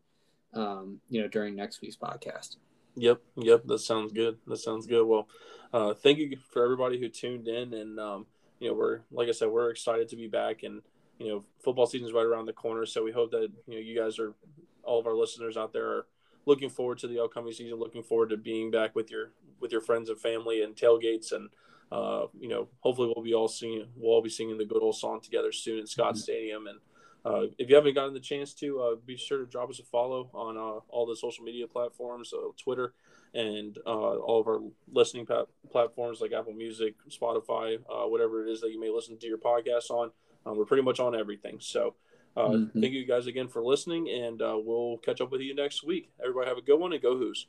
um, 0.52 1.00
you 1.08 1.22
know, 1.22 1.28
during 1.28 1.56
next 1.56 1.80
week's 1.80 1.96
podcast. 1.96 2.56
Yep, 2.96 3.20
yep, 3.36 3.64
that 3.66 3.78
sounds 3.78 4.12
good. 4.12 4.38
That 4.46 4.58
sounds 4.58 4.86
good. 4.86 5.06
Well, 5.06 5.28
uh, 5.72 5.94
thank 5.94 6.18
you 6.18 6.36
for 6.50 6.62
everybody 6.62 7.00
who 7.00 7.08
tuned 7.08 7.48
in, 7.48 7.72
and 7.72 7.98
um, 7.98 8.26
you 8.58 8.68
know, 8.68 8.74
we're 8.74 9.00
like 9.10 9.28
I 9.28 9.32
said, 9.32 9.48
we're 9.48 9.70
excited 9.70 10.08
to 10.08 10.16
be 10.16 10.26
back, 10.26 10.62
and 10.62 10.82
you 11.18 11.28
know, 11.28 11.44
football 11.62 11.86
season's 11.86 12.12
right 12.12 12.26
around 12.26 12.46
the 12.46 12.52
corner, 12.52 12.84
so 12.86 13.02
we 13.02 13.12
hope 13.12 13.30
that 13.30 13.50
you 13.66 13.74
know 13.74 13.80
you 13.80 13.98
guys 13.98 14.18
are 14.18 14.34
all 14.82 14.98
of 14.98 15.06
our 15.06 15.14
listeners 15.14 15.56
out 15.56 15.72
there 15.72 15.86
are 15.86 16.06
looking 16.44 16.70
forward 16.70 16.98
to 16.98 17.06
the 17.06 17.22
upcoming 17.22 17.52
season, 17.52 17.78
looking 17.78 18.02
forward 18.02 18.30
to 18.30 18.36
being 18.36 18.70
back 18.70 18.94
with 18.94 19.10
your 19.10 19.32
with 19.60 19.72
your 19.72 19.80
friends 19.80 20.08
and 20.08 20.20
family 20.20 20.62
and 20.62 20.76
tailgates 20.76 21.32
and 21.32 21.50
uh, 21.90 22.26
you 22.38 22.48
know, 22.48 22.68
hopefully 22.80 23.12
we'll 23.14 23.24
be 23.24 23.34
all 23.34 23.48
singing, 23.48 23.86
we'll 23.96 24.12
all 24.12 24.22
be 24.22 24.30
singing 24.30 24.58
the 24.58 24.64
good 24.64 24.82
old 24.82 24.96
song 24.96 25.20
together 25.20 25.52
soon 25.52 25.78
at 25.78 25.88
Scott 25.88 26.14
mm-hmm. 26.14 26.18
Stadium. 26.18 26.66
And 26.66 26.78
uh, 27.24 27.46
if 27.58 27.68
you 27.68 27.76
haven't 27.76 27.94
gotten 27.94 28.14
the 28.14 28.20
chance 28.20 28.54
to, 28.54 28.80
uh, 28.80 28.94
be 29.04 29.16
sure 29.16 29.38
to 29.38 29.46
drop 29.46 29.70
us 29.70 29.80
a 29.80 29.84
follow 29.84 30.30
on 30.34 30.56
uh, 30.56 30.80
all 30.88 31.06
the 31.06 31.16
social 31.16 31.44
media 31.44 31.66
platforms, 31.66 32.32
uh, 32.32 32.48
Twitter, 32.62 32.94
and 33.34 33.78
uh, 33.86 33.90
all 33.90 34.40
of 34.40 34.46
our 34.46 34.60
listening 34.92 35.26
pa- 35.26 35.44
platforms 35.70 36.20
like 36.20 36.32
Apple 36.32 36.54
Music, 36.54 36.94
Spotify, 37.10 37.78
whatever 38.08 38.46
it 38.46 38.50
is 38.50 38.60
that 38.60 38.70
you 38.70 38.80
may 38.80 38.90
listen 38.90 39.18
to 39.18 39.26
your 39.26 39.38
podcast 39.38 39.90
on. 39.90 40.10
we're 40.44 40.64
pretty 40.64 40.82
much 40.82 41.00
on 41.00 41.14
everything. 41.14 41.58
So 41.60 41.94
Uh, 42.38 42.50
mm-hmm. 42.50 42.80
Thank 42.80 42.92
you 42.92 43.04
guys 43.04 43.26
again 43.26 43.48
for 43.48 43.62
listening, 43.64 44.08
and 44.08 44.40
uh, 44.40 44.56
we'll 44.56 44.98
catch 44.98 45.20
up 45.20 45.32
with 45.32 45.40
you 45.40 45.56
next 45.56 45.82
week. 45.82 46.12
Everybody 46.20 46.48
have 46.48 46.58
a 46.58 46.62
good 46.62 46.78
one 46.78 46.92
and 46.92 47.02
go 47.02 47.16
Hoos. 47.16 47.48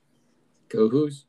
Go 0.68 0.90
Hoos. 0.90 1.26